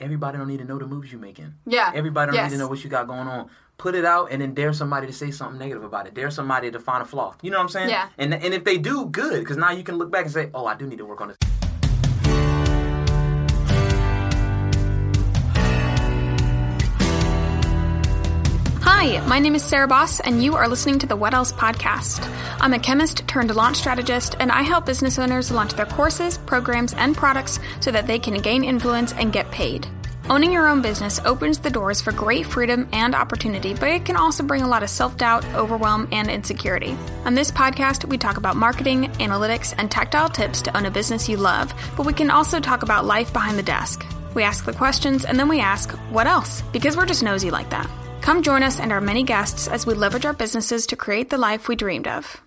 everybody 0.00 0.38
don't 0.38 0.48
need 0.48 0.58
to 0.58 0.64
know 0.64 0.78
the 0.78 0.86
moves 0.86 1.12
you're 1.12 1.20
making. 1.20 1.54
Yeah. 1.66 1.92
Everybody 1.94 2.28
don't 2.32 2.34
Yes. 2.36 2.50
need 2.50 2.56
to 2.56 2.62
know 2.62 2.68
what 2.68 2.82
you 2.82 2.90
got 2.90 3.06
going 3.06 3.28
on. 3.28 3.48
Put 3.78 3.94
it 3.94 4.04
out 4.04 4.28
and 4.30 4.42
then 4.42 4.52
dare 4.54 4.72
somebody 4.72 5.06
to 5.06 5.12
say 5.12 5.30
something 5.30 5.58
negative 5.58 5.84
about 5.84 6.06
it. 6.06 6.14
Dare 6.14 6.30
somebody 6.30 6.70
to 6.70 6.78
find 6.78 7.02
a 7.02 7.06
flaw. 7.06 7.34
You 7.42 7.50
know 7.50 7.58
what 7.58 7.62
I'm 7.64 7.68
saying? 7.70 7.88
Yeah. 7.90 8.08
And 8.18 8.34
and 8.34 8.52
if 8.54 8.64
they 8.64 8.76
do, 8.78 9.06
good, 9.06 9.40
because 9.40 9.56
now 9.56 9.70
you 9.70 9.82
can 9.82 9.96
look 9.96 10.10
back 10.10 10.24
and 10.24 10.32
say, 10.32 10.50
oh, 10.52 10.66
I 10.66 10.74
do 10.74 10.86
need 10.86 10.98
to 10.98 11.06
work 11.06 11.20
on 11.20 11.28
this. 11.28 11.59
Hi, 19.02 19.18
my 19.26 19.38
name 19.38 19.54
is 19.54 19.64
Sarah 19.64 19.88
Boss, 19.88 20.20
and 20.20 20.44
you 20.44 20.56
are 20.56 20.68
listening 20.68 20.98
to 20.98 21.06
the 21.06 21.16
What 21.16 21.32
Else 21.32 21.52
podcast. 21.52 22.22
I'm 22.60 22.74
a 22.74 22.78
chemist 22.78 23.26
turned 23.26 23.56
launch 23.56 23.78
strategist, 23.78 24.36
and 24.38 24.52
I 24.52 24.60
help 24.60 24.84
business 24.84 25.18
owners 25.18 25.50
launch 25.50 25.72
their 25.72 25.86
courses, 25.86 26.36
programs, 26.36 26.92
and 26.92 27.16
products 27.16 27.58
so 27.80 27.90
that 27.92 28.06
they 28.06 28.18
can 28.18 28.42
gain 28.42 28.62
influence 28.62 29.14
and 29.14 29.32
get 29.32 29.50
paid. 29.50 29.86
Owning 30.28 30.52
your 30.52 30.68
own 30.68 30.82
business 30.82 31.18
opens 31.24 31.58
the 31.58 31.70
doors 31.70 32.02
for 32.02 32.12
great 32.12 32.44
freedom 32.44 32.86
and 32.92 33.14
opportunity, 33.14 33.72
but 33.72 33.88
it 33.88 34.04
can 34.04 34.16
also 34.16 34.42
bring 34.42 34.60
a 34.60 34.68
lot 34.68 34.82
of 34.82 34.90
self 34.90 35.16
doubt, 35.16 35.46
overwhelm, 35.54 36.06
and 36.12 36.28
insecurity. 36.28 36.94
On 37.24 37.34
this 37.34 37.50
podcast, 37.50 38.04
we 38.06 38.18
talk 38.18 38.36
about 38.36 38.56
marketing, 38.56 39.04
analytics, 39.12 39.74
and 39.78 39.90
tactile 39.90 40.28
tips 40.28 40.60
to 40.60 40.76
own 40.76 40.84
a 40.84 40.90
business 40.90 41.26
you 41.26 41.38
love, 41.38 41.72
but 41.96 42.04
we 42.04 42.12
can 42.12 42.30
also 42.30 42.60
talk 42.60 42.82
about 42.82 43.06
life 43.06 43.32
behind 43.32 43.58
the 43.58 43.62
desk. 43.62 44.04
We 44.34 44.42
ask 44.42 44.66
the 44.66 44.74
questions 44.74 45.24
and 45.24 45.38
then 45.38 45.48
we 45.48 45.60
ask, 45.60 45.90
what 46.10 46.26
else? 46.26 46.60
Because 46.70 46.98
we're 46.98 47.06
just 47.06 47.22
nosy 47.22 47.50
like 47.50 47.70
that. 47.70 47.90
Come 48.22 48.42
join 48.42 48.62
us 48.62 48.78
and 48.78 48.92
our 48.92 49.00
many 49.00 49.22
guests 49.22 49.66
as 49.66 49.86
we 49.86 49.94
leverage 49.94 50.24
our 50.26 50.32
businesses 50.32 50.86
to 50.88 50.96
create 50.96 51.30
the 51.30 51.38
life 51.38 51.68
we 51.68 51.74
dreamed 51.76 52.06
of. 52.06 52.40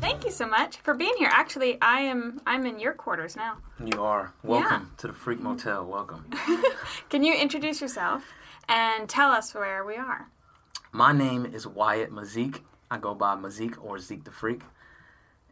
Thank 0.00 0.24
you 0.24 0.30
so 0.30 0.46
much 0.46 0.76
for 0.78 0.94
being 0.94 1.14
here. 1.18 1.28
Actually, 1.32 1.78
I 1.82 2.00
am 2.02 2.40
I'm 2.46 2.64
in 2.66 2.78
your 2.78 2.92
quarters 2.92 3.36
now. 3.36 3.56
You 3.84 4.02
are 4.04 4.32
welcome 4.42 4.92
to 4.98 5.08
the 5.08 5.12
Freak 5.12 5.40
Motel. 5.40 5.84
Welcome. 5.84 6.24
Can 7.10 7.22
you 7.24 7.34
introduce 7.34 7.80
yourself 7.80 8.22
and 8.68 9.08
tell 9.08 9.30
us 9.30 9.54
where 9.54 9.84
we 9.84 9.96
are? 9.96 10.28
My 10.92 11.12
name 11.12 11.44
is 11.44 11.66
Wyatt 11.66 12.12
Mazik. 12.12 12.60
I 12.90 12.98
go 12.98 13.14
by 13.14 13.34
Mazik 13.34 13.76
or 13.82 13.98
Zeke 13.98 14.24
the 14.24 14.30
Freak. 14.30 14.60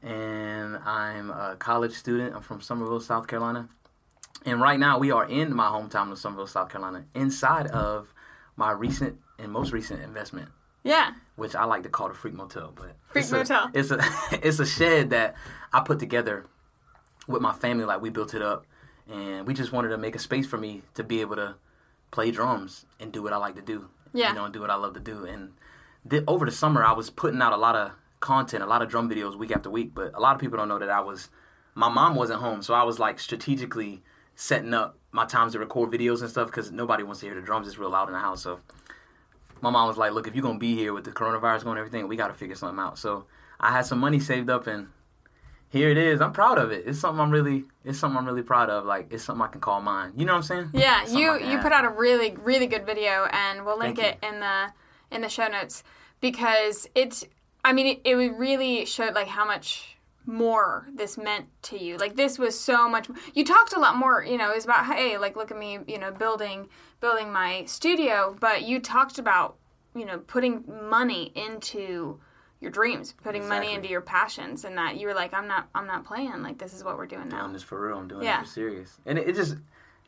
And 0.05 0.77
I'm 0.77 1.31
a 1.31 1.57
college 1.59 1.93
student. 1.95 2.35
I'm 2.35 2.43
from 2.43 2.61
Somerville, 2.61 3.01
South 3.01 3.27
Carolina. 3.27 3.69
And 4.45 4.61
right 4.61 4.79
now 4.79 4.99
we 4.99 5.11
are 5.11 5.25
in 5.25 5.55
my 5.55 5.67
hometown 5.69 6.13
of 6.13 6.19
Somerville, 6.19 6.47
South 6.47 6.69
Carolina, 6.69 7.05
inside 7.15 7.67
of 7.69 8.13
my 8.57 8.71
recent 8.71 9.19
and 9.39 9.51
most 9.51 9.73
recent 9.73 10.03
investment, 10.03 10.51
Yeah. 10.83 11.13
which 11.37 11.55
I 11.55 11.65
like 11.65 11.83
to 11.85 11.89
call 11.89 12.09
the 12.09 12.15
Freak 12.15 12.35
Motel. 12.35 12.73
But 12.77 12.97
Freak 13.07 13.23
it's 13.25 13.33
Motel. 13.33 13.71
A, 13.75 13.79
it's 13.79 13.91
a 13.91 13.99
it's 14.47 14.59
a 14.59 14.67
shed 14.67 15.11
that 15.11 15.35
I 15.73 15.81
put 15.81 15.99
together 15.99 16.45
with 17.27 17.41
my 17.41 17.53
family. 17.55 17.87
Like 17.87 18.03
we 18.03 18.11
built 18.11 18.35
it 18.35 18.43
up, 18.43 18.67
and 19.11 19.47
we 19.47 19.55
just 19.55 19.73
wanted 19.73 19.89
to 19.89 19.97
make 19.99 20.15
a 20.15 20.19
space 20.19 20.47
for 20.47 20.59
me 20.59 20.83
to 20.95 21.03
be 21.03 21.23
able 21.23 21.37
to 21.37 21.55
play 22.11 22.31
drums 22.31 22.85
and 23.01 23.11
do 23.11 23.23
what 23.23 23.33
I 23.33 23.39
like 23.39 23.55
to 23.57 23.63
do. 23.63 23.89
Yeah. 24.13 24.29
You 24.29 24.35
know, 24.35 24.45
and 24.45 24.53
do 24.53 24.61
what 24.61 24.71
I 24.71 24.77
love 24.77 24.93
to 24.95 25.01
do. 25.01 25.25
And 25.25 25.53
th- 26.09 26.23
over 26.29 26.45
the 26.45 26.53
summer, 26.53 26.85
I 26.85 26.93
was 26.93 27.09
putting 27.11 27.41
out 27.43 27.53
a 27.55 27.57
lot 27.57 27.75
of 27.75 27.93
content, 28.25 28.63
a 28.63 28.67
lot 28.67 28.83
of 28.83 28.89
drum 28.89 29.09
videos 29.09 29.37
week 29.37 29.53
after 29.53 29.71
week. 29.71 29.95
But 29.95 30.15
a 30.15 30.21
lot 30.21 30.35
of 30.35 30.41
people 30.41 30.59
don't 30.59 30.69
know 30.69 30.81
that 30.81 30.91
I 30.91 31.01
was, 31.01 31.29
my 31.75 31.89
mom 31.89 32.17
wasn't 32.17 32.41
home, 32.41 32.63
so 32.63 32.75
I 32.75 32.83
was 32.83 32.99
like 32.99 33.21
strategically 33.21 34.03
setting 34.35 34.75
up 34.75 34.99
my 35.13 35.25
times 35.25 35.53
to 35.53 35.61
record 35.61 35.91
videos 35.91 36.21
and 36.23 36.31
stuff 36.31 36.49
because 36.49 36.73
nobody 36.73 37.05
wants 37.05 37.21
to 37.21 37.27
hear 37.27 37.35
the 37.37 37.41
drums. 37.41 37.69
It's 37.69 37.79
real 37.79 37.91
loud 37.91 38.09
in 38.09 38.15
the 38.15 38.21
house. 38.21 38.43
So 38.43 38.59
my 39.61 39.71
mom 39.71 39.87
was 39.87 39.97
like, 39.97 40.13
"Look, 40.13 40.27
if 40.27 40.35
you're 40.35 40.43
gonna 40.43 40.59
be 40.59 40.75
here 40.75 40.93
with 40.93 41.05
the 41.05 41.13
coronavirus 41.13 41.65
going 41.65 41.79
and 41.79 41.87
everything, 41.87 42.09
we 42.09 42.17
got 42.17 42.29
to 42.29 42.35
figure 42.35 42.57
something 42.57 42.81
out." 42.81 42.99
So 42.99 43.27
I 43.61 43.71
had 43.71 43.87
some 43.87 44.01
money 44.01 44.19
saved 44.19 44.51
up, 44.51 44.67
and 44.67 44.89
here 45.69 45.89
it 45.91 45.97
is. 45.97 46.21
I'm 46.21 46.33
proud 46.33 46.59
of 46.59 46.73
it. 46.73 46.85
It's 46.87 46.99
something 46.99 47.21
I'm 47.21 47.31
really, 47.31 47.65
it's 47.85 47.99
something 47.99 48.19
I'm 48.19 48.27
really 48.27 48.43
proud 48.43 48.71
of. 48.71 48.85
Like 48.85 49.13
it's 49.13 49.25
something 49.25 49.43
I 49.43 49.49
can 49.49 49.61
call 49.61 49.81
mine. 49.81 50.13
You 50.17 50.25
know 50.25 50.33
what 50.33 50.39
I'm 50.39 50.43
saying? 50.43 50.71
Yeah, 50.73 51.07
you 51.07 51.35
you 51.39 51.57
have. 51.57 51.63
put 51.63 51.73
out 51.73 51.85
a 51.85 51.91
really 51.91 52.37
really 52.43 52.67
good 52.67 52.87
video, 52.87 53.27
and 53.31 53.65
we'll 53.65 53.79
link 53.79 53.99
Thank 53.99 54.17
it 54.23 54.27
in 54.27 54.41
the 54.41 54.73
in 55.13 55.21
the 55.23 55.29
show 55.29 55.47
notes 55.47 55.85
because 56.21 56.89
it's. 56.95 57.25
I 57.65 57.73
mean, 57.73 57.87
it, 57.87 58.01
it 58.05 58.15
really 58.37 58.85
showed 58.85 59.15
like 59.15 59.27
how 59.29 59.47
much 59.47 59.97
more 60.27 60.87
this 60.95 61.19
meant 61.19 61.47
to 61.63 61.79
you. 61.83 61.97
Like 61.97 62.17
this 62.17 62.39
was 62.39 62.59
so 62.59 62.89
much. 62.89 63.09
You 63.35 63.45
talked 63.45 63.73
a 63.75 63.79
lot 63.81 63.97
more. 63.97 64.25
You 64.25 64.39
know, 64.39 64.51
it 64.51 64.55
was 64.57 64.65
about 64.65 64.87
hey, 64.87 65.19
like 65.19 65.37
look 65.37 65.51
at 65.51 65.59
me, 65.59 65.79
you 65.87 65.99
know, 65.99 66.11
building 66.11 66.69
building 67.01 67.33
my 67.33 67.65
studio, 67.67 68.37
but 68.41 68.63
you 68.63 68.81
talked 68.81 69.19
about 69.19 69.57
you 69.95 70.05
know 70.05 70.19
putting 70.19 70.65
money 70.89 71.33
into 71.35 72.21
your 72.61 72.71
dreams, 72.71 73.13
putting 73.23 73.47
money 73.47 73.75
into 73.75 73.89
your 73.89 74.01
passions, 74.01 74.65
and 74.65 74.79
that 74.79 74.97
you 74.97 75.07
were 75.07 75.15
like, 75.15 75.35
I'm 75.35 75.47
not 75.47 75.69
I'm 75.75 75.87
not 75.87 76.05
playing. 76.05 76.43
Like 76.43 76.59
this 76.59 76.73
is 76.73 76.83
what 76.85 76.97
we're 76.97 77.07
doing 77.07 77.29
now. 77.29 77.41
doing 77.43 77.53
this 77.53 77.63
for 77.63 77.81
real. 77.87 77.99
I'm 77.99 78.09
doing 78.09 78.23
Yeah. 78.23 78.41
it 78.41 78.45
for 78.47 78.51
serious. 78.51 78.99
And 79.05 79.19
it, 79.19 79.29
it 79.29 79.35
just, 79.37 79.57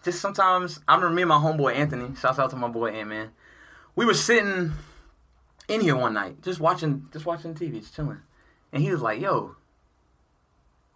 just 0.03 0.21
sometimes 0.21 0.81
I 0.89 0.95
remember 0.95 1.15
me 1.15 1.23
and 1.23 1.29
my 1.29 1.37
homeboy 1.37 1.75
Anthony. 1.75 2.15
Shouts 2.17 2.39
out 2.39 2.51
to 2.51 2.57
my 2.57 2.69
boy 2.69 2.89
Ant 2.93 3.09
Man. 3.11 3.31
We 3.95 4.07
were 4.07 4.15
sitting 4.15 4.73
in 5.69 5.81
here 5.81 5.97
one 5.97 6.15
night, 6.15 6.43
just 6.43 6.61
watching, 6.61 7.09
just 7.13 7.27
watching 7.27 7.55
TV, 7.55 7.81
just 7.81 7.95
chilling, 7.95 8.21
and 8.73 8.83
he 8.83 8.91
was 8.91 9.03
like, 9.03 9.21
"Yo, 9.21 9.57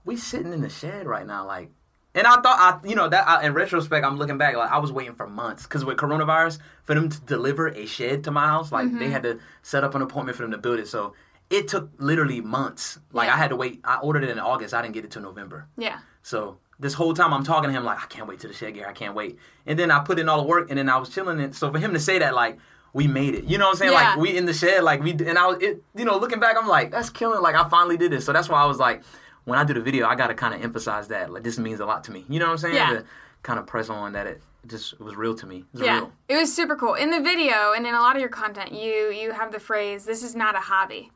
we 0.04 0.16
sitting 0.16 0.52
in 0.52 0.60
the 0.60 0.68
shed 0.68 1.06
right 1.06 1.26
now, 1.26 1.46
like." 1.46 1.70
And 2.12 2.26
I 2.26 2.40
thought, 2.40 2.44
I, 2.84 2.88
you 2.88 2.96
know, 2.96 3.08
that 3.08 3.28
I, 3.28 3.46
in 3.46 3.54
retrospect, 3.54 4.04
I'm 4.04 4.16
looking 4.16 4.36
back, 4.36 4.56
like 4.56 4.72
I 4.72 4.78
was 4.78 4.90
waiting 4.90 5.14
for 5.14 5.28
months 5.28 5.62
because 5.62 5.84
with 5.84 5.96
coronavirus, 5.96 6.58
for 6.82 6.96
them 6.96 7.08
to 7.08 7.20
deliver 7.20 7.68
a 7.68 7.86
shed 7.86 8.24
to 8.24 8.32
my 8.32 8.46
house, 8.48 8.72
like 8.72 8.90
they 8.92 9.04
mm-hmm. 9.04 9.12
had 9.12 9.22
to 9.22 9.38
set 9.62 9.84
up 9.84 9.94
an 9.94 10.02
appointment 10.02 10.36
for 10.36 10.42
them 10.42 10.50
to 10.50 10.58
build 10.58 10.80
it. 10.80 10.88
So 10.88 11.14
it 11.50 11.68
took 11.68 11.90
literally 11.98 12.40
months. 12.40 12.98
Like 13.12 13.28
Yeah. 13.28 13.34
I 13.34 13.36
had 13.36 13.50
to 13.50 13.56
wait. 13.56 13.80
I 13.84 13.98
ordered 13.98 14.24
it 14.24 14.30
in 14.30 14.38
August. 14.38 14.74
I 14.74 14.82
didn't 14.82 14.94
get 14.94 15.04
it 15.04 15.12
till 15.12 15.22
November. 15.22 15.68
Yeah. 15.76 15.98
So 16.22 16.58
this 16.78 16.94
whole 16.94 17.12
time 17.12 17.34
I'm 17.34 17.44
talking 17.44 17.68
to 17.68 17.76
him 17.76 17.84
like 17.84 18.02
I 18.02 18.06
can't 18.06 18.26
wait 18.26 18.40
till 18.40 18.50
the 18.50 18.56
shed 18.56 18.74
here. 18.74 18.86
I 18.86 18.92
can't 18.92 19.14
wait. 19.14 19.38
And 19.66 19.78
then 19.78 19.90
I 19.90 20.00
put 20.00 20.18
in 20.18 20.28
all 20.28 20.40
the 20.40 20.48
work 20.48 20.70
and 20.70 20.78
then 20.78 20.88
I 20.88 20.96
was 20.96 21.10
chilling 21.10 21.40
And 21.40 21.54
So 21.54 21.70
for 21.70 21.78
him 21.78 21.92
to 21.92 22.00
say 22.00 22.18
that 22.20 22.34
like 22.34 22.58
we 22.92 23.06
made 23.06 23.34
it, 23.34 23.44
you 23.44 23.56
know 23.58 23.66
what 23.66 23.70
I'm 23.72 23.76
saying? 23.76 23.92
Yeah. 23.92 24.10
Like 24.10 24.16
we 24.18 24.36
in 24.36 24.46
the 24.46 24.52
shed, 24.54 24.82
like 24.82 25.02
we 25.02 25.12
and 25.12 25.38
I 25.38 25.46
was 25.46 25.62
it. 25.62 25.82
You 25.94 26.04
know, 26.04 26.18
looking 26.18 26.40
back, 26.40 26.56
I'm 26.58 26.66
like 26.68 26.90
that's 26.90 27.10
killing. 27.10 27.40
Like 27.42 27.54
I 27.54 27.68
finally 27.68 27.96
did 27.96 28.12
this. 28.12 28.24
So 28.24 28.32
that's 28.32 28.48
why 28.48 28.60
I 28.62 28.66
was 28.66 28.78
like, 28.78 29.02
when 29.44 29.58
I 29.58 29.64
do 29.64 29.74
the 29.74 29.80
video, 29.80 30.06
I 30.06 30.14
got 30.16 30.28
to 30.28 30.34
kind 30.34 30.54
of 30.54 30.62
emphasize 30.62 31.08
that 31.08 31.32
like 31.32 31.42
this 31.42 31.58
means 31.58 31.80
a 31.80 31.86
lot 31.86 32.04
to 32.04 32.12
me. 32.12 32.24
You 32.28 32.38
know 32.38 32.46
what 32.46 32.52
I'm 32.52 32.58
saying? 32.58 32.74
Yeah. 32.74 32.90
To 32.90 33.04
kind 33.42 33.58
of 33.58 33.66
press 33.66 33.88
on 33.88 34.12
that 34.12 34.26
it 34.26 34.42
just 34.66 34.92
it 34.94 35.00
was 35.00 35.16
real 35.16 35.34
to 35.36 35.46
me. 35.46 35.58
It 35.58 35.64
was 35.72 35.82
Yeah, 35.82 35.94
real. 35.98 36.12
it 36.28 36.36
was 36.36 36.54
super 36.54 36.76
cool. 36.76 36.94
In 36.94 37.10
the 37.10 37.20
video 37.20 37.72
and 37.74 37.86
in 37.86 37.94
a 37.94 38.00
lot 38.00 38.16
of 38.16 38.20
your 38.20 38.28
content, 38.28 38.72
you 38.72 39.10
you 39.10 39.32
have 39.32 39.52
the 39.52 39.60
phrase 39.60 40.04
"This 40.04 40.22
is 40.22 40.34
not 40.36 40.54
a 40.54 40.58
hobby." 40.60 41.10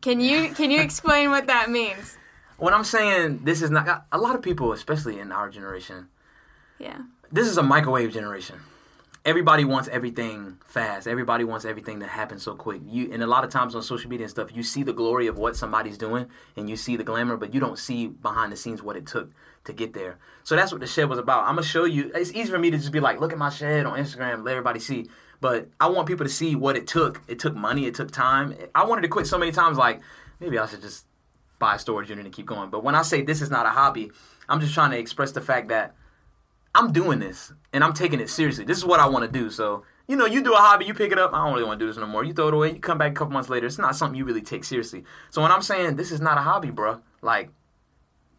Can 0.00 0.20
you 0.20 0.50
can 0.54 0.70
you 0.70 0.80
explain 0.80 1.30
what 1.30 1.46
that 1.48 1.70
means? 1.70 2.16
When 2.58 2.74
I'm 2.74 2.84
saying 2.84 3.40
this 3.44 3.62
is 3.62 3.70
not 3.70 4.04
a 4.12 4.18
lot 4.18 4.34
of 4.34 4.42
people, 4.42 4.72
especially 4.72 5.18
in 5.20 5.32
our 5.32 5.48
generation, 5.48 6.08
Yeah, 6.78 6.98
this 7.32 7.48
is 7.48 7.56
a 7.56 7.62
microwave 7.62 8.12
generation. 8.12 8.56
Everybody 9.24 9.64
wants 9.64 9.88
everything 9.88 10.58
fast. 10.64 11.06
Everybody 11.06 11.44
wants 11.44 11.64
everything 11.64 12.00
to 12.00 12.06
happen 12.06 12.38
so 12.38 12.54
quick. 12.54 12.80
You 12.86 13.12
and 13.12 13.22
a 13.22 13.26
lot 13.26 13.44
of 13.44 13.50
times 13.50 13.74
on 13.74 13.82
social 13.82 14.08
media 14.08 14.24
and 14.24 14.30
stuff, 14.30 14.54
you 14.54 14.62
see 14.62 14.82
the 14.82 14.92
glory 14.92 15.26
of 15.26 15.38
what 15.38 15.56
somebody's 15.56 15.98
doing 15.98 16.26
and 16.56 16.70
you 16.70 16.76
see 16.76 16.96
the 16.96 17.04
glamour, 17.04 17.36
but 17.36 17.52
you 17.52 17.60
don't 17.60 17.78
see 17.78 18.06
behind 18.06 18.52
the 18.52 18.56
scenes 18.56 18.82
what 18.82 18.96
it 18.96 19.06
took 19.06 19.30
to 19.64 19.72
get 19.72 19.92
there. 19.92 20.18
So 20.44 20.56
that's 20.56 20.72
what 20.72 20.80
the 20.80 20.86
shed 20.86 21.08
was 21.08 21.18
about. 21.18 21.44
I'm 21.44 21.56
gonna 21.56 21.62
show 21.62 21.84
you. 21.84 22.10
It's 22.14 22.32
easy 22.32 22.50
for 22.50 22.58
me 22.58 22.70
to 22.70 22.78
just 22.78 22.92
be 22.92 23.00
like, 23.00 23.20
look 23.20 23.32
at 23.32 23.38
my 23.38 23.50
shed 23.50 23.86
on 23.86 23.98
Instagram, 23.98 24.44
let 24.44 24.52
everybody 24.52 24.80
see. 24.80 25.08
But 25.40 25.68
I 25.78 25.88
want 25.88 26.08
people 26.08 26.24
to 26.24 26.32
see 26.32 26.56
what 26.56 26.76
it 26.76 26.86
took. 26.86 27.22
It 27.28 27.38
took 27.38 27.54
money. 27.54 27.86
It 27.86 27.94
took 27.94 28.10
time. 28.10 28.56
I 28.74 28.84
wanted 28.84 29.02
to 29.02 29.08
quit 29.08 29.26
so 29.26 29.38
many 29.38 29.52
times. 29.52 29.76
Like 29.76 30.00
maybe 30.40 30.58
I 30.58 30.66
should 30.66 30.80
just 30.80 31.06
buy 31.58 31.74
a 31.74 31.78
storage 31.78 32.08
unit 32.08 32.24
and 32.24 32.34
keep 32.34 32.46
going. 32.46 32.70
But 32.70 32.84
when 32.84 32.94
I 32.94 33.02
say 33.02 33.22
this 33.22 33.42
is 33.42 33.50
not 33.50 33.66
a 33.66 33.70
hobby, 33.70 34.10
I'm 34.48 34.60
just 34.60 34.74
trying 34.74 34.92
to 34.92 34.98
express 34.98 35.32
the 35.32 35.40
fact 35.40 35.68
that 35.68 35.94
I'm 36.74 36.92
doing 36.92 37.18
this 37.18 37.52
and 37.72 37.82
I'm 37.82 37.92
taking 37.92 38.20
it 38.20 38.30
seriously. 38.30 38.64
This 38.64 38.78
is 38.78 38.84
what 38.84 39.00
I 39.00 39.08
want 39.08 39.24
to 39.24 39.38
do. 39.38 39.50
So, 39.50 39.84
you 40.06 40.16
know, 40.16 40.26
you 40.26 40.42
do 40.42 40.54
a 40.54 40.58
hobby, 40.58 40.84
you 40.84 40.94
pick 40.94 41.12
it 41.12 41.18
up. 41.18 41.32
I 41.32 41.44
don't 41.44 41.54
really 41.54 41.66
want 41.66 41.78
to 41.78 41.84
do 41.84 41.88
this 41.90 41.98
no 41.98 42.06
more. 42.06 42.24
You 42.24 42.32
throw 42.32 42.48
it 42.48 42.54
away. 42.54 42.72
You 42.72 42.80
come 42.80 42.98
back 42.98 43.12
a 43.12 43.14
couple 43.14 43.32
months 43.32 43.48
later. 43.48 43.66
It's 43.66 43.78
not 43.78 43.96
something 43.96 44.16
you 44.16 44.24
really 44.24 44.42
take 44.42 44.64
seriously. 44.64 45.04
So 45.30 45.42
when 45.42 45.50
I'm 45.50 45.62
saying 45.62 45.96
this 45.96 46.12
is 46.12 46.20
not 46.20 46.38
a 46.38 46.42
hobby, 46.42 46.68
bruh, 46.68 47.00
like 47.20 47.50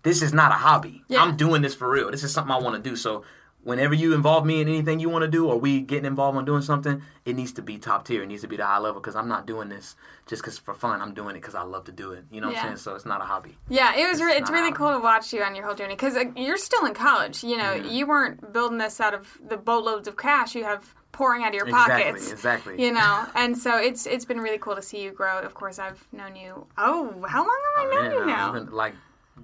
this 0.03 0.21
is 0.21 0.33
not 0.33 0.51
a 0.51 0.55
hobby. 0.55 1.03
Yeah. 1.07 1.21
I'm 1.21 1.35
doing 1.35 1.61
this 1.61 1.75
for 1.75 1.89
real. 1.89 2.11
This 2.11 2.23
is 2.23 2.33
something 2.33 2.51
I 2.51 2.59
want 2.59 2.81
to 2.81 2.89
do. 2.89 2.95
So 2.95 3.23
whenever 3.63 3.93
you 3.93 4.13
involve 4.13 4.45
me 4.45 4.61
in 4.61 4.67
anything 4.67 4.99
you 4.99 5.09
want 5.09 5.23
to 5.23 5.27
do 5.27 5.47
or 5.47 5.57
we 5.57 5.81
getting 5.81 6.05
involved 6.05 6.37
on 6.37 6.45
doing 6.45 6.61
something, 6.61 7.01
it 7.25 7.35
needs 7.35 7.51
to 7.53 7.61
be 7.61 7.77
top 7.77 8.05
tier. 8.05 8.23
It 8.23 8.27
needs 8.27 8.41
to 8.41 8.47
be 8.47 8.57
the 8.57 8.65
high 8.65 8.77
level 8.79 9.01
because 9.01 9.15
I'm 9.15 9.27
not 9.27 9.45
doing 9.45 9.69
this 9.69 9.95
just 10.27 10.41
because 10.41 10.57
for 10.57 10.73
fun. 10.73 11.01
I'm 11.01 11.13
doing 11.13 11.35
it 11.35 11.41
because 11.41 11.55
I 11.55 11.63
love 11.63 11.83
to 11.85 11.91
do 11.91 12.11
it. 12.13 12.23
You 12.31 12.41
know 12.41 12.47
what 12.47 12.55
Yeah. 12.55 12.61
I'm 12.61 12.67
saying? 12.69 12.77
So 12.77 12.95
it's 12.95 13.05
not 13.05 13.21
a 13.21 13.25
hobby. 13.25 13.57
yeah. 13.69 13.95
It 13.95 14.07
was. 14.09 14.21
Re- 14.21 14.33
it's 14.37 14.49
really 14.49 14.71
cool 14.71 14.91
to 14.93 14.99
watch 14.99 15.33
you 15.33 15.41
on 15.43 15.55
your 15.55 15.65
whole 15.65 15.75
journey 15.75 15.95
because 15.95 16.15
uh, 16.15 16.25
you're 16.35 16.57
still 16.57 16.85
in 16.85 16.93
college. 16.93 17.43
You 17.43 17.57
know, 17.57 17.73
you 17.73 18.07
weren't 18.07 18.53
building 18.53 18.77
this 18.77 18.99
out 19.01 19.13
of 19.13 19.37
the 19.47 19.57
boatloads 19.57 20.07
of 20.07 20.15
cash 20.17 20.55
you 20.55 20.63
have 20.63 20.95
pouring 21.11 21.43
out 21.43 21.49
of 21.49 21.55
your 21.55 21.67
Exactly, 21.67 22.03
pockets. 22.03 22.31
exactly. 22.31 22.81
You 22.83 22.93
know, 22.93 23.25
and 23.35 23.57
so 23.57 23.77
it's 23.77 24.05
it's 24.05 24.25
been 24.25 24.39
really 24.39 24.57
cool 24.59 24.75
to 24.75 24.81
see 24.81 25.01
you 25.03 25.11
grow. 25.11 25.39
Of 25.39 25.53
course, 25.53 25.79
I've 25.79 26.01
known 26.13 26.35
you. 26.35 26.65
Oh, 26.77 27.25
how 27.27 27.39
long 27.45 27.57
have 27.77 27.85
I 27.85 27.95
known 27.95 28.03
Man, 28.03 28.11
you 28.13 28.25
now? 28.25 28.67
like 28.71 28.93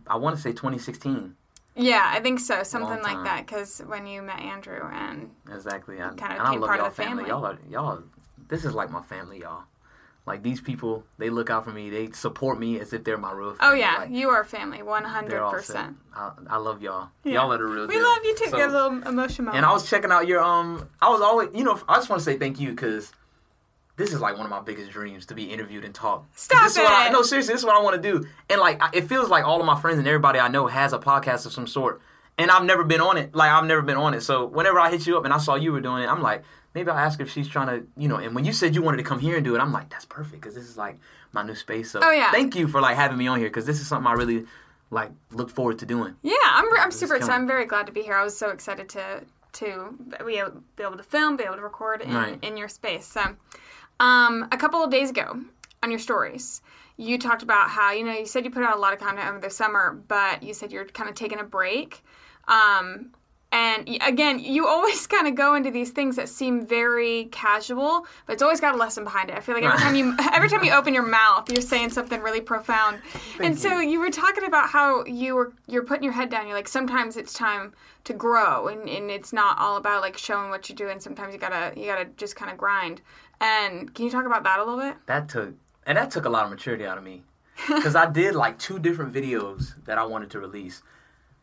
I 0.07 0.15
want 0.17 0.35
to 0.35 0.41
say 0.41 0.51
2016. 0.51 1.35
Yeah, 1.75 2.09
I 2.13 2.19
think 2.21 2.39
so. 2.39 2.63
Something 2.63 3.01
like 3.03 3.23
that. 3.25 3.45
Because 3.45 3.79
when 3.85 4.07
you 4.07 4.21
met 4.21 4.39
Andrew 4.39 4.81
and 4.91 5.31
Exactly. 5.51 6.01
I, 6.01 6.09
Kinda 6.09 6.31
and 6.31 6.41
I 6.41 6.51
love 6.55 6.67
part 6.67 6.79
of 6.79 6.85
y'all 6.85 6.89
the 6.89 6.95
family. 6.95 7.27
Y'all 7.27 7.45
are 7.45 7.57
y'all. 7.69 8.03
This 8.47 8.63
is 8.63 8.73
like 8.73 8.91
my 8.91 9.01
family, 9.01 9.39
y'all. 9.41 9.63
Like 10.25 10.41
these 10.41 10.59
people, 10.59 11.03
they 11.19 11.29
look 11.29 11.51
out 11.51 11.65
for 11.65 11.71
me. 11.71 11.89
They 11.91 12.09
support 12.11 12.59
me 12.59 12.79
as 12.79 12.93
if 12.93 13.03
they're 13.03 13.17
my 13.17 13.31
real. 13.31 13.55
Oh 13.59 13.73
yeah, 13.73 13.97
Like, 13.99 14.09
you 14.09 14.29
are 14.29 14.43
family, 14.43 14.81
one 14.81 15.03
hundred 15.03 15.39
percent. 15.51 15.97
I, 16.15 16.31
I 16.49 16.57
love 16.57 16.81
y'all. 16.81 17.09
Yeah. 17.23 17.33
Y'all 17.33 17.53
are 17.53 17.57
the 17.59 17.65
real. 17.65 17.87
We 17.87 17.95
deal. 17.95 18.03
love 18.03 18.19
you 18.23 18.35
too. 18.35 18.45
So- 18.49 18.57
Get 18.57 18.69
a 18.69 18.71
little 18.71 19.07
emotional. 19.07 19.53
and 19.53 19.63
I 19.65 19.71
was 19.71 19.87
checking 19.87 20.11
out 20.11 20.25
your 20.27 20.41
um. 20.41 20.89
I 21.01 21.09
was 21.09 21.21
always, 21.21 21.49
you 21.53 21.63
know, 21.63 21.79
I 21.87 21.97
just 21.97 22.09
want 22.09 22.21
to 22.21 22.25
say 22.25 22.37
thank 22.37 22.59
you 22.59 22.71
because 22.71 23.11
this 23.97 24.11
is 24.13 24.19
like 24.21 24.35
one 24.37 24.45
of 24.45 24.49
my 24.49 24.59
biggest 24.61 24.91
dreams 24.91 25.25
to 25.27 25.35
be 25.35 25.45
interviewed 25.51 25.85
and 25.85 25.95
talk. 25.95 26.25
Stop 26.35 26.63
this 26.63 26.73
Is 26.73 26.77
what 26.79 26.91
I, 26.91 27.07
it. 27.07 27.11
no, 27.13 27.21
seriously, 27.21 27.53
this 27.53 27.61
is 27.61 27.65
what 27.65 27.75
I 27.75 27.81
want 27.81 28.01
to 28.01 28.01
do. 28.11 28.27
And 28.49 28.59
like, 28.59 28.81
I- 28.81 28.89
it 28.93 29.07
feels 29.07 29.29
like 29.29 29.45
all 29.45 29.59
of 29.59 29.65
my 29.65 29.79
friends 29.79 29.99
and 29.99 30.07
everybody 30.07 30.39
I 30.39 30.47
know 30.49 30.67
has 30.67 30.91
a 30.93 30.99
podcast 30.99 31.45
of 31.45 31.53
some 31.53 31.65
sort, 31.67 32.01
and 32.37 32.51
I've 32.51 32.65
never 32.65 32.83
been 32.83 32.99
on 33.01 33.17
it. 33.17 33.33
Like, 33.33 33.51
I've 33.51 33.65
never 33.65 33.81
been 33.81 33.97
on 33.97 34.13
it. 34.13 34.21
So 34.21 34.45
whenever 34.45 34.79
I 34.79 34.91
hit 34.91 35.07
you 35.07 35.17
up 35.17 35.23
and 35.25 35.33
I 35.33 35.37
saw 35.37 35.55
you 35.55 35.71
were 35.71 35.79
doing 35.81 36.03
it, 36.03 36.07
I'm 36.07 36.21
like, 36.21 36.43
maybe 36.73 36.89
I'll 36.91 36.97
ask 36.97 37.21
if 37.21 37.31
she's 37.31 37.47
trying 37.47 37.67
to, 37.67 37.87
you 37.97 38.07
know. 38.09 38.17
And 38.17 38.35
when 38.35 38.43
you 38.43 38.51
said 38.51 38.75
you 38.75 38.81
wanted 38.81 38.97
to 38.97 39.03
come 39.03 39.19
here 39.19 39.35
and 39.37 39.45
do 39.45 39.55
it, 39.55 39.59
I'm 39.59 39.71
like, 39.71 39.89
that's 39.89 40.05
perfect 40.05 40.41
because 40.41 40.55
this 40.55 40.65
is 40.65 40.75
like 40.77 40.97
my 41.31 41.43
new 41.43 41.55
space. 41.55 41.91
So 41.91 42.01
Oh, 42.03 42.11
yeah. 42.11 42.31
thank 42.31 42.55
you 42.55 42.67
for 42.67 42.81
like 42.81 42.97
having 42.97 43.17
me 43.17 43.27
on 43.27 43.39
here 43.39 43.47
because 43.47 43.65
this 43.65 43.79
is 43.79 43.87
something 43.87 44.07
I 44.07 44.13
really 44.13 44.45
like 44.91 45.11
look 45.31 45.49
forward 45.49 45.79
to 45.79 45.85
doing. 45.85 46.15
Yeah, 46.21 46.35
I'm, 46.45 46.65
I'm 46.77 46.91
super 46.91 47.15
excited. 47.15 47.33
I'm 47.33 47.47
very 47.47 47.65
glad 47.65 47.85
to 47.87 47.93
be 47.93 48.01
here. 48.01 48.13
I 48.15 48.23
was 48.25 48.37
so 48.37 48.49
excited 48.49 48.89
to 48.89 49.21
to 49.53 49.95
be 50.25 50.35
able, 50.39 50.61
be 50.75 50.83
able 50.83 50.97
to 50.97 51.03
film, 51.03 51.37
be 51.37 51.45
able 51.45 51.55
to 51.55 51.61
record 51.61 52.01
in, 52.01 52.13
Right. 52.13 52.37
in 52.41 52.57
your 52.57 52.67
space. 52.67 53.05
So, 53.05 53.21
um, 53.99 54.47
a 54.51 54.57
couple 54.57 54.83
of 54.83 54.89
days 54.89 55.09
ago 55.09 55.39
on 55.83 55.89
your 55.89 55.99
stories, 55.99 56.61
you 56.97 57.17
talked 57.17 57.43
about 57.43 57.69
how 57.69 57.91
you 57.91 58.03
know 58.03 58.13
you 58.13 58.25
said 58.25 58.45
you 58.45 58.51
put 58.51 58.63
out 58.63 58.75
a 58.75 58.79
lot 58.79 58.93
of 58.93 58.99
content 58.99 59.27
over 59.27 59.39
the 59.39 59.49
summer, 59.49 60.01
but 60.07 60.43
you 60.43 60.53
said 60.53 60.71
you're 60.71 60.85
kind 60.85 61.09
of 61.09 61.15
taking 61.15 61.39
a 61.39 61.43
break. 61.43 62.03
Um, 62.47 63.11
and 63.51 63.87
again, 64.01 64.39
you 64.39 64.67
always 64.67 65.07
kind 65.15 65.27
of 65.27 65.35
go 65.35 65.55
into 65.55 65.71
these 65.71 65.91
things 65.91 66.15
that 66.17 66.29
seem 66.29 66.65
very 66.65 67.25
casual, 67.25 68.05
but 68.25 68.33
it's 68.33 68.41
always 68.41 68.59
got 68.59 68.75
a 68.75 68.77
lesson 68.77 69.03
behind 69.03 69.29
it. 69.29 69.37
I 69.37 69.39
feel 69.39 69.55
like 69.55 69.63
every 69.63 69.79
time 69.79 69.95
you 69.95 70.15
every 70.33 70.49
time 70.49 70.63
you 70.63 70.71
open 70.71 70.93
your 70.93 71.05
mouth, 71.07 71.49
you're 71.51 71.61
saying 71.61 71.91
something 71.91 72.21
really 72.21 72.41
profound. 72.41 72.99
and 73.39 73.57
so 73.57 73.79
you 73.79 73.99
were 73.99 74.11
talking 74.11 74.43
about 74.43 74.69
how 74.69 75.05
you 75.05 75.35
were 75.35 75.53
you're 75.67 75.83
putting 75.83 76.03
your 76.03 76.13
head 76.13 76.29
down. 76.29 76.47
You're 76.47 76.55
like 76.55 76.67
sometimes 76.67 77.17
it's 77.17 77.33
time 77.33 77.73
to 78.03 78.13
grow, 78.13 78.67
and, 78.67 78.87
and 78.87 79.09
it's 79.09 79.33
not 79.33 79.57
all 79.57 79.77
about 79.77 80.01
like 80.01 80.17
showing 80.17 80.49
what 80.49 80.69
you're 80.69 80.75
doing. 80.75 80.99
Sometimes 80.99 81.33
you 81.33 81.39
gotta 81.39 81.79
you 81.79 81.85
gotta 81.85 82.05
just 82.17 82.35
kind 82.35 82.51
of 82.51 82.57
grind. 82.57 83.01
And 83.39 83.93
can 83.93 84.05
you 84.05 84.11
talk 84.11 84.25
about 84.25 84.43
that 84.43 84.59
a 84.59 84.63
little 84.63 84.79
bit? 84.79 84.97
that 85.07 85.29
took 85.29 85.53
and 85.85 85.97
that 85.97 86.11
took 86.11 86.25
a 86.25 86.29
lot 86.29 86.45
of 86.45 86.49
maturity 86.49 86.85
out 86.85 86.97
of 86.97 87.03
me 87.03 87.23
because 87.67 87.95
I 87.95 88.09
did 88.09 88.35
like 88.35 88.57
two 88.59 88.79
different 88.79 89.13
videos 89.13 89.73
that 89.85 89.97
I 89.97 90.05
wanted 90.05 90.31
to 90.31 90.39
release. 90.39 90.81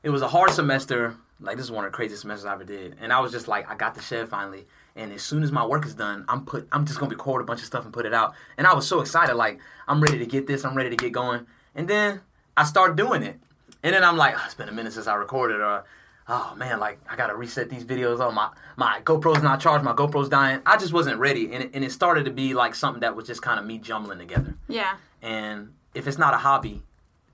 It 0.03 0.11
was 0.11 0.21
a 0.23 0.29
hard 0.29 0.51
semester. 0.51 1.17
Like 1.43 1.57
this 1.57 1.67
is 1.67 1.73
one 1.73 1.85
of 1.85 1.93
the 1.93 1.97
craziest 1.97 2.23
semesters 2.23 2.47
I 2.47 2.55
ever 2.55 2.65
did, 2.65 2.97
and 3.01 3.13
I 3.13 3.21
was 3.21 3.33
just 3.33 3.49
like, 3.49 3.71
I 3.71 3.75
got 3.75 3.95
the 3.95 4.03
shed 4.03 4.29
finally. 4.29 4.67
And 4.95 5.13
as 5.13 5.23
soon 5.23 5.43
as 5.43 5.51
my 5.51 5.65
work 5.65 5.87
is 5.87 5.95
done, 5.95 6.25
I'm 6.29 6.45
put. 6.45 6.69
I'm 6.71 6.87
just 6.87 6.99
gonna 6.99 7.11
record 7.11 7.43
a 7.43 7.45
bunch 7.45 7.61
of 7.61 7.67
stuff 7.67 7.85
and 7.85 7.93
put 7.93 8.07
it 8.07 8.13
out. 8.13 8.35
And 8.57 8.67
I 8.67 8.75
was 8.75 8.87
so 8.87 9.01
excited, 9.01 9.35
like 9.35 9.59
I'm 9.89 10.01
ready 10.01 10.19
to 10.19 10.27
get 10.27 10.47
this. 10.47 10.65
I'm 10.65 10.77
ready 10.77 10.91
to 10.91 10.97
get 10.97 11.13
going. 11.13 11.47
And 11.75 11.89
then 11.89 12.21
I 12.57 12.65
start 12.65 12.97
doing 12.97 13.23
it, 13.23 13.41
and 13.83 13.95
then 13.95 14.05
I'm 14.05 14.17
like, 14.17 14.35
oh, 14.37 14.43
it's 14.45 14.55
been 14.55 14.69
a 14.69 14.73
minute 14.73 14.93
since 14.93 15.07
I 15.07 15.15
recorded, 15.15 15.61
or 15.61 15.85
oh 16.29 16.55
man, 16.57 16.79
like 16.79 17.01
I 17.09 17.17
gotta 17.17 17.35
reset 17.35 17.71
these 17.71 17.85
videos. 17.85 18.21
Oh 18.21 18.31
my, 18.31 18.51
my 18.77 19.01
GoPro's 19.05 19.43
not 19.43 19.61
charged. 19.61 19.85
My 19.85 19.93
GoPro's 19.93 20.29
dying. 20.29 20.61
I 20.67 20.77
just 20.77 20.93
wasn't 20.93 21.19
ready, 21.19 21.53
and 21.55 21.65
it, 21.65 21.71
and 21.75 21.85
it 21.85 21.93
started 21.93 22.27
to 22.27 22.31
be 22.31 22.55
like 22.55 22.75
something 22.75 23.01
that 23.01 23.17
was 23.17 23.27
just 23.27 23.43
kind 23.43 23.59
of 23.59 23.67
me 23.67 23.79
jumbling 23.79 24.19
together. 24.19 24.55
Yeah. 24.69 24.97
And 25.23 25.73
if 25.95 26.07
it's 26.07 26.19
not 26.19 26.35
a 26.35 26.39
hobby 26.39 26.83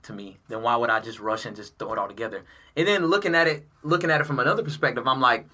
to 0.03 0.13
me, 0.13 0.37
then 0.47 0.61
why 0.61 0.75
would 0.75 0.89
I 0.89 0.99
just 1.01 1.19
rush 1.19 1.45
and 1.45 1.55
just 1.55 1.77
throw 1.77 1.91
it 1.93 1.99
all 1.99 2.07
together? 2.07 2.43
And 2.79 2.87
then 2.87 3.07
looking 3.07 3.35
at 3.35 3.45
it, 3.45 3.67
looking 3.83 4.09
at 4.09 4.21
it 4.21 4.23
from 4.23 4.39
another 4.39 4.63
perspective, 4.63 5.05
I'm 5.05 5.19
like, 5.19 5.45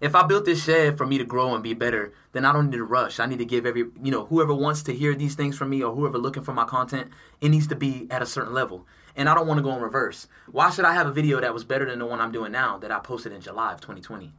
if 0.00 0.16
I 0.16 0.26
built 0.26 0.44
this 0.44 0.64
shed 0.64 0.98
for 0.98 1.06
me 1.06 1.16
to 1.18 1.24
grow 1.24 1.54
and 1.54 1.62
be 1.62 1.72
better, 1.72 2.12
then 2.32 2.44
I 2.44 2.52
don't 2.52 2.68
need 2.68 2.78
to 2.78 2.84
rush. 2.84 3.20
I 3.20 3.26
need 3.26 3.38
to 3.38 3.44
give 3.44 3.64
every, 3.64 3.84
you 4.02 4.10
know, 4.10 4.24
whoever 4.24 4.52
wants 4.52 4.82
to 4.84 4.92
hear 4.92 5.14
these 5.14 5.36
things 5.36 5.56
from 5.56 5.70
me 5.70 5.84
or 5.84 5.94
whoever 5.94 6.18
looking 6.18 6.42
for 6.42 6.52
my 6.52 6.64
content, 6.64 7.12
it 7.40 7.50
needs 7.50 7.68
to 7.68 7.76
be 7.76 8.08
at 8.10 8.22
a 8.22 8.26
certain 8.26 8.52
level. 8.52 8.84
And 9.14 9.28
I 9.28 9.36
don't 9.36 9.46
want 9.46 9.58
to 9.58 9.62
go 9.62 9.72
in 9.76 9.80
reverse. 9.80 10.26
Why 10.50 10.70
should 10.70 10.84
I 10.84 10.94
have 10.94 11.06
a 11.06 11.12
video 11.12 11.40
that 11.40 11.54
was 11.54 11.62
better 11.62 11.88
than 11.88 12.00
the 12.00 12.06
one 12.06 12.20
I'm 12.20 12.32
doing 12.32 12.50
now 12.50 12.76
that 12.78 12.90
I 12.90 12.98
posted 12.98 13.30
in 13.30 13.40
July 13.40 13.72
of 13.72 13.80
2020? 13.80 14.32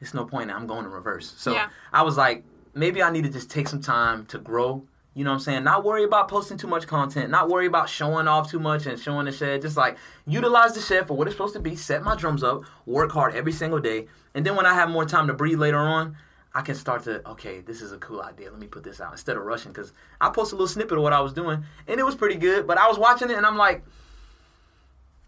It's 0.00 0.14
no 0.14 0.24
point. 0.24 0.50
I'm 0.50 0.66
going 0.66 0.86
in 0.86 0.90
reverse. 0.90 1.34
So 1.36 1.52
Yeah. 1.52 1.68
I 1.92 2.04
was 2.04 2.16
like, 2.16 2.42
maybe 2.72 3.02
I 3.02 3.10
need 3.10 3.24
to 3.24 3.30
just 3.30 3.50
take 3.50 3.68
some 3.68 3.82
time 3.82 4.24
to 4.26 4.38
grow. 4.38 4.84
You 5.14 5.22
know 5.22 5.30
what 5.30 5.36
I'm 5.36 5.40
saying? 5.40 5.64
Not 5.64 5.84
worry 5.84 6.02
about 6.02 6.28
posting 6.28 6.56
too 6.56 6.66
much 6.66 6.88
content. 6.88 7.30
Not 7.30 7.48
worry 7.48 7.66
about 7.66 7.88
showing 7.88 8.26
off 8.26 8.50
too 8.50 8.58
much 8.58 8.86
and 8.86 8.98
showing 8.98 9.26
the 9.26 9.32
shed. 9.32 9.62
Just 9.62 9.76
like 9.76 9.96
utilize 10.26 10.74
the 10.74 10.80
shed 10.80 11.06
for 11.06 11.16
what 11.16 11.28
it's 11.28 11.36
supposed 11.36 11.54
to 11.54 11.60
be. 11.60 11.76
Set 11.76 12.02
my 12.02 12.16
drums 12.16 12.42
up. 12.42 12.62
Work 12.84 13.12
hard 13.12 13.34
every 13.34 13.52
single 13.52 13.78
day. 13.78 14.06
And 14.34 14.44
then 14.44 14.56
when 14.56 14.66
I 14.66 14.74
have 14.74 14.90
more 14.90 15.04
time 15.04 15.28
to 15.28 15.34
breathe 15.34 15.60
later 15.60 15.78
on, 15.78 16.16
I 16.52 16.62
can 16.62 16.74
start 16.74 17.04
to 17.04 17.26
okay, 17.30 17.60
this 17.60 17.80
is 17.80 17.92
a 17.92 17.98
cool 17.98 18.22
idea. 18.22 18.50
Let 18.50 18.60
me 18.60 18.66
put 18.66 18.82
this 18.82 19.00
out 19.00 19.12
instead 19.12 19.36
of 19.36 19.44
rushing. 19.44 19.72
Because 19.72 19.92
I 20.20 20.30
posted 20.30 20.54
a 20.54 20.56
little 20.56 20.68
snippet 20.68 20.98
of 20.98 21.02
what 21.02 21.12
I 21.12 21.20
was 21.20 21.32
doing, 21.32 21.64
and 21.86 22.00
it 22.00 22.04
was 22.04 22.16
pretty 22.16 22.36
good. 22.36 22.66
But 22.66 22.78
I 22.78 22.88
was 22.88 22.98
watching 22.98 23.30
it, 23.30 23.36
and 23.36 23.46
I'm 23.46 23.56
like, 23.56 23.84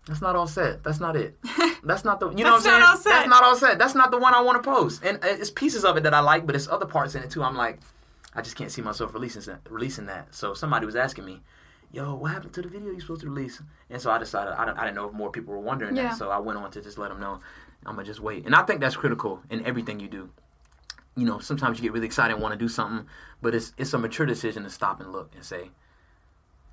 that's 0.06 0.22
not 0.22 0.36
all 0.36 0.46
set. 0.46 0.84
That's 0.84 1.00
not 1.00 1.16
it. 1.16 1.36
That's 1.82 2.04
not 2.04 2.18
the. 2.18 2.30
You 2.30 2.42
know 2.42 2.50
what 2.50 2.56
I'm 2.56 2.62
saying? 2.62 2.80
not 2.80 2.88
all 2.88 2.96
set. 2.96 3.10
That's 3.10 3.28
not 3.28 3.44
all 3.44 3.56
set. 3.56 3.78
That's 3.78 3.94
not 3.94 4.10
the 4.10 4.18
one 4.18 4.34
I 4.34 4.40
want 4.40 4.60
to 4.60 4.68
post. 4.68 5.04
And 5.04 5.18
uh, 5.18 5.28
it's 5.28 5.50
pieces 5.50 5.84
of 5.84 5.96
it 5.96 6.02
that 6.02 6.14
I 6.14 6.18
like, 6.18 6.44
but 6.44 6.56
it's 6.56 6.66
other 6.66 6.86
parts 6.86 7.14
in 7.14 7.22
it 7.22 7.30
too. 7.30 7.44
I'm 7.44 7.56
like, 7.56 7.78
I 8.36 8.42
just 8.42 8.54
can't 8.56 8.70
see 8.70 8.82
myself 8.82 9.14
releasing 9.14 9.42
that. 9.42 9.60
Releasing 9.70 10.06
that. 10.06 10.34
So 10.34 10.54
somebody 10.54 10.84
was 10.86 10.94
asking 10.96 11.24
me, 11.24 11.42
"Yo, 11.92 12.14
what 12.14 12.30
happened 12.32 12.52
to 12.54 12.62
the 12.62 12.68
video 12.68 12.90
you're 12.92 13.00
supposed 13.00 13.22
to 13.22 13.28
release?" 13.28 13.60
And 13.90 14.00
so 14.00 14.10
I 14.10 14.18
decided 14.18 14.52
I, 14.54 14.64
don't, 14.66 14.78
I 14.78 14.84
didn't 14.84 14.96
know 14.96 15.06
if 15.08 15.12
more 15.14 15.30
people 15.30 15.54
were 15.54 15.60
wondering 15.60 15.96
Yeah. 15.96 16.08
that. 16.10 16.18
So 16.18 16.30
I 16.30 16.38
went 16.38 16.58
on 16.58 16.70
to 16.72 16.80
just 16.82 16.98
let 16.98 17.08
them 17.08 17.18
know 17.20 17.40
I'm 17.86 17.94
gonna 17.96 18.04
just 18.04 18.20
wait. 18.20 18.44
And 18.46 18.54
I 18.54 18.62
think 18.62 18.80
that's 18.80 18.96
critical 18.96 19.40
in 19.50 19.64
everything 19.64 19.98
you 20.00 20.08
do. 20.08 20.30
You 21.16 21.24
know, 21.24 21.38
sometimes 21.38 21.78
you 21.78 21.82
get 21.82 21.92
really 21.92 22.06
excited 22.06 22.34
and 22.34 22.42
want 22.42 22.52
to 22.52 22.58
do 22.58 22.68
something, 22.68 23.06
but 23.40 23.54
it's 23.54 23.72
it's 23.78 23.92
a 23.94 23.98
mature 23.98 24.26
decision 24.26 24.64
to 24.64 24.70
stop 24.70 25.00
and 25.00 25.10
look 25.12 25.32
and 25.34 25.42
say, 25.44 25.70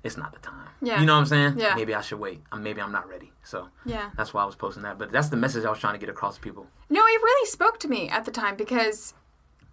it's 0.02 0.18
not 0.18 0.34
the 0.34 0.38
time. 0.40 0.68
Yeah. 0.82 1.00
You 1.00 1.06
know 1.06 1.14
what 1.14 1.20
I'm 1.20 1.26
saying? 1.26 1.54
Yeah. 1.58 1.74
Maybe 1.76 1.94
I 1.94 2.02
should 2.02 2.18
wait. 2.20 2.42
Maybe 2.54 2.82
I'm 2.82 2.92
not 2.92 3.08
ready. 3.08 3.32
So 3.42 3.68
Yeah. 3.86 4.10
that's 4.16 4.34
why 4.34 4.42
I 4.42 4.44
was 4.44 4.54
posting 4.54 4.82
that. 4.82 4.98
But 4.98 5.12
that's 5.12 5.28
the 5.30 5.36
message 5.38 5.64
I 5.64 5.70
was 5.70 5.78
trying 5.78 5.94
to 5.94 5.98
get 5.98 6.10
across 6.10 6.34
to 6.34 6.40
people. 6.42 6.66
No, 6.90 7.00
it 7.00 7.22
really 7.22 7.46
spoke 7.48 7.78
to 7.80 7.88
me 7.88 8.10
at 8.10 8.26
the 8.26 8.30
time 8.30 8.54
because 8.56 9.14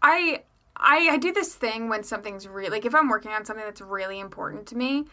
I 0.02 0.44
I 0.76 1.10
I 1.12 1.18
do 1.18 1.32
this 1.32 1.54
thing 1.56 1.90
when 1.90 2.04
something's 2.04 2.48
really 2.48 2.70
like 2.70 2.86
if 2.86 2.96
I'm 2.96 3.10
working 3.10 3.32
on 3.32 3.46
something 3.46 3.66
that's 3.66 3.82
really 3.82 4.20
important 4.20 4.68
to 4.68 4.78
me, 4.78 5.06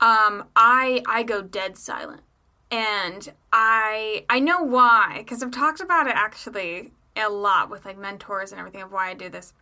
um, 0.00 0.44
I 0.56 1.02
I 1.06 1.22
go 1.22 1.42
dead 1.42 1.76
silent, 1.76 2.22
and 2.70 3.32
I 3.52 4.24
I 4.28 4.40
know 4.40 4.62
why 4.62 5.16
because 5.18 5.42
I've 5.42 5.50
talked 5.50 5.80
about 5.80 6.06
it 6.06 6.14
actually 6.16 6.92
a 7.16 7.28
lot 7.28 7.70
with 7.70 7.84
like 7.84 7.98
mentors 7.98 8.52
and 8.52 8.58
everything 8.58 8.82
of 8.82 8.92
why 8.92 9.10
I 9.10 9.14
do 9.14 9.28
this. 9.28 9.52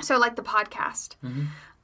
So 0.00 0.18
like 0.18 0.36
the 0.36 0.42
podcast. 0.42 1.16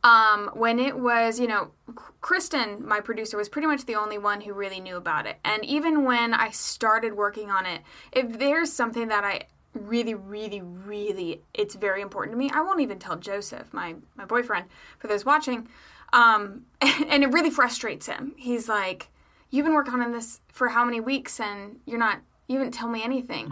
Um, 0.04 0.50
when 0.54 0.78
it 0.78 0.96
was, 0.96 1.40
you 1.40 1.48
know, 1.48 1.72
Kristen, 2.20 2.86
my 2.86 3.00
producer, 3.00 3.36
was 3.36 3.48
pretty 3.48 3.66
much 3.66 3.84
the 3.84 3.96
only 3.96 4.16
one 4.16 4.40
who 4.40 4.52
really 4.52 4.78
knew 4.78 4.96
about 4.96 5.26
it. 5.26 5.38
And 5.44 5.64
even 5.64 6.04
when 6.04 6.34
I 6.34 6.50
started 6.50 7.14
working 7.14 7.50
on 7.50 7.66
it, 7.66 7.82
if 8.12 8.38
there's 8.38 8.72
something 8.72 9.08
that 9.08 9.24
I 9.24 9.42
really, 9.74 10.14
really, 10.14 10.60
really, 10.60 11.42
it's 11.54 11.74
very 11.74 12.02
important 12.02 12.34
to 12.34 12.38
me, 12.38 12.50
I 12.52 12.60
won't 12.62 12.80
even 12.80 12.98
tell 12.98 13.16
Joseph, 13.16 13.72
my 13.72 13.96
my 14.16 14.24
boyfriend, 14.24 14.66
for 14.98 15.06
those 15.08 15.24
watching. 15.24 15.68
Um, 16.12 16.64
and 16.80 17.22
it 17.22 17.32
really 17.32 17.50
frustrates 17.50 18.06
him. 18.06 18.34
He's 18.36 18.68
like, 18.68 19.08
"You've 19.50 19.66
been 19.66 19.74
working 19.74 19.94
on 19.94 20.12
this 20.12 20.40
for 20.48 20.68
how 20.68 20.84
many 20.84 21.00
weeks, 21.00 21.40
and 21.40 21.80
you're 21.86 21.98
not, 21.98 22.20
you 22.46 22.58
didn't 22.58 22.74
tell 22.74 22.88
me 22.88 23.02
anything." 23.02 23.48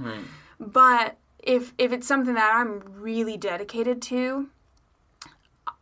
But 0.58 1.16
if 1.42 1.75
if 1.78 1.92
it's 1.92 2.06
something 2.06 2.35
that 2.35 2.52
I'm 2.54 2.82
really 3.00 3.37
dedicated 3.37 4.02
to, 4.02 4.49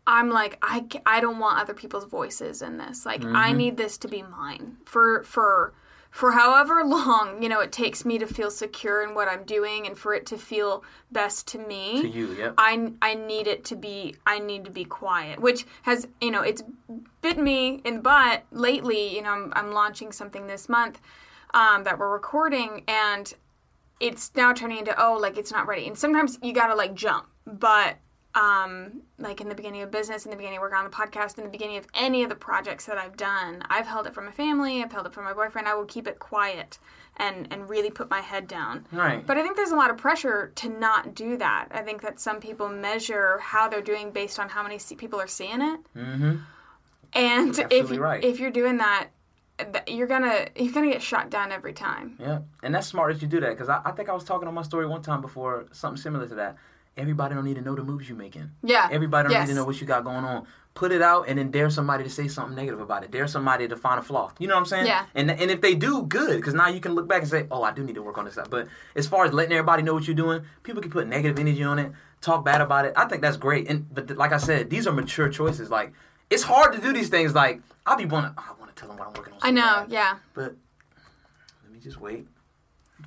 I'm 0.06 0.30
like 0.30 0.58
I, 0.62 0.86
I 1.06 1.20
don't 1.20 1.38
want 1.38 1.60
other 1.60 1.74
people's 1.74 2.04
voices 2.04 2.60
in 2.62 2.76
this. 2.76 3.06
Like 3.06 3.22
I 3.24 3.52
need 3.52 3.76
this 3.76 3.98
to 3.98 4.08
be 4.08 4.22
mine 4.22 4.76
for 4.84 5.22
for 5.22 5.72
for 6.14 6.30
however 6.30 6.84
long, 6.84 7.42
you 7.42 7.48
know, 7.48 7.58
it 7.58 7.72
takes 7.72 8.04
me 8.04 8.18
to 8.18 8.26
feel 8.28 8.48
secure 8.48 9.02
in 9.02 9.16
what 9.16 9.26
I'm 9.26 9.42
doing 9.42 9.88
and 9.88 9.98
for 9.98 10.14
it 10.14 10.26
to 10.26 10.38
feel 10.38 10.84
best 11.10 11.48
to 11.48 11.58
me. 11.58 12.02
To 12.02 12.08
you, 12.08 12.32
yep. 12.34 12.54
I 12.56 12.92
I 13.02 13.14
need 13.14 13.48
it 13.48 13.64
to 13.64 13.74
be 13.74 14.14
I 14.24 14.38
need 14.38 14.64
to 14.64 14.70
be 14.70 14.84
quiet, 14.84 15.40
which 15.40 15.66
has 15.82 16.06
you 16.20 16.30
know 16.30 16.42
it's 16.42 16.62
bit 17.20 17.36
me 17.36 17.80
in 17.84 17.94
the 17.94 18.00
butt 18.00 18.44
lately. 18.52 19.12
You 19.16 19.22
know, 19.22 19.30
I'm, 19.30 19.52
I'm 19.56 19.72
launching 19.72 20.12
something 20.12 20.46
this 20.46 20.68
month 20.68 21.00
um, 21.52 21.82
that 21.82 21.98
we're 21.98 22.12
recording, 22.12 22.84
and 22.86 23.34
it's 23.98 24.30
now 24.36 24.52
turning 24.52 24.78
into 24.78 24.94
oh 24.96 25.18
like 25.20 25.36
it's 25.36 25.50
not 25.50 25.66
ready. 25.66 25.88
And 25.88 25.98
sometimes 25.98 26.38
you 26.40 26.52
gotta 26.52 26.76
like 26.76 26.94
jump, 26.94 27.26
but 27.44 27.96
um, 28.34 29.02
like 29.18 29.40
in 29.40 29.48
the 29.48 29.54
beginning 29.54 29.82
of 29.82 29.90
business, 29.90 30.24
in 30.24 30.30
the 30.30 30.36
beginning 30.36 30.58
of 30.58 30.62
working 30.62 30.78
on 30.78 30.84
the 30.84 30.90
podcast, 30.90 31.38
in 31.38 31.44
the 31.44 31.50
beginning 31.50 31.76
of 31.76 31.86
any 31.94 32.22
of 32.22 32.28
the 32.28 32.34
projects 32.34 32.86
that 32.86 32.98
I've 32.98 33.16
done, 33.16 33.62
I've 33.70 33.86
held 33.86 34.06
it 34.06 34.14
from 34.14 34.26
my 34.26 34.32
family, 34.32 34.82
I've 34.82 34.92
held 34.92 35.06
it 35.06 35.12
from 35.12 35.24
my 35.24 35.32
boyfriend. 35.32 35.68
I 35.68 35.74
will 35.74 35.84
keep 35.84 36.08
it 36.08 36.18
quiet 36.18 36.78
and 37.16 37.46
and 37.52 37.68
really 37.68 37.90
put 37.90 38.10
my 38.10 38.20
head 38.20 38.48
down. 38.48 38.86
Right. 38.90 39.24
But 39.24 39.38
I 39.38 39.42
think 39.42 39.56
there's 39.56 39.70
a 39.70 39.76
lot 39.76 39.90
of 39.90 39.96
pressure 39.96 40.52
to 40.56 40.68
not 40.68 41.14
do 41.14 41.36
that. 41.36 41.68
I 41.70 41.82
think 41.82 42.02
that 42.02 42.18
some 42.18 42.40
people 42.40 42.68
measure 42.68 43.38
how 43.38 43.68
they're 43.68 43.82
doing 43.82 44.10
based 44.10 44.38
on 44.38 44.48
how 44.48 44.62
many 44.62 44.78
people 44.96 45.20
are 45.20 45.28
seeing 45.28 45.60
it. 45.60 45.80
Mm-hmm. 45.96 46.36
And 47.12 47.50
if 47.50 47.60
Absolutely 47.60 47.98
right. 47.98 48.24
if 48.24 48.40
you're 48.40 48.50
doing 48.50 48.78
that, 48.78 49.10
you're 49.86 50.08
gonna 50.08 50.48
you're 50.56 50.72
gonna 50.72 50.90
get 50.90 51.02
shot 51.02 51.30
down 51.30 51.52
every 51.52 51.72
time. 51.72 52.16
Yeah, 52.18 52.40
and 52.62 52.74
that's 52.74 52.88
smart 52.88 53.14
that 53.14 53.22
you 53.22 53.28
do 53.28 53.40
that 53.40 53.50
because 53.50 53.68
I, 53.68 53.80
I 53.84 53.92
think 53.92 54.08
I 54.08 54.12
was 54.12 54.24
talking 54.24 54.48
on 54.48 54.54
my 54.54 54.62
story 54.62 54.86
one 54.86 55.02
time 55.02 55.20
before 55.20 55.66
something 55.70 56.00
similar 56.00 56.26
to 56.26 56.34
that, 56.34 56.56
everybody 56.96 57.34
don't 57.34 57.44
need 57.44 57.56
to 57.56 57.60
know 57.62 57.74
the 57.74 57.82
moves 57.82 58.08
you're 58.08 58.18
making. 58.18 58.50
Yeah. 58.62 58.88
Everybody 58.90 59.24
don't 59.28 59.32
Yes. 59.32 59.48
need 59.48 59.54
to 59.54 59.60
know 59.60 59.64
what 59.66 59.80
you 59.80 59.86
got 59.86 60.04
going 60.04 60.24
on. 60.24 60.46
Put 60.74 60.90
it 60.90 61.02
out 61.02 61.28
and 61.28 61.38
then 61.38 61.52
dare 61.52 61.70
somebody 61.70 62.02
to 62.02 62.10
say 62.10 62.26
something 62.26 62.56
negative 62.56 62.80
about 62.80 63.04
it. 63.04 63.10
Dare 63.12 63.28
somebody 63.28 63.68
to 63.68 63.76
find 63.76 64.00
a 64.00 64.02
flaw. 64.02 64.32
You 64.40 64.48
know 64.48 64.54
what 64.54 64.60
I'm 64.60 64.66
saying? 64.66 64.86
Yeah. 64.86 65.06
And 65.14 65.30
and 65.30 65.50
if 65.50 65.60
they 65.60 65.74
do, 65.76 66.02
good, 66.02 66.36
because 66.36 66.54
now 66.54 66.66
you 66.68 66.80
can 66.80 66.94
look 66.94 67.06
back 67.06 67.22
and 67.22 67.30
say, 67.30 67.46
oh, 67.50 67.62
I 67.62 67.72
do 67.72 67.84
need 67.84 67.94
to 67.94 68.02
work 68.02 68.18
on 68.18 68.24
this. 68.24 68.34
Stuff. 68.34 68.50
But 68.50 68.66
as 68.96 69.06
far 69.06 69.24
as 69.24 69.32
letting 69.32 69.52
everybody 69.52 69.82
know 69.84 69.94
what 69.94 70.06
you're 70.08 70.16
doing, 70.16 70.42
people 70.64 70.82
can 70.82 70.90
put 70.90 71.06
negative 71.06 71.38
energy 71.38 71.62
on 71.62 71.78
it, 71.78 71.92
talk 72.20 72.44
bad 72.44 72.60
about 72.60 72.86
it. 72.86 72.92
I 72.96 73.04
think 73.06 73.22
that's 73.22 73.36
great. 73.36 73.68
And 73.68 73.86
but 73.94 74.10
like 74.16 74.32
I 74.32 74.38
said, 74.38 74.68
these 74.68 74.88
are 74.88 74.92
mature 74.92 75.28
choices. 75.28 75.70
Like 75.70 75.92
it's 76.28 76.42
hard 76.42 76.72
to 76.72 76.80
do 76.80 76.92
these 76.92 77.08
things. 77.08 77.36
Like 77.36 77.60
I'll 77.86 77.96
be 77.96 78.06
wanting, 78.06 78.32
I 78.36 78.52
want 78.58 78.74
to 78.74 78.80
tell 78.80 78.88
them 78.88 78.98
what 78.98 79.06
I'm 79.06 79.14
working 79.14 79.34
on. 79.34 79.40
I 79.42 79.50
know. 79.52 79.82
bad. 79.82 79.92
Yeah. 79.92 80.16
But 80.34 80.56
let 81.62 81.72
me 81.72 81.78
just 81.78 82.00
wait. 82.00 82.26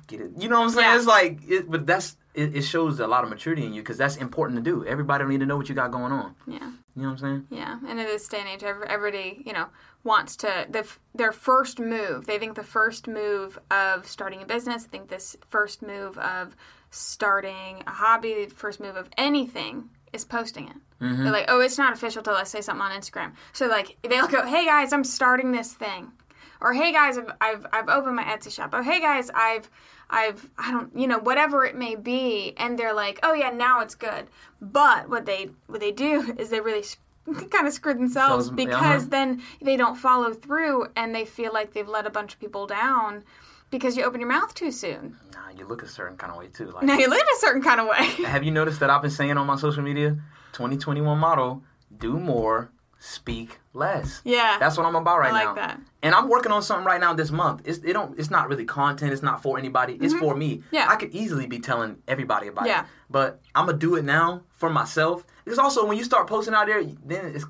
Get 0.06 0.22
it. 0.22 0.30
You 0.38 0.48
know 0.48 0.58
what 0.60 0.66
I'm 0.66 0.70
saying? 0.70 0.88
Yeah. 0.88 0.96
It's 0.96 1.06
like, 1.06 1.40
it, 1.46 1.70
but 1.70 1.84
that's 1.86 2.16
it, 2.38 2.56
it 2.56 2.62
shows 2.62 3.00
a 3.00 3.06
lot 3.06 3.24
of 3.24 3.30
maturity 3.30 3.66
in 3.66 3.74
you 3.74 3.82
because 3.82 3.98
that's 3.98 4.16
important 4.16 4.62
to 4.62 4.70
do. 4.70 4.86
Everybody 4.86 5.22
don't 5.22 5.30
need 5.30 5.40
to 5.40 5.46
know 5.46 5.56
what 5.56 5.68
you 5.68 5.74
got 5.74 5.90
going 5.90 6.12
on. 6.12 6.34
Yeah. 6.46 6.70
You 6.98 7.02
know 7.04 7.10
what 7.10 7.12
I'm 7.12 7.18
saying? 7.18 7.46
Yeah, 7.50 7.78
and 7.86 8.00
in 8.00 8.06
this 8.06 8.26
day 8.26 8.40
and 8.40 8.48
age, 8.48 8.64
everybody 8.64 9.42
you 9.46 9.52
know 9.52 9.66
wants 10.02 10.36
to 10.38 10.66
the, 10.68 10.84
their 11.14 11.30
first 11.30 11.78
move. 11.78 12.26
They 12.26 12.38
think 12.38 12.56
the 12.56 12.64
first 12.64 13.06
move 13.06 13.56
of 13.70 14.04
starting 14.06 14.42
a 14.42 14.46
business. 14.46 14.84
I 14.84 14.88
think 14.88 15.08
this 15.08 15.36
first 15.48 15.80
move 15.80 16.18
of 16.18 16.56
starting 16.90 17.84
a 17.86 17.90
hobby, 17.90 18.46
the 18.46 18.54
first 18.54 18.80
move 18.80 18.96
of 18.96 19.08
anything 19.16 19.90
is 20.12 20.24
posting 20.24 20.68
it. 20.68 20.76
Mm-hmm. 21.00 21.22
They're 21.22 21.32
like, 21.32 21.44
oh, 21.48 21.60
it's 21.60 21.78
not 21.78 21.92
official 21.92 22.22
till 22.22 22.34
I 22.34 22.44
say 22.44 22.60
something 22.60 22.82
on 22.82 22.90
Instagram. 22.90 23.32
So 23.52 23.68
like 23.68 23.96
they'll 24.02 24.26
go, 24.26 24.44
hey 24.44 24.64
guys, 24.64 24.92
I'm 24.92 25.04
starting 25.04 25.52
this 25.52 25.72
thing, 25.74 26.10
or 26.60 26.72
hey 26.72 26.92
guys, 26.92 27.18
I've 27.18 27.32
I've, 27.40 27.66
I've 27.72 27.88
opened 27.88 28.16
my 28.16 28.24
Etsy 28.24 28.52
shop. 28.52 28.70
Oh 28.72 28.82
hey 28.82 29.00
guys, 29.00 29.30
I've 29.34 29.70
I've 30.10 30.50
I 30.58 30.70
don't 30.70 30.96
you 30.96 31.06
know 31.06 31.18
whatever 31.18 31.64
it 31.64 31.76
may 31.76 31.94
be, 31.94 32.54
and 32.56 32.78
they're 32.78 32.94
like, 32.94 33.20
oh 33.22 33.32
yeah, 33.34 33.50
now 33.50 33.80
it's 33.80 33.94
good. 33.94 34.26
But 34.60 35.08
what 35.08 35.26
they 35.26 35.50
what 35.66 35.80
they 35.80 35.92
do 35.92 36.34
is 36.38 36.50
they 36.50 36.60
really 36.60 36.84
kind 37.50 37.66
of 37.66 37.72
screw 37.72 37.94
themselves 37.94 38.46
Sells- 38.46 38.56
because 38.56 39.02
uh-huh. 39.02 39.10
then 39.10 39.42
they 39.60 39.76
don't 39.76 39.96
follow 39.96 40.32
through 40.32 40.86
and 40.96 41.14
they 41.14 41.24
feel 41.24 41.52
like 41.52 41.72
they've 41.72 41.88
let 41.88 42.06
a 42.06 42.10
bunch 42.10 42.34
of 42.34 42.40
people 42.40 42.66
down 42.66 43.24
because 43.70 43.96
you 43.96 44.04
open 44.04 44.20
your 44.20 44.28
mouth 44.28 44.54
too 44.54 44.70
soon. 44.72 45.16
Nah, 45.34 45.50
you 45.56 45.66
look 45.66 45.82
a 45.82 45.88
certain 45.88 46.16
kind 46.16 46.32
of 46.32 46.38
way 46.38 46.48
too. 46.48 46.70
Like, 46.70 46.84
Now 46.84 46.96
you 46.96 47.08
live 47.08 47.20
a 47.20 47.38
certain 47.38 47.62
kind 47.62 47.80
of 47.80 47.86
way. 47.86 48.24
have 48.24 48.42
you 48.44 48.50
noticed 48.50 48.80
that 48.80 48.90
I've 48.90 49.02
been 49.02 49.10
saying 49.10 49.36
on 49.36 49.46
my 49.46 49.56
social 49.56 49.82
media, 49.82 50.16
2021 50.52 51.18
motto: 51.18 51.62
do 51.96 52.18
more, 52.18 52.70
speak 52.98 53.58
less. 53.74 54.20
Yeah. 54.24 54.56
That's 54.58 54.76
what 54.76 54.86
I'm 54.86 54.96
about 54.96 55.18
right 55.20 55.30
I 55.32 55.44
like 55.44 55.44
now. 55.46 55.54
that. 55.54 55.80
And 56.02 56.14
I'm 56.14 56.28
working 56.28 56.50
on 56.52 56.62
something 56.62 56.84
right 56.84 57.00
now 57.00 57.14
this 57.14 57.30
month. 57.30 57.62
It's 57.64 57.78
it 57.78 57.92
don't 57.92 58.18
it's 58.18 58.30
not 58.30 58.48
really 58.48 58.64
content. 58.64 59.12
It's 59.12 59.22
not 59.22 59.42
for 59.42 59.58
anybody. 59.58 59.96
It's 60.00 60.14
for 60.14 60.34
me. 60.34 60.56
Mm-hmm. 60.58 60.74
Yeah. 60.74 60.86
I 60.88 60.96
could 60.96 61.14
easily 61.14 61.46
be 61.46 61.58
telling 61.60 61.98
everybody 62.08 62.48
about 62.48 62.66
Yeah. 62.66 62.80
it. 62.82 62.86
But 63.10 63.40
I'm 63.54 63.66
gonna 63.66 63.78
do 63.78 63.94
it 63.96 64.04
now 64.04 64.42
for 64.50 64.68
myself. 64.70 65.24
Because 65.44 65.58
also 65.58 65.86
when 65.86 65.96
you 65.96 66.04
start 66.04 66.26
posting 66.26 66.54
out 66.54 66.66
there, 66.66 66.82
then 67.04 67.26
it's 67.34 67.44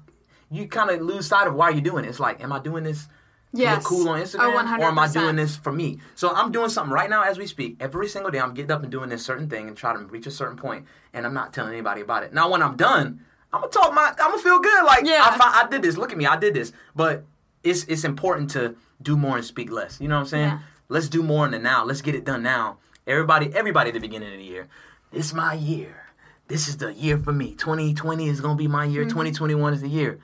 you 0.51 0.67
kind 0.69 0.91
of 0.91 1.01
lose 1.01 1.27
sight 1.27 1.47
of 1.47 1.55
why 1.55 1.71
you're 1.71 1.81
doing 1.83 2.05
it. 2.05 2.09
It's 2.09 2.21
like, 2.21 2.43
am 2.43 2.53
I 2.53 2.59
doing 2.59 2.85
this? 2.85 3.09
to 3.57 3.63
look 3.65 3.83
cool 3.85 4.09
on 4.11 4.21
Oh, 4.21 4.23
Instagram, 4.23 4.63
100%. 4.67 4.79
or 4.81 4.85
am 4.85 4.99
I 4.99 5.09
doing 5.09 5.37
this 5.37 5.57
for 5.57 5.73
me? 5.73 5.99
So 6.15 6.29
I'm 6.35 6.53
doing 6.53 6.69
something 6.69 6.93
right 6.93 7.09
now 7.09 7.23
as 7.23 7.39
we 7.39 7.47
speak. 7.47 7.77
Every 7.81 8.07
single 8.07 8.31
day, 8.31 8.39
I'm 8.41 8.53
getting 8.53 8.71
up 8.71 8.83
and 8.83 8.93
doing 8.93 9.09
this 9.09 9.25
certain 9.25 9.49
thing 9.49 9.69
and 9.69 9.75
trying 9.77 9.97
to 9.97 10.05
reach 10.05 10.27
a 10.27 10.31
certain 10.31 10.59
point, 10.59 10.85
and 11.15 11.25
I'm 11.25 11.33
not 11.33 11.55
telling 11.55 11.73
anybody 11.73 12.03
about 12.03 12.25
it. 12.25 12.35
Now, 12.35 12.51
when 12.51 12.63
I'm 12.63 12.77
done, 12.77 13.25
I'm 13.53 13.61
gonna 13.63 13.73
talk 13.73 13.95
my, 13.95 14.09
I'm 14.21 14.31
gonna 14.31 14.43
feel 14.43 14.59
good. 14.61 14.85
Like, 14.85 15.05
Yeah. 15.07 15.23
I, 15.25 15.63
I 15.65 15.69
did 15.69 15.83
this. 15.83 15.97
Look 15.97 16.13
at 16.13 16.19
me, 16.19 16.27
I 16.27 16.37
did 16.37 16.55
this. 16.55 16.73
But 16.95 17.25
it's 17.65 17.85
it's 17.85 18.05
important 18.05 18.51
to 18.51 18.77
do 19.01 19.17
more 19.17 19.37
and 19.37 19.45
speak 19.45 19.71
less. 19.71 20.01
You 20.01 20.09
know 20.09 20.17
what 20.17 20.21
I'm 20.23 20.27
saying? 20.29 20.49
Yeah. 20.49 20.59
Let's 20.89 21.09
do 21.09 21.23
more 21.23 21.45
in 21.47 21.53
the 21.53 21.59
now. 21.59 21.85
Let's 21.85 22.03
get 22.03 22.15
it 22.15 22.25
done 22.25 22.43
now. 22.43 22.79
Everybody, 23.07 23.51
everybody 23.55 23.89
at 23.89 23.95
the 23.95 24.01
beginning 24.01 24.33
of 24.33 24.39
the 24.39 24.45
year. 24.45 24.69
This 25.13 25.27
is 25.27 25.35
my 25.35 25.55
year. 25.55 26.05
This 26.49 26.69
is 26.69 26.77
the 26.79 26.93
year 26.93 27.19
for 27.19 27.33
me. 27.33 27.55
2020 27.55 28.29
is 28.29 28.41
gonna 28.41 28.55
be 28.57 28.69
my 28.69 28.85
Mm-hmm. 28.87 28.95
year. 28.95 29.05
2021 29.05 29.75
is 29.75 29.81
the 29.83 29.89
year. 29.89 30.19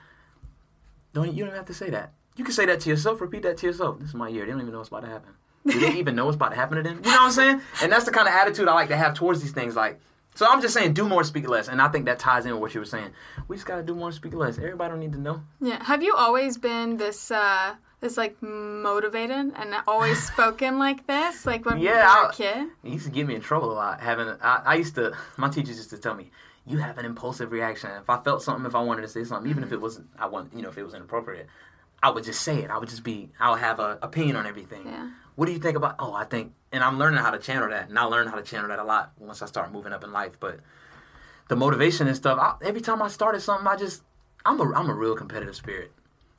Don't 1.13 1.33
you 1.33 1.45
don't 1.45 1.55
have 1.55 1.65
to 1.65 1.73
say 1.73 1.89
that. 1.91 2.11
You 2.35 2.43
can 2.43 2.53
say 2.53 2.65
that 2.65 2.81
to 2.81 2.89
yourself. 2.89 3.21
Repeat 3.21 3.43
that 3.43 3.57
to 3.57 3.67
yourself. 3.67 3.99
This 3.99 4.09
is 4.09 4.15
my 4.15 4.27
year. 4.27 4.45
They 4.45 4.51
don't 4.51 4.61
even 4.61 4.71
know 4.73 4.79
what's 4.79 4.89
about 4.89 5.01
to 5.01 5.07
happen. 5.07 5.31
Do 5.65 5.79
they 5.79 5.93
even 5.99 6.15
know 6.15 6.25
what's 6.25 6.35
about 6.35 6.49
to 6.49 6.55
happen 6.57 6.77
to 6.77 6.83
them? 6.83 6.97
You 7.03 7.09
know 7.11 7.17
what 7.17 7.21
I'm 7.27 7.31
saying? 7.31 7.61
And 7.81 7.91
that's 7.91 8.05
the 8.05 8.11
kind 8.11 8.27
of 8.27 8.33
attitude 8.33 8.67
I 8.67 8.73
like 8.73 8.89
to 8.89 8.97
have 8.97 9.13
towards 9.13 9.41
these 9.41 9.51
things. 9.53 9.75
Like, 9.75 9.99
so 10.35 10.45
I'm 10.47 10.61
just 10.61 10.73
saying, 10.73 10.93
do 10.93 11.07
more, 11.07 11.23
speak 11.23 11.47
less. 11.49 11.67
And 11.67 11.81
I 11.81 11.87
think 11.87 12.05
that 12.05 12.19
ties 12.19 12.45
in 12.45 12.51
with 12.51 12.61
what 12.61 12.73
you 12.75 12.79
were 12.81 12.85
saying. 12.85 13.11
We 13.47 13.55
just 13.55 13.65
gotta 13.65 13.81
do 13.83 13.95
more, 13.95 14.11
speak 14.11 14.33
less. 14.33 14.57
Everybody 14.57 14.91
don't 14.91 14.99
need 14.99 15.13
to 15.13 15.19
know. 15.19 15.41
Yeah. 15.59 15.83
Have 15.83 16.03
you 16.03 16.13
always 16.15 16.57
been 16.57 16.97
this 16.97 17.31
uh 17.31 17.75
this 18.01 18.17
like 18.17 18.35
motivated 18.41 19.53
and 19.55 19.75
always 19.87 20.21
spoken 20.31 20.77
like 20.77 21.07
this? 21.07 21.45
Like 21.45 21.65
when 21.65 21.79
Yeah, 21.79 21.91
you 21.91 21.97
were 22.21 22.25
I- 22.27 22.29
a 22.29 22.33
kid? 22.33 22.67
It 22.83 22.91
used 22.91 23.05
to 23.05 23.11
get 23.11 23.25
me 23.27 23.35
in 23.35 23.41
trouble 23.41 23.71
a 23.71 23.73
lot. 23.73 24.01
Having, 24.01 24.29
I, 24.41 24.61
I 24.65 24.75
used 24.75 24.95
to, 24.95 25.13
my 25.37 25.49
teachers 25.49 25.77
used 25.77 25.89
to 25.91 25.97
tell 25.97 26.13
me, 26.13 26.29
you 26.67 26.77
have 26.79 26.97
an 26.97 27.05
impulsive 27.05 27.51
reaction. 27.51 27.91
If 27.91 28.09
I 28.09 28.17
felt 28.21 28.41
something, 28.41 28.65
if 28.65 28.75
I 28.75 28.81
wanted 28.81 29.03
to 29.03 29.07
say 29.07 29.23
something, 29.23 29.49
even 29.49 29.63
if 29.63 29.71
it 29.71 29.79
wasn't, 29.79 30.07
I 30.19 30.25
want, 30.25 30.51
you 30.55 30.61
know, 30.61 30.69
if 30.69 30.77
it 30.77 30.83
was 30.83 30.93
inappropriate, 30.93 31.47
I 32.03 32.09
would 32.09 32.23
just 32.23 32.41
say 32.41 32.59
it. 32.63 32.69
I 32.69 32.77
would 32.77 32.89
just 32.89 33.03
be, 33.03 33.31
I 33.39 33.51
would 33.51 33.59
have 33.59 33.79
an 33.79 33.97
opinion 34.01 34.35
on 34.35 34.45
everything. 34.45 34.85
Yeah. 34.85 35.09
What 35.35 35.47
do 35.47 35.51
you 35.51 35.59
think 35.59 35.75
about? 35.75 35.95
Oh, 35.99 36.13
I 36.13 36.23
think, 36.23 36.53
and 36.71 36.83
I'm 36.83 36.97
learning 36.97 37.19
how 37.19 37.31
to 37.31 37.39
channel 37.39 37.69
that, 37.69 37.89
and 37.89 37.99
I 37.99 38.03
learned 38.05 38.29
how 38.29 38.35
to 38.35 38.41
channel 38.41 38.69
that 38.69 38.79
a 38.79 38.83
lot 38.83 39.11
once 39.19 39.41
I 39.41 39.45
start 39.45 39.71
moving 39.71 39.93
up 39.93 40.03
in 40.03 40.11
life. 40.11 40.39
But 40.39 40.59
the 41.49 41.55
motivation 41.55 42.07
and 42.07 42.15
stuff, 42.15 42.39
I, 42.39 42.55
every 42.65 42.81
time 42.81 43.01
I 43.01 43.09
started 43.09 43.41
something, 43.41 43.67
I 43.67 43.75
just, 43.75 44.03
I'm 44.45 44.59
a, 44.59 44.73
I'm 44.73 44.89
a 44.89 44.93
real 44.93 45.15
competitive 45.15 45.55
spirit, 45.55 45.91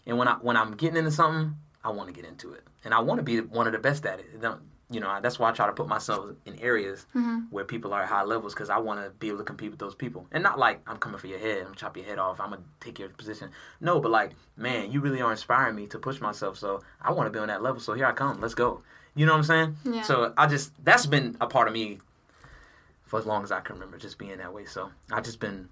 and 0.06 0.16
when 0.18 0.28
I 0.28 0.34
when 0.34 0.56
I'm 0.56 0.72
getting 0.74 0.96
into 0.96 1.10
something, 1.10 1.56
I 1.84 1.90
want 1.90 2.08
to 2.08 2.14
get 2.14 2.24
into 2.24 2.52
it, 2.52 2.64
and 2.84 2.94
I 2.94 3.00
want 3.00 3.18
to 3.18 3.22
be 3.22 3.40
one 3.40 3.66
of 3.66 3.72
the 3.72 3.78
best 3.78 4.06
at 4.06 4.20
it. 4.20 4.40
You 4.88 5.00
know, 5.00 5.18
that's 5.20 5.38
why 5.38 5.50
I 5.50 5.52
try 5.52 5.66
to 5.66 5.72
put 5.72 5.88
myself 5.88 6.30
in 6.44 6.56
areas 6.60 7.06
mm-hmm. 7.14 7.40
where 7.50 7.64
people 7.64 7.92
are 7.92 8.02
at 8.02 8.08
high 8.08 8.22
levels 8.22 8.54
because 8.54 8.70
I 8.70 8.78
want 8.78 9.02
to 9.02 9.10
be 9.10 9.28
able 9.28 9.38
to 9.38 9.44
compete 9.44 9.70
with 9.70 9.80
those 9.80 9.96
people, 9.96 10.26
and 10.30 10.44
not 10.44 10.60
like 10.60 10.80
I'm 10.86 10.98
coming 10.98 11.18
for 11.18 11.26
your 11.26 11.40
head, 11.40 11.58
I'm 11.58 11.64
gonna 11.64 11.76
chop 11.76 11.96
your 11.96 12.06
head 12.06 12.18
off, 12.18 12.38
I'm 12.38 12.50
gonna 12.50 12.62
take 12.78 13.00
your 13.00 13.08
position. 13.08 13.50
No, 13.80 13.98
but 13.98 14.12
like, 14.12 14.32
man, 14.56 14.92
you 14.92 15.00
really 15.00 15.20
are 15.20 15.32
inspiring 15.32 15.74
me 15.74 15.88
to 15.88 15.98
push 15.98 16.20
myself, 16.20 16.56
so 16.56 16.82
I 17.02 17.10
want 17.12 17.26
to 17.26 17.30
be 17.32 17.40
on 17.40 17.48
that 17.48 17.62
level. 17.62 17.80
So 17.80 17.94
here 17.94 18.06
I 18.06 18.12
come, 18.12 18.40
let's 18.40 18.54
go. 18.54 18.82
You 19.16 19.26
know 19.26 19.32
what 19.32 19.38
I'm 19.38 19.44
saying? 19.44 19.76
Yeah. 19.84 20.02
So 20.02 20.32
I 20.36 20.46
just 20.46 20.72
that's 20.84 21.06
been 21.06 21.36
a 21.40 21.48
part 21.48 21.66
of 21.66 21.74
me 21.74 21.98
for 23.06 23.18
as 23.18 23.26
long 23.26 23.42
as 23.42 23.50
I 23.50 23.60
can 23.60 23.76
remember, 23.76 23.98
just 23.98 24.18
being 24.18 24.36
that 24.38 24.52
way. 24.52 24.66
So 24.66 24.90
I've 25.10 25.24
just 25.24 25.40
been 25.40 25.68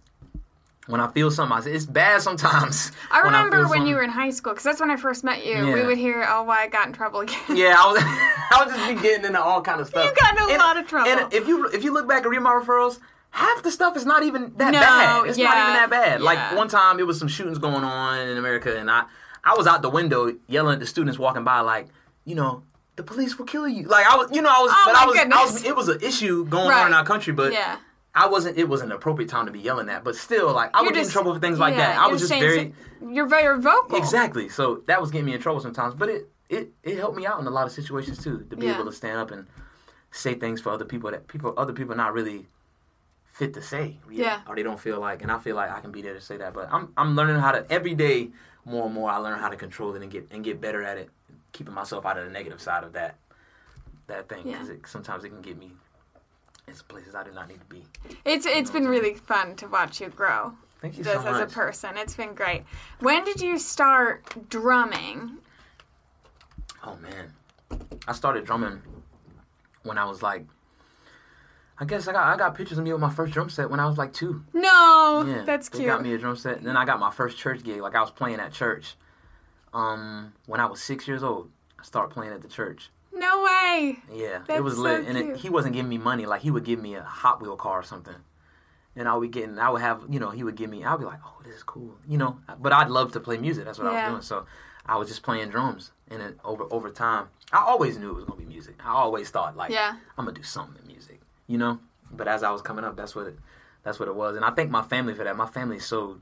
when 0.86 1.00
I 1.00 1.08
feel 1.12 1.30
something, 1.30 1.56
I 1.56 1.60
say, 1.62 1.72
it's 1.72 1.86
bad 1.86 2.20
sometimes. 2.22 2.92
I 3.10 3.22
when 3.22 3.32
remember 3.32 3.66
when 3.68 3.86
you 3.86 3.94
were 3.94 4.02
in 4.02 4.10
high 4.10 4.30
school 4.30 4.52
because 4.52 4.64
that's 4.64 4.80
when 4.80 4.90
I 4.90 4.96
first 4.96 5.24
met 5.24 5.44
you. 5.44 5.64
We 5.72 5.82
would 5.84 5.98
hear, 5.98 6.26
"Oh, 6.28 6.42
why 6.42 6.62
I 6.62 6.68
got 6.68 6.86
in 6.86 6.92
trouble 6.92 7.20
again." 7.20 7.38
Yeah, 7.56 7.74
I 7.78 7.90
was, 7.92 8.02
I 8.04 8.64
was 8.64 8.74
just 8.74 8.88
be 8.88 9.02
getting 9.02 9.24
into 9.24 9.40
all 9.40 9.62
kind 9.62 9.80
of 9.80 9.86
stuff. 9.88 10.04
You 10.04 10.14
got 10.20 10.50
in 10.50 10.56
a 10.56 10.58
lot 10.62 10.76
of 10.76 10.86
trouble. 10.86 11.10
And 11.10 11.32
if 11.32 11.48
you 11.48 11.66
if 11.68 11.84
you 11.84 11.92
look 11.92 12.08
back 12.08 12.22
and 12.24 12.30
read 12.32 12.40
my 12.40 12.50
referrals, 12.52 12.98
half 13.30 13.62
the 13.62 13.70
stuff 13.70 13.96
is 13.96 14.04
not 14.04 14.22
even 14.22 14.52
that 14.56 14.72
No, 14.72 14.80
bad. 14.80 15.26
It's 15.26 15.38
not 15.38 15.56
even 15.56 15.72
that 15.74 15.88
bad. 15.90 16.20
yeah. 16.20 16.24
Like 16.24 16.56
one 16.56 16.68
time, 16.68 16.98
it 16.98 17.06
was 17.06 17.18
some 17.18 17.28
shootings 17.28 17.58
going 17.58 17.82
on 17.84 18.18
in 18.28 18.36
America, 18.36 18.76
and 18.78 18.90
I 18.90 19.04
I 19.42 19.54
was 19.56 19.66
out 19.66 19.82
the 19.82 19.90
window 19.90 20.34
yelling 20.48 20.74
at 20.74 20.80
the 20.80 20.86
students 20.86 21.18
walking 21.18 21.44
by, 21.44 21.60
like, 21.60 21.88
you 22.24 22.34
know. 22.34 22.62
The 22.96 23.02
police 23.02 23.36
will 23.36 23.44
kill 23.46 23.66
you. 23.66 23.88
Like 23.88 24.06
I 24.06 24.16
was, 24.16 24.30
you 24.32 24.40
know, 24.40 24.48
I 24.48 24.60
was, 24.62 24.70
Oh, 24.72 24.82
but 24.86 24.92
my 24.92 25.02
I 25.02 25.06
was, 25.06 25.18
I 25.18 25.44
was. 25.52 25.64
It 25.64 25.74
was 25.76 25.88
an 25.88 25.98
issue 26.00 26.44
going 26.46 26.68
Right. 26.68 26.82
on 26.82 26.86
in 26.86 26.94
our 26.94 27.04
country, 27.04 27.32
but 27.32 27.52
yeah. 27.52 27.78
I 28.16 28.28
wasn't. 28.28 28.56
It 28.58 28.68
wasn't 28.68 28.92
an 28.92 28.96
appropriate 28.96 29.28
time 29.28 29.46
to 29.46 29.52
be 29.52 29.58
yelling 29.60 29.88
at. 29.88 30.04
But 30.04 30.14
still, 30.16 30.52
like 30.52 30.70
I 30.74 30.80
You're 30.80 30.86
would 30.90 30.94
get 30.94 31.06
in 31.06 31.10
trouble 31.12 31.34
for 31.34 31.40
things 31.40 31.58
like 31.58 31.74
yeah, 31.74 31.94
that. 31.94 31.98
I 31.98 32.06
was 32.08 32.20
just 32.20 32.28
saying 32.30 32.42
very 32.42 32.74
so- 33.00 33.08
You're 33.08 33.26
very 33.26 33.60
vocal. 33.60 33.98
Exactly. 33.98 34.48
So 34.48 34.82
that 34.86 35.00
was 35.00 35.10
getting 35.10 35.26
me 35.26 35.34
in 35.34 35.40
trouble 35.40 35.60
sometimes, 35.60 35.94
but 35.94 36.08
it 36.08 36.28
it 36.48 36.72
it 36.82 36.96
helped 36.98 37.16
me 37.16 37.26
out 37.26 37.40
in 37.40 37.46
a 37.46 37.50
lot 37.50 37.66
of 37.66 37.72
situations 37.72 38.22
too 38.22 38.46
to 38.50 38.56
be 38.56 38.66
Yeah. 38.66 38.74
able 38.74 38.84
to 38.84 38.92
stand 38.92 39.18
up 39.18 39.30
and 39.30 39.46
say 40.12 40.34
things 40.34 40.60
for 40.60 40.70
other 40.70 40.84
people 40.84 41.10
that 41.10 41.26
people 41.26 41.54
other 41.56 41.72
people 41.72 41.96
not 41.96 42.12
really 42.12 42.46
fit 43.26 43.52
to 43.54 43.62
say. 43.62 43.98
Yeah. 44.08 44.40
Or 44.46 44.54
they 44.54 44.62
don't 44.62 44.78
feel 44.78 45.00
like, 45.00 45.22
and 45.22 45.32
I 45.32 45.38
feel 45.40 45.56
like 45.56 45.70
I 45.72 45.80
can 45.80 45.90
be 45.90 46.00
there 46.02 46.14
to 46.14 46.20
say 46.20 46.36
that. 46.36 46.54
But 46.54 46.68
I'm 46.70 46.92
I'm 46.96 47.16
learning 47.16 47.40
how 47.40 47.50
to 47.50 47.66
every 47.68 47.94
day 47.94 48.30
more 48.64 48.84
and 48.86 48.94
more. 48.94 49.10
I 49.10 49.16
learn 49.16 49.38
how 49.40 49.48
to 49.48 49.56
control 49.56 49.92
it 49.96 50.02
and 50.02 50.10
get 50.10 50.28
and 50.30 50.44
get 50.44 50.60
better 50.60 50.82
at 50.84 50.98
it, 50.98 51.10
keeping 51.52 51.74
myself 51.74 52.06
out 52.06 52.16
of 52.16 52.24
the 52.26 52.30
negative 52.30 52.60
side 52.60 52.84
of 52.84 52.92
that 52.92 53.16
that 54.06 54.28
thing 54.28 54.44
because 54.44 54.68
Yeah. 54.68 54.74
it, 54.74 54.86
sometimes 54.86 55.24
it 55.24 55.30
can 55.30 55.40
get 55.42 55.58
me 55.58 55.72
some 56.72 56.86
places 56.88 57.14
I 57.14 57.22
do 57.24 57.30
not 57.32 57.48
need 57.48 57.60
to 57.60 57.66
be. 57.66 57.84
It's 58.24 58.46
it's 58.46 58.70
been 58.70 58.88
really 58.88 59.14
fun 59.14 59.54
to 59.56 59.66
watch 59.68 60.00
you 60.00 60.08
grow. 60.08 60.52
Thank 60.80 60.98
you 60.98 61.04
Just 61.04 61.22
so 61.22 61.28
as 61.34 61.40
a 61.40 61.46
person, 61.46 61.96
it's 61.96 62.14
been 62.14 62.34
great. 62.34 62.64
When 63.00 63.24
did 63.24 63.40
you 63.40 63.58
start 63.58 64.48
drumming? 64.48 65.38
Oh 66.84 66.96
man, 66.96 67.32
I 68.06 68.12
started 68.12 68.44
drumming 68.44 68.82
when 69.82 69.98
I 69.98 70.04
was 70.04 70.22
like, 70.22 70.44
I 71.78 71.84
guess 71.84 72.08
I 72.08 72.12
got 72.12 72.24
I 72.26 72.36
got 72.36 72.54
pictures 72.54 72.78
of 72.78 72.84
me 72.84 72.92
with 72.92 73.00
my 73.00 73.10
first 73.10 73.32
drum 73.32 73.48
set 73.50 73.70
when 73.70 73.80
I 73.80 73.86
was 73.86 73.96
like 73.98 74.12
two. 74.12 74.44
No, 74.52 75.24
Yeah, 75.26 75.42
that's 75.44 75.68
they 75.68 75.78
cute. 75.78 75.88
got 75.88 76.02
me 76.02 76.12
a 76.14 76.18
drum 76.18 76.36
set. 76.36 76.58
And 76.58 76.66
then 76.66 76.76
I 76.76 76.84
got 76.84 76.98
my 76.98 77.10
first 77.10 77.38
church 77.38 77.62
gig. 77.62 77.80
Like 77.80 77.94
I 77.94 78.00
was 78.00 78.10
playing 78.10 78.40
at 78.40 78.52
church. 78.52 78.96
Um, 79.72 80.34
when 80.46 80.60
I 80.60 80.66
was 80.66 80.80
six 80.80 81.08
years 81.08 81.22
old, 81.24 81.50
I 81.80 81.82
started 81.84 82.12
playing 82.14 82.32
at 82.32 82.42
the 82.42 82.48
church. 82.48 82.90
No 83.14 83.42
way. 83.42 83.98
Yeah, 84.12 84.38
That's 84.46 84.58
it 84.58 84.62
was 84.64 84.74
so 84.74 84.82
lit, 84.82 85.06
and 85.06 85.16
it, 85.16 85.36
he 85.38 85.48
wasn't 85.48 85.74
giving 85.74 85.88
me 85.88 85.98
money. 85.98 86.26
Like 86.26 86.42
he 86.42 86.50
would 86.50 86.64
give 86.64 86.80
me 86.80 86.94
a 86.94 87.02
Hot 87.02 87.40
Wheel 87.40 87.56
car 87.56 87.80
or 87.80 87.82
something, 87.82 88.14
and 88.96 89.08
I 89.08 89.14
would 89.14 89.30
get, 89.30 89.48
and 89.48 89.60
I 89.60 89.70
would 89.70 89.80
have, 89.82 90.02
you 90.08 90.18
know, 90.20 90.30
he 90.30 90.42
would 90.44 90.56
give 90.56 90.70
me. 90.70 90.84
I'd 90.84 90.98
be 90.98 91.04
like, 91.04 91.20
oh, 91.24 91.40
this 91.44 91.54
is 91.54 91.62
cool, 91.62 91.96
you 92.08 92.18
know. 92.18 92.38
But 92.60 92.72
I'd 92.72 92.88
love 92.90 93.12
to 93.12 93.20
play 93.20 93.36
music. 93.38 93.64
That's 93.64 93.78
what 93.78 93.88
I 93.88 93.92
was 94.04 94.10
doing. 94.12 94.22
So 94.22 94.46
I 94.86 94.96
was 94.96 95.08
just 95.08 95.22
playing 95.22 95.50
drums, 95.50 95.92
and 96.08 96.20
then 96.20 96.40
over 96.44 96.64
over 96.70 96.90
time, 96.90 97.28
I 97.52 97.58
always 97.58 97.96
knew 97.98 98.10
it 98.10 98.14
was 98.16 98.24
gonna 98.24 98.40
be 98.40 98.46
music. 98.46 98.74
I 98.84 98.90
always 98.92 99.30
thought 99.30 99.56
like, 99.56 99.70
Yeah. 99.70 99.96
I'm 100.18 100.24
gonna 100.24 100.36
do 100.36 100.42
something 100.42 100.80
in 100.80 100.86
music, 100.86 101.20
you 101.46 101.58
know. 101.58 101.78
But 102.10 102.28
as 102.28 102.42
I 102.42 102.50
was 102.50 102.62
coming 102.62 102.84
up, 102.84 102.96
that's 102.96 103.14
what 103.14 103.26
it, 103.26 103.38
That's 103.82 103.98
what 103.98 104.08
it 104.08 104.14
was, 104.14 104.34
and 104.36 104.44
I 104.44 104.50
thank 104.50 104.70
my 104.70 104.82
family 104.82 105.14
for 105.14 105.24
that. 105.24 105.36
My 105.36 105.46
family's 105.46 105.84
so, 105.84 106.20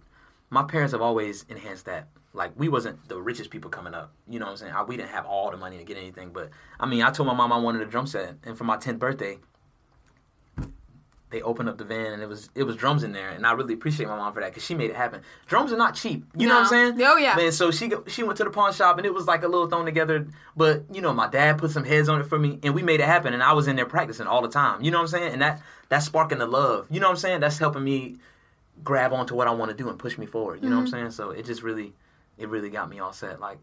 my 0.53 0.63
parents 0.63 0.93
have 0.93 1.01
always 1.01 1.47
enhanced 1.49 1.87
that. 1.87 2.09
Like 2.35 2.53
we 2.57 2.69
wasn't 2.69 3.09
the 3.09 3.21
richest 3.21 3.51
people 3.51 3.71
coming 3.71 3.95
up, 3.95 4.13
you 4.29 4.39
know 4.39 4.45
what 4.45 4.53
I'm 4.53 4.57
saying? 4.59 4.73
I, 4.73 4.83
we 4.83 4.97
didn't 4.97 5.11
have 5.11 5.25
all 5.25 5.51
the 5.51 5.57
money 5.57 5.79
to 5.79 5.85
get 5.85 5.97
anything, 5.97 6.31
but 6.31 6.51
I 6.79 6.87
mean, 6.87 7.03
I 7.03 7.11
told 7.11 7.27
my 7.27 7.35
mom 7.35 7.53
I 7.53 7.59
wanted 7.59 7.83
a 7.83 7.87
drum 7.87 8.07
set, 8.07 8.37
and 8.45 8.57
for 8.57 8.65
my 8.65 8.77
10th 8.77 8.99
birthday, 8.99 9.39
they 11.31 11.41
opened 11.41 11.71
up 11.71 11.79
the 11.79 11.85
van 11.85 12.13
and 12.13 12.23
it 12.23 12.29
was 12.29 12.51
it 12.55 12.65
was 12.65 12.77
drums 12.77 13.03
in 13.03 13.13
there, 13.13 13.31
and 13.31 13.47
I 13.47 13.53
really 13.53 13.73
appreciate 13.73 14.07
my 14.07 14.17
mom 14.17 14.35
for 14.35 14.41
that 14.41 14.51
because 14.51 14.65
she 14.65 14.75
made 14.75 14.91
it 14.91 14.97
happen. 14.97 15.23
Drums 15.47 15.73
are 15.73 15.79
not 15.79 15.95
cheap, 15.95 16.27
you 16.37 16.47
know 16.47 16.57
what 16.57 16.65
I'm 16.65 16.69
saying? 16.69 17.03
Oh, 17.03 17.17
yeah. 17.17 17.35
Man, 17.35 17.53
so 17.53 17.71
she 17.71 17.91
she 18.07 18.23
went 18.23 18.37
to 18.37 18.45
the 18.45 18.51
pawn 18.51 18.75
shop 18.75 18.99
and 18.99 19.07
it 19.07 19.15
was 19.15 19.27
like 19.27 19.43
a 19.43 19.49
little 19.49 19.69
thrown 19.69 19.87
together, 19.87 20.27
but 20.55 20.85
you 20.93 21.01
know 21.01 21.15
my 21.15 21.29
dad 21.29 21.57
put 21.57 21.71
some 21.71 21.85
heads 21.85 22.11
on 22.11 22.21
it 22.21 22.25
for 22.25 22.39
me, 22.39 22.59
and 22.63 22.75
we 22.75 22.83
made 22.83 23.01
it 23.01 23.07
happen, 23.07 23.33
and 23.33 23.43
I 23.43 23.55
was 23.55 23.69
in 23.69 23.77
there 23.77 23.87
practicing 23.87 24.27
all 24.27 24.43
the 24.43 24.49
time, 24.49 24.83
you 24.83 24.91
know 24.91 24.99
what 24.99 25.05
I'm 25.05 25.09
saying? 25.09 25.33
And 25.33 25.41
that 25.41 25.63
that's 25.89 26.05
sparking 26.05 26.39
the 26.39 26.47
love, 26.47 26.89
you 26.91 27.01
know 27.01 27.07
what 27.07 27.13
I'm 27.13 27.19
saying? 27.19 27.41
That's 27.41 27.59
helping 27.59 27.85
me 27.85 28.19
grab 28.83 29.13
onto 29.13 29.35
what 29.35 29.47
I 29.49 29.53
want 29.53 29.71
to 29.71 29.77
do 29.77 29.89
and 29.89 29.99
push 29.99 30.19
me 30.19 30.27
forward, 30.27 30.63
you 30.63 30.69
know 30.71 30.77
what 30.77 30.83
I'm 30.83 30.87
Mm-hmm. 30.87 30.95
saying? 30.97 31.11
So 31.13 31.31
it 31.31 31.45
just 31.47 31.63
really 31.63 31.93
it 32.39 32.49
really 32.49 32.71
got 32.71 32.89
me 32.89 32.99
all 33.01 33.13
set, 33.13 33.41
like 33.41 33.59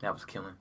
that 0.00 0.12
was 0.12 0.24
killing. 0.24 0.54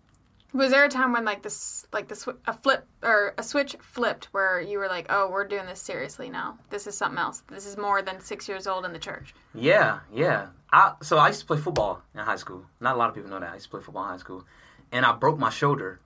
Was 0.54 0.72
there 0.72 0.84
a 0.84 0.90
time 0.90 1.14
when 1.14 1.24
like 1.24 1.44
this, 1.44 1.88
like 1.94 2.10
the 2.10 2.16
sw- 2.16 2.40
a 2.46 2.52
flip 2.52 2.86
or 3.02 3.34
a 3.38 3.44
switch 3.44 3.78
flipped 3.80 4.26
where 4.34 4.60
you 4.60 4.80
were 4.80 4.90
like, 4.90 5.06
"Oh, 5.10 5.30
we're 5.32 5.48
doing 5.48 5.66
this 5.66 5.82
seriously 5.82 6.30
now. 6.30 6.58
This 6.70 6.88
is 6.88 6.98
something 6.98 7.18
else. 7.20 7.42
This 7.48 7.66
is 7.66 7.78
more 7.78 8.02
than 8.02 8.20
six 8.20 8.50
years 8.50 8.68
old 8.68 8.84
in 8.84 8.92
the 8.92 9.00
church." 9.00 9.34
Yeah, 9.54 10.00
yeah. 10.14 10.48
I 10.74 10.94
so 11.02 11.18
I 11.18 11.28
used 11.30 11.40
to 11.40 11.46
play 11.46 11.58
football 11.58 12.02
in 12.14 12.20
high 12.20 12.36
school. 12.36 12.66
Not 12.82 12.96
a 12.96 12.98
lot 12.98 13.08
of 13.08 13.16
people 13.16 13.30
know 13.30 13.40
that. 13.40 13.50
I 13.52 13.54
used 13.54 13.68
to 13.68 13.72
play 13.72 13.82
football 13.82 14.04
in 14.04 14.10
high 14.10 14.18
school, 14.18 14.44
and 14.92 15.06
I 15.06 15.14
broke 15.14 15.40
my 15.40 15.50
shoulder 15.50 16.02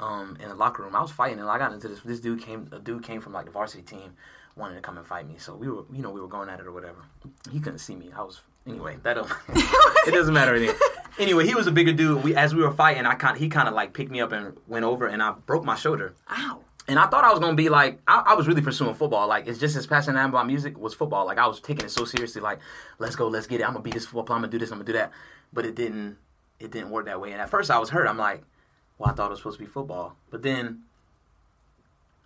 um, 0.00 0.36
in 0.40 0.48
the 0.48 0.56
locker 0.56 0.82
room. 0.82 0.96
I 0.96 1.00
was 1.00 1.12
fighting, 1.12 1.38
and 1.38 1.48
I 1.48 1.56
got 1.58 1.72
into 1.72 1.86
this. 1.86 2.00
This 2.00 2.18
dude 2.18 2.42
came. 2.42 2.68
A 2.72 2.80
dude 2.80 3.04
came 3.04 3.20
from 3.20 3.32
like 3.32 3.44
the 3.44 3.52
varsity 3.52 3.84
team, 3.84 4.14
wanted 4.56 4.74
to 4.74 4.80
come 4.80 4.98
and 4.98 5.06
fight 5.06 5.26
me. 5.26 5.36
So 5.38 5.54
we 5.54 5.68
were, 5.68 5.84
you 5.92 6.02
know, 6.02 6.10
we 6.10 6.20
were 6.20 6.28
going 6.28 6.48
at 6.48 6.60
it 6.60 6.66
or 6.66 6.72
whatever. 6.72 7.04
He 7.50 7.60
couldn't 7.60 7.78
see 7.78 7.94
me. 7.94 8.10
I 8.14 8.22
was 8.22 8.40
anyway. 8.66 8.98
That 9.02 9.18
it 10.06 10.12
doesn't 10.12 10.34
matter 10.34 10.54
anything. 10.54 10.76
Anyway, 11.18 11.46
he 11.46 11.54
was 11.54 11.66
a 11.66 11.72
bigger 11.72 11.92
dude. 11.92 12.22
We 12.24 12.34
as 12.34 12.54
we 12.54 12.62
were 12.62 12.72
fighting, 12.72 13.06
I 13.06 13.14
kind 13.14 13.36
he 13.38 13.48
kind 13.48 13.68
of 13.68 13.74
like 13.74 13.92
picked 13.92 14.10
me 14.10 14.20
up 14.20 14.32
and 14.32 14.56
went 14.66 14.84
over, 14.84 15.06
and 15.06 15.22
I 15.22 15.32
broke 15.32 15.64
my 15.64 15.74
shoulder. 15.74 16.14
Ow. 16.30 16.60
And 16.88 16.98
I 16.98 17.06
thought 17.06 17.22
I 17.22 17.30
was 17.30 17.38
gonna 17.38 17.54
be 17.54 17.68
like, 17.68 18.00
I, 18.08 18.22
I 18.26 18.34
was 18.34 18.48
really 18.48 18.62
pursuing 18.62 18.94
football. 18.94 19.28
Like, 19.28 19.46
it's 19.46 19.60
just 19.60 19.76
as 19.76 19.86
passionate 19.86 20.18
I 20.18 20.24
am 20.24 20.30
about 20.30 20.46
music 20.46 20.76
was 20.76 20.94
football. 20.94 21.24
Like, 21.26 21.38
I 21.38 21.46
was 21.46 21.60
taking 21.60 21.84
it 21.84 21.90
so 21.90 22.04
seriously. 22.04 22.40
Like, 22.40 22.58
let's 22.98 23.14
go, 23.14 23.28
let's 23.28 23.46
get 23.46 23.60
it. 23.60 23.64
I'm 23.64 23.72
gonna 23.72 23.84
be 23.84 23.92
this 23.92 24.06
football 24.06 24.24
player. 24.24 24.36
I'm 24.36 24.42
gonna 24.42 24.50
do 24.50 24.58
this. 24.58 24.70
I'm 24.70 24.78
gonna 24.78 24.86
do 24.86 24.92
that. 24.94 25.12
But 25.52 25.64
it 25.64 25.74
didn't. 25.74 26.16
It 26.58 26.70
didn't 26.70 26.90
work 26.90 27.06
that 27.06 27.20
way. 27.20 27.32
And 27.32 27.40
at 27.40 27.50
first, 27.50 27.70
I 27.70 27.78
was 27.78 27.90
hurt. 27.90 28.06
I'm 28.06 28.18
like, 28.18 28.42
well, 28.98 29.10
I 29.10 29.14
thought 29.14 29.26
it 29.26 29.30
was 29.30 29.38
supposed 29.40 29.58
to 29.58 29.64
be 29.64 29.70
football. 29.70 30.16
But 30.30 30.42
then, 30.42 30.82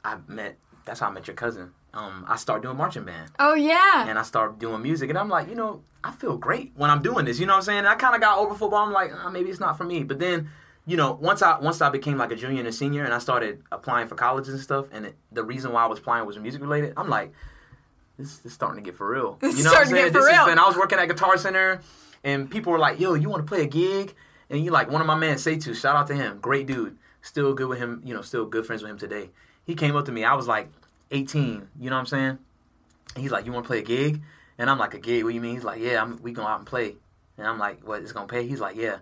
I 0.05 0.19
met. 0.27 0.57
That's 0.85 1.01
how 1.01 1.09
I 1.09 1.11
met 1.11 1.27
your 1.27 1.37
cousin. 1.37 1.73
Um, 1.97 2.25
I 2.29 2.37
started 2.37 2.63
doing 2.63 2.77
marching 2.77 3.05
band 3.05 3.31
Oh 3.39 3.55
yeah. 3.55 4.07
and 4.09 4.19
I 4.19 4.23
started 4.23 4.59
doing 4.59 4.83
music, 4.83 5.09
and 5.11 5.19
I'm 5.19 5.29
like, 5.29 5.49
you 5.49 5.55
know, 5.55 5.83
I 6.05 6.13
feel 6.13 6.37
great 6.37 6.73
when 6.77 6.91
I'm 6.91 7.03
doing 7.03 7.25
this. 7.25 7.39
You 7.41 7.47
know 7.47 7.55
what 7.55 7.59
I'm 7.59 7.65
saying? 7.65 7.79
And 7.81 7.89
I 7.89 7.95
kind 7.95 8.15
of 8.15 8.21
got 8.21 8.39
over 8.39 8.55
football. 8.55 8.85
I'm 8.87 8.93
like, 8.93 9.13
uh, 9.13 9.31
maybe 9.31 9.49
it's 9.51 9.61
not 9.61 9.77
for 9.79 9.85
me. 9.85 10.05
But 10.05 10.19
then, 10.19 10.49
you 10.87 10.97
know, 10.97 11.13
once 11.21 11.41
I 11.43 11.59
once 11.59 11.81
I 11.81 11.89
became 11.91 12.19
like 12.19 12.31
a 12.33 12.37
junior 12.37 12.59
and 12.61 12.69
a 12.69 12.73
senior, 12.73 13.05
and 13.05 13.15
I 13.15 13.19
started 13.19 13.63
applying 13.73 14.07
for 14.09 14.15
colleges 14.15 14.53
and 14.55 14.63
stuff, 14.63 14.87
and 14.93 15.07
it, 15.07 15.17
the 15.33 15.43
reason 15.43 15.73
why 15.73 15.85
I 15.85 15.87
was 15.87 15.99
applying 15.99 16.27
was 16.27 16.39
music 16.39 16.61
related. 16.61 16.93
I'm 16.97 17.09
like, 17.09 17.33
this 18.19 18.45
is 18.45 18.53
starting 18.53 18.83
to 18.85 18.91
get 18.91 18.97
for 18.97 19.11
real. 19.11 19.39
This 19.41 19.55
is 19.55 19.59
you 19.61 19.65
know 19.65 19.71
what 19.73 19.81
I'm 19.81 19.87
starting 19.87 20.05
to 20.05 20.11
get 20.11 20.13
for 20.13 20.25
This 20.27 20.33
is- 20.35 20.39
real. 20.39 20.51
and 20.51 20.61
I 20.61 20.67
was 20.67 20.77
working 20.77 20.99
at 20.99 21.09
Guitar 21.09 21.37
Center, 21.39 21.81
and 22.25 22.51
people 22.51 22.73
were 22.73 22.79
like, 22.79 23.01
yo, 23.01 23.15
you 23.15 23.29
want 23.29 23.45
to 23.45 23.49
play 23.49 23.63
a 23.63 23.67
gig? 23.67 24.15
And 24.51 24.65
you 24.65 24.71
like 24.71 24.91
one 24.91 25.01
of 25.01 25.07
my 25.07 25.17
man, 25.17 25.37
Seitu, 25.37 25.75
shout 25.75 25.97
out 25.97 26.07
to 26.09 26.15
him, 26.15 26.39
great 26.41 26.67
dude, 26.67 26.97
still 27.21 27.53
good 27.53 27.69
with 27.69 27.79
him. 27.79 28.01
You 28.05 28.15
know, 28.15 28.23
still 28.23 28.45
good 28.47 28.65
friends 28.67 28.83
with 28.83 28.91
him 28.93 28.99
today. 28.99 29.31
He 29.65 29.75
came 29.75 29.97
up 29.97 30.05
to 30.05 30.13
me. 30.13 30.23
I 30.25 30.35
was 30.35 30.47
like 30.47 30.71
18. 31.11 31.69
You 31.81 31.91
know 31.91 31.97
what 31.97 32.01
I'm 32.01 32.07
saying? 32.07 32.39
And 33.15 33.23
he's 33.23 33.31
like, 33.31 33.47
"You 33.47 33.53
want 33.53 33.65
to 33.65 33.69
play 33.69 33.79
a 33.79 33.83
gig?" 33.83 34.23
And 34.59 34.69
I'm 34.71 34.79
like, 34.79 34.95
"A 34.95 34.99
gig? 34.99 35.23
What 35.25 35.31
do 35.31 35.35
you 35.35 35.41
mean?" 35.41 35.55
He's 35.55 35.65
like, 35.65 35.81
"Yeah, 35.81 36.03
I'm, 36.03 36.21
we 36.23 36.33
going 36.33 36.49
out 36.49 36.59
and 36.59 36.67
play." 36.67 36.97
And 37.39 37.47
I'm 37.47 37.59
like, 37.59 37.87
"What? 37.87 38.03
It's 38.03 38.13
gonna 38.13 38.27
pay?" 38.27 38.47
He's 38.47 38.61
like, 38.61 38.77
"Yeah." 38.77 38.97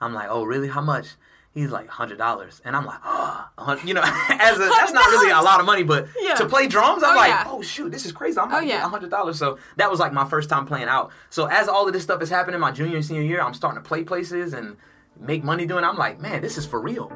I'm 0.00 0.12
like, 0.14 0.28
"Oh, 0.30 0.44
really? 0.44 0.68
How 0.68 0.80
much?" 0.82 1.06
He's 1.54 1.70
like, 1.70 1.88
hundred 1.88 2.18
dollars, 2.18 2.60
and 2.66 2.76
I'm 2.76 2.84
like, 2.84 2.98
"Oh, 3.02 3.46
you 3.82 3.94
know, 3.94 4.02
as 4.28 4.56
a, 4.58 4.68
that's 4.68 4.92
not 4.92 5.06
really 5.06 5.30
a 5.30 5.40
lot 5.40 5.58
of 5.58 5.64
money, 5.64 5.84
but 5.84 6.06
Yeah. 6.20 6.34
to 6.34 6.44
play 6.46 6.66
drums, 6.66 7.02
I'm 7.02 7.14
Oh, 7.14 7.16
like, 7.16 7.28
yeah. 7.30 7.44
oh 7.46 7.62
shoot, 7.62 7.90
this 7.90 8.04
is 8.04 8.12
crazy. 8.12 8.38
I'm 8.38 8.52
Oh, 8.52 8.58
like, 8.58 8.68
yeah. 8.68 8.84
a 8.84 8.88
hundred 8.88 9.08
dollars. 9.10 9.38
So 9.38 9.56
that 9.76 9.90
was 9.90 9.98
like 9.98 10.12
my 10.12 10.26
first 10.28 10.50
time 10.50 10.66
playing 10.66 10.88
out. 10.88 11.12
So 11.30 11.46
as 11.46 11.66
all 11.66 11.86
of 11.86 11.94
this 11.94 12.02
stuff 12.02 12.20
is 12.20 12.28
happening, 12.28 12.60
my 12.60 12.72
junior 12.72 12.96
and 12.96 13.04
senior 13.06 13.22
year, 13.22 13.40
I'm 13.40 13.54
starting 13.54 13.82
to 13.82 13.88
play 13.88 14.04
places 14.04 14.52
and 14.52 14.76
make 15.18 15.42
money 15.44 15.64
doing. 15.64 15.82
it. 15.82 15.86
I'm 15.86 15.96
like, 15.96 16.20
man, 16.20 16.42
this 16.42 16.58
is 16.58 16.66
for 16.66 16.78
real. 16.78 17.10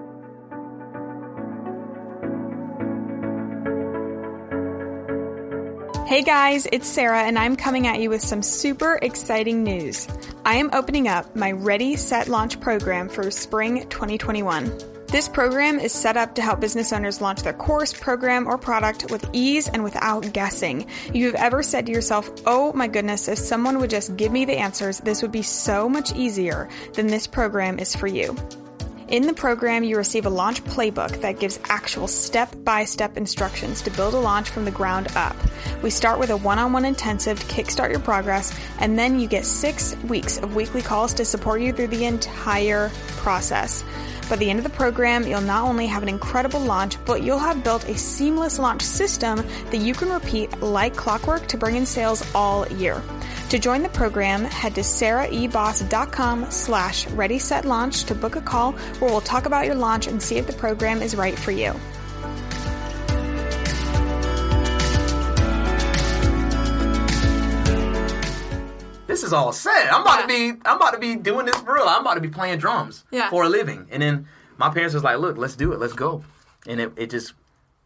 Hey 6.10 6.22
guys, 6.22 6.66
it's 6.72 6.88
Sarah, 6.88 7.22
and 7.22 7.38
I'm 7.38 7.54
coming 7.54 7.86
at 7.86 8.00
you 8.00 8.10
with 8.10 8.20
some 8.20 8.42
super 8.42 8.98
exciting 9.00 9.62
news. 9.62 10.08
I 10.44 10.56
am 10.56 10.70
opening 10.72 11.06
up 11.06 11.36
my 11.36 11.52
Ready, 11.52 11.94
Set, 11.94 12.26
Launch 12.26 12.58
program 12.58 13.08
for 13.08 13.30
spring 13.30 13.88
2021. 13.88 14.76
This 15.06 15.28
program 15.28 15.78
is 15.78 15.92
set 15.92 16.16
up 16.16 16.34
to 16.34 16.42
help 16.42 16.58
business 16.58 16.92
owners 16.92 17.20
launch 17.20 17.42
their 17.42 17.52
course, 17.52 17.92
program, 17.92 18.48
or 18.48 18.58
product 18.58 19.08
with 19.12 19.24
ease 19.32 19.68
and 19.68 19.84
without 19.84 20.32
guessing. 20.32 20.88
If 21.06 21.14
you've 21.14 21.36
ever 21.36 21.62
said 21.62 21.86
to 21.86 21.92
yourself, 21.92 22.28
oh 22.44 22.72
my 22.72 22.88
goodness, 22.88 23.28
if 23.28 23.38
someone 23.38 23.78
would 23.78 23.90
just 23.90 24.16
give 24.16 24.32
me 24.32 24.44
the 24.44 24.56
answers, 24.56 24.98
this 24.98 25.22
would 25.22 25.30
be 25.30 25.42
so 25.42 25.88
much 25.88 26.12
easier, 26.16 26.68
then 26.94 27.06
this 27.06 27.28
program 27.28 27.78
is 27.78 27.94
for 27.94 28.08
you. 28.08 28.36
In 29.10 29.26
the 29.26 29.34
program, 29.34 29.82
you 29.82 29.96
receive 29.96 30.24
a 30.24 30.30
launch 30.30 30.62
playbook 30.62 31.20
that 31.22 31.40
gives 31.40 31.58
actual 31.64 32.06
step 32.06 32.54
by 32.62 32.84
step 32.84 33.16
instructions 33.16 33.82
to 33.82 33.90
build 33.90 34.14
a 34.14 34.20
launch 34.20 34.50
from 34.50 34.64
the 34.64 34.70
ground 34.70 35.08
up. 35.16 35.34
We 35.82 35.90
start 35.90 36.20
with 36.20 36.30
a 36.30 36.36
one 36.36 36.60
on 36.60 36.72
one 36.72 36.84
intensive 36.84 37.40
to 37.40 37.46
kickstart 37.46 37.90
your 37.90 37.98
progress, 37.98 38.56
and 38.78 38.96
then 38.96 39.18
you 39.18 39.26
get 39.26 39.44
six 39.44 39.96
weeks 40.04 40.38
of 40.38 40.54
weekly 40.54 40.80
calls 40.80 41.12
to 41.14 41.24
support 41.24 41.60
you 41.60 41.72
through 41.72 41.88
the 41.88 42.04
entire 42.04 42.92
process. 43.16 43.82
By 44.28 44.36
the 44.36 44.48
end 44.48 44.60
of 44.60 44.64
the 44.64 44.70
program, 44.70 45.26
you'll 45.26 45.40
not 45.40 45.64
only 45.64 45.88
have 45.88 46.04
an 46.04 46.08
incredible 46.08 46.60
launch, 46.60 46.96
but 47.04 47.24
you'll 47.24 47.40
have 47.40 47.64
built 47.64 47.88
a 47.88 47.98
seamless 47.98 48.60
launch 48.60 48.82
system 48.82 49.44
that 49.72 49.78
you 49.78 49.92
can 49.92 50.08
repeat 50.08 50.62
like 50.62 50.94
clockwork 50.94 51.48
to 51.48 51.58
bring 51.58 51.74
in 51.74 51.84
sales 51.84 52.24
all 52.32 52.64
year. 52.68 53.02
To 53.50 53.58
join 53.58 53.82
the 53.82 53.88
program, 53.88 54.44
head 54.44 54.76
to 54.76 54.80
saraeboss.com 54.82 56.50
slash 56.52 57.08
ready 57.08 57.38
set 57.40 57.64
launch 57.64 58.04
to 58.04 58.14
book 58.14 58.36
a 58.36 58.40
call 58.40 58.72
where 58.72 59.10
we'll 59.10 59.20
talk 59.20 59.44
about 59.46 59.66
your 59.66 59.74
launch 59.74 60.06
and 60.06 60.22
see 60.22 60.36
if 60.36 60.46
the 60.46 60.52
program 60.52 61.02
is 61.02 61.16
right 61.16 61.36
for 61.36 61.50
you. 61.50 61.74
this 69.06 69.24
is 69.24 69.32
all 69.32 69.52
set. 69.52 69.92
I'm 69.92 70.02
about 70.02 70.22
to 70.22 70.26
be 70.28 70.50
I'm 70.64 70.76
about 70.76 70.92
to 70.92 70.98
be 71.00 71.16
doing 71.16 71.46
this 71.46 71.56
for 71.56 71.74
real. 71.74 71.84
I'm 71.88 72.02
about 72.02 72.14
to 72.14 72.20
be 72.20 72.28
playing 72.28 72.58
drums 72.58 73.04
Yeah. 73.10 73.28
for 73.28 73.42
a 73.42 73.48
living. 73.48 73.88
And 73.90 74.00
then 74.02 74.28
my 74.56 74.70
parents 74.70 74.94
was 74.94 75.02
like, 75.02 75.18
look, 75.18 75.36
let's 75.36 75.56
do 75.56 75.72
it. 75.72 75.80
Let's 75.80 75.94
go. 75.94 76.22
And 76.66 76.80
it, 76.80 76.92
it 76.96 77.10
just 77.10 77.32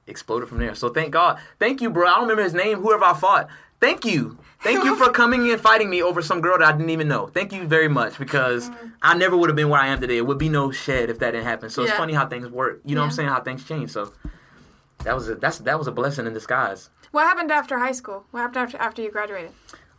exploded 0.07 0.49
from 0.49 0.59
there. 0.59 0.75
So 0.75 0.91
thank 0.91 1.13
God. 1.13 1.39
Thank 1.59 1.81
you, 1.81 1.89
bro. 1.89 2.07
I 2.07 2.11
don't 2.13 2.23
remember 2.23 2.43
his 2.43 2.53
name, 2.53 2.79
whoever 2.81 3.05
I 3.05 3.15
fought. 3.15 3.49
Thank 3.85 4.07
you. 4.07 4.39
Thank 4.63 4.83
you 4.83 4.97
for 4.97 5.11
coming 5.11 5.51
and 5.51 5.61
fighting 5.61 5.91
me 5.91 6.03
over 6.03 6.23
some 6.23 6.41
girl 6.41 6.57
that 6.57 6.67
I 6.67 6.73
didn't 6.73 6.89
even 6.89 7.07
know. 7.07 7.27
Thank 7.27 7.53
you 7.53 7.67
very 7.67 7.87
much 7.89 8.19
because 8.19 8.71
I 9.03 9.15
never 9.15 9.37
would 9.37 9.51
have 9.51 9.57
been 9.57 9.69
where 9.69 9.81
I 9.81 9.89
am 9.89 10.01
today. 10.01 10.17
It 10.17 10.27
would 10.27 10.39
be 10.39 10.49
no 10.49 10.71
shed 10.71 11.11
if 11.11 11.19
that 11.19 11.33
didn't 11.33 11.45
happen. 11.45 11.69
So 11.69 11.83
it's 11.83 11.93
funny 11.93 12.15
how 12.15 12.27
things 12.27 12.49
work. 12.49 12.81
You 12.87 12.95
know 12.95 13.03
what 13.03 13.09
I'm 13.09 13.13
saying? 13.13 13.29
How 13.29 13.43
things 13.43 13.63
change. 13.63 13.91
So 13.91 14.15
that 15.05 15.15
was 15.15 15.29
a, 15.29 15.35
that's 15.35 15.59
that 15.59 15.79
was 15.79 15.87
a 15.87 15.93
blessing 15.93 16.27
in 16.27 16.33
disguise. 16.33 16.89
What 17.11 17.25
happened 17.25 17.53
after 17.53 17.79
high 17.79 17.93
school? 17.93 18.25
What 18.31 18.41
happened 18.41 18.57
after, 18.57 18.79
after 18.79 19.03
you 19.03 19.11
graduated? 19.11 19.51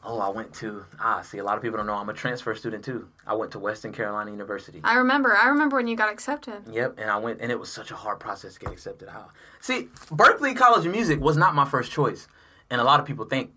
Oh, 0.04 0.20
I 0.20 0.30
went 0.30 0.52
to 0.56 0.84
ah. 1.00 1.22
See, 1.22 1.38
a 1.38 1.44
lot 1.44 1.56
of 1.56 1.62
people 1.62 1.78
don't 1.78 1.86
know 1.86 1.94
I'm 1.94 2.10
a 2.10 2.14
transfer 2.14 2.56
student 2.56 2.84
too. 2.84 3.08
I 3.28 3.36
went 3.36 3.52
to 3.52 3.60
Western 3.60 3.94
Carolina 3.94 4.32
University. 4.32 4.82
I 4.84 4.96
remember. 4.96 5.38
I 5.38 5.48
remember 5.50 5.78
when 5.78 5.86
you 5.86 5.96
got 5.96 6.12
accepted. 6.12 6.64
Yep, 6.72 6.98
and 6.98 7.12
I 7.12 7.18
went, 7.18 7.40
and 7.40 7.52
it 7.52 7.60
was 7.60 7.72
such 7.72 7.92
a 7.92 7.96
hard 7.96 8.20
process 8.20 8.56
to 8.56 8.62
get 8.62 8.72
accepted. 8.72 9.10
How? 9.10 9.30
See, 9.62 9.90
Berklee 10.08 10.58
College 10.58 10.88
of 10.88 10.92
Music 10.92 11.20
was 11.20 11.38
not 11.38 11.54
my 11.54 11.66
first 11.66 11.92
choice, 11.92 12.28
and 12.72 12.82
a 12.82 12.84
lot 12.84 13.00
of 13.00 13.06
people 13.06 13.26
think 13.26 13.52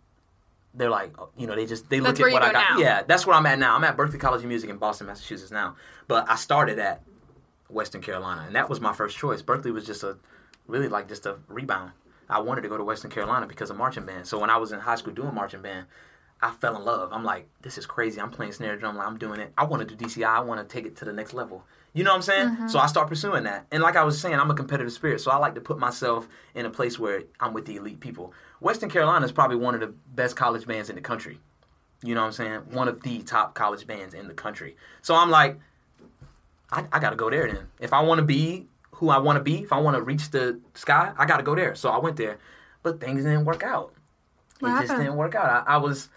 they're 0.79 0.91
like, 0.91 1.14
you 1.37 1.47
know, 1.47 1.55
they 1.55 1.67
just 1.67 1.91
they 1.91 2.01
look 2.01 2.17
That's 2.17 2.21
where 2.21 2.31
at 2.31 2.33
what 2.35 2.43
I 2.43 2.53
got. 2.53 2.71
now. 2.71 2.79
Yeah, 2.79 3.03
that's 3.03 3.27
where 3.27 3.37
I'm 3.37 3.47
at 3.47 3.59
now. 3.59 3.75
I'm 3.75 3.85
at 3.85 3.97
Berklee 3.97 4.21
College 4.21 4.43
of 4.43 4.49
Music 4.49 4.71
in 4.71 4.77
Boston, 4.79 5.07
Massachusetts 5.09 5.51
now, 5.51 5.77
but 6.07 6.29
I 6.31 6.37
started 6.37 6.79
at 6.79 7.03
Western 7.69 8.01
Carolina, 8.01 8.45
and 8.47 8.55
that 8.57 8.69
was 8.71 8.81
my 8.81 8.93
first 8.93 9.19
choice. 9.19 9.43
Berklee 9.43 9.73
was 9.73 9.85
just 9.85 10.03
a 10.03 10.17
really 10.67 10.88
like 10.88 11.09
just 11.09 11.27
a 11.27 11.37
rebound. 11.49 11.93
I 12.31 12.41
wanted 12.41 12.62
to 12.62 12.69
go 12.69 12.77
to 12.77 12.85
Western 12.85 13.11
Carolina 13.11 13.47
because 13.47 13.71
of 13.71 13.77
marching 13.77 14.05
band. 14.05 14.27
So 14.27 14.38
when 14.38 14.51
I 14.51 14.57
was 14.59 14.73
in 14.73 14.81
high 14.81 14.97
school 14.97 15.14
doing 15.14 15.35
marching 15.35 15.62
band, 15.62 15.87
I 16.41 16.51
fell 16.53 16.77
in 16.77 16.85
love. 16.85 17.12
I'm 17.12 17.25
like, 17.25 17.49
this 17.62 17.79
is 17.79 17.87
crazy. 17.87 18.21
I'm 18.21 18.31
playing 18.31 18.53
snare 18.53 18.77
drum. 18.77 18.97
Like, 18.97 19.07
I'm 19.07 19.19
doing 19.19 19.41
it. 19.41 19.53
I 19.57 19.64
want 19.64 19.88
to 19.88 19.95
do 19.95 20.05
DCI. 20.07 20.27
I 20.27 20.41
want 20.41 20.61
to 20.61 20.73
take 20.73 20.85
it 20.87 20.95
to 20.97 21.05
the 21.05 21.12
next 21.12 21.33
level. 21.35 21.64
You 21.94 22.05
know 22.05 22.11
what 22.11 22.16
I'm 22.16 22.22
saying? 22.22 22.48
So 22.48 22.62
mm-hmm. 22.62 22.77
I 22.79 22.87
start 22.87 23.09
pursuing 23.09 23.44
that. 23.44 23.66
And 23.72 23.83
like 23.83 23.96
I 23.96 24.05
was 24.05 24.20
saying, 24.20 24.38
I'm 24.38 24.51
a 24.51 24.55
competitive 24.55 24.92
spirit. 24.92 25.20
So 25.20 25.31
I 25.31 25.37
like 25.37 25.55
to 25.55 25.61
put 25.61 25.79
myself 25.79 26.29
in 26.55 26.66
a 26.66 26.70
place 26.70 26.98
where 26.98 27.22
I'm 27.40 27.53
with 27.53 27.64
the 27.66 27.77
elite 27.77 28.01
people. 28.01 28.33
Western 28.61 28.90
Carolina 28.90 29.24
is 29.24 29.33
probably 29.33 29.57
one 29.57 29.74
of 29.74 29.81
the 29.81 29.94
best 30.14 30.37
college 30.37 30.66
bands 30.66 30.90
in 30.90 30.96
the 30.96 31.01
country. 31.01 31.40
You 32.03 32.14
know 32.14 32.20
what 32.20 32.29
I'm 32.29 32.33
saying? 32.33 32.61
One 32.70 32.88
of 32.88 33.03
the 33.03 33.22
top 33.22 33.55
college 33.55 33.87
bands 33.87 34.14
in 34.14 34.29
the 34.29 34.35
country. 34.35 34.77
So 35.03 35.14
I'm 35.14 35.31
like, 35.31 35.59
I, 36.70 36.85
I 36.92 36.98
got 37.01 37.11
to 37.11 37.16
go 37.16 37.31
there 37.31 37.51
then. 37.51 37.66
If 37.81 37.92
I 37.92 38.03
want 38.03 38.18
to 38.18 38.24
be 38.24 38.66
who 38.92 39.11
I 39.11 39.18
want 39.18 39.37
to 39.38 39.42
be, 39.42 39.62
if 39.62 39.72
I 39.72 39.79
want 39.79 39.96
to 39.96 40.03
reach 40.03 40.31
the 40.31 40.61
sky, 40.74 41.12
I 41.16 41.24
got 41.24 41.38
to 41.38 41.42
go 41.42 41.55
there. 41.55 41.74
So 41.74 41.88
I 41.88 41.98
went 41.98 42.16
there, 42.16 42.38
but 42.83 43.01
things 43.01 43.24
didn't 43.24 43.44
work 43.44 43.62
out. 43.62 43.92
What 44.61 44.83
it 44.85 44.87
just 44.87 44.98
didn't 44.98 45.16
work 45.16 45.35
out. 45.35 45.64
I, 45.68 45.74
I 45.74 45.77
was, 45.77 46.09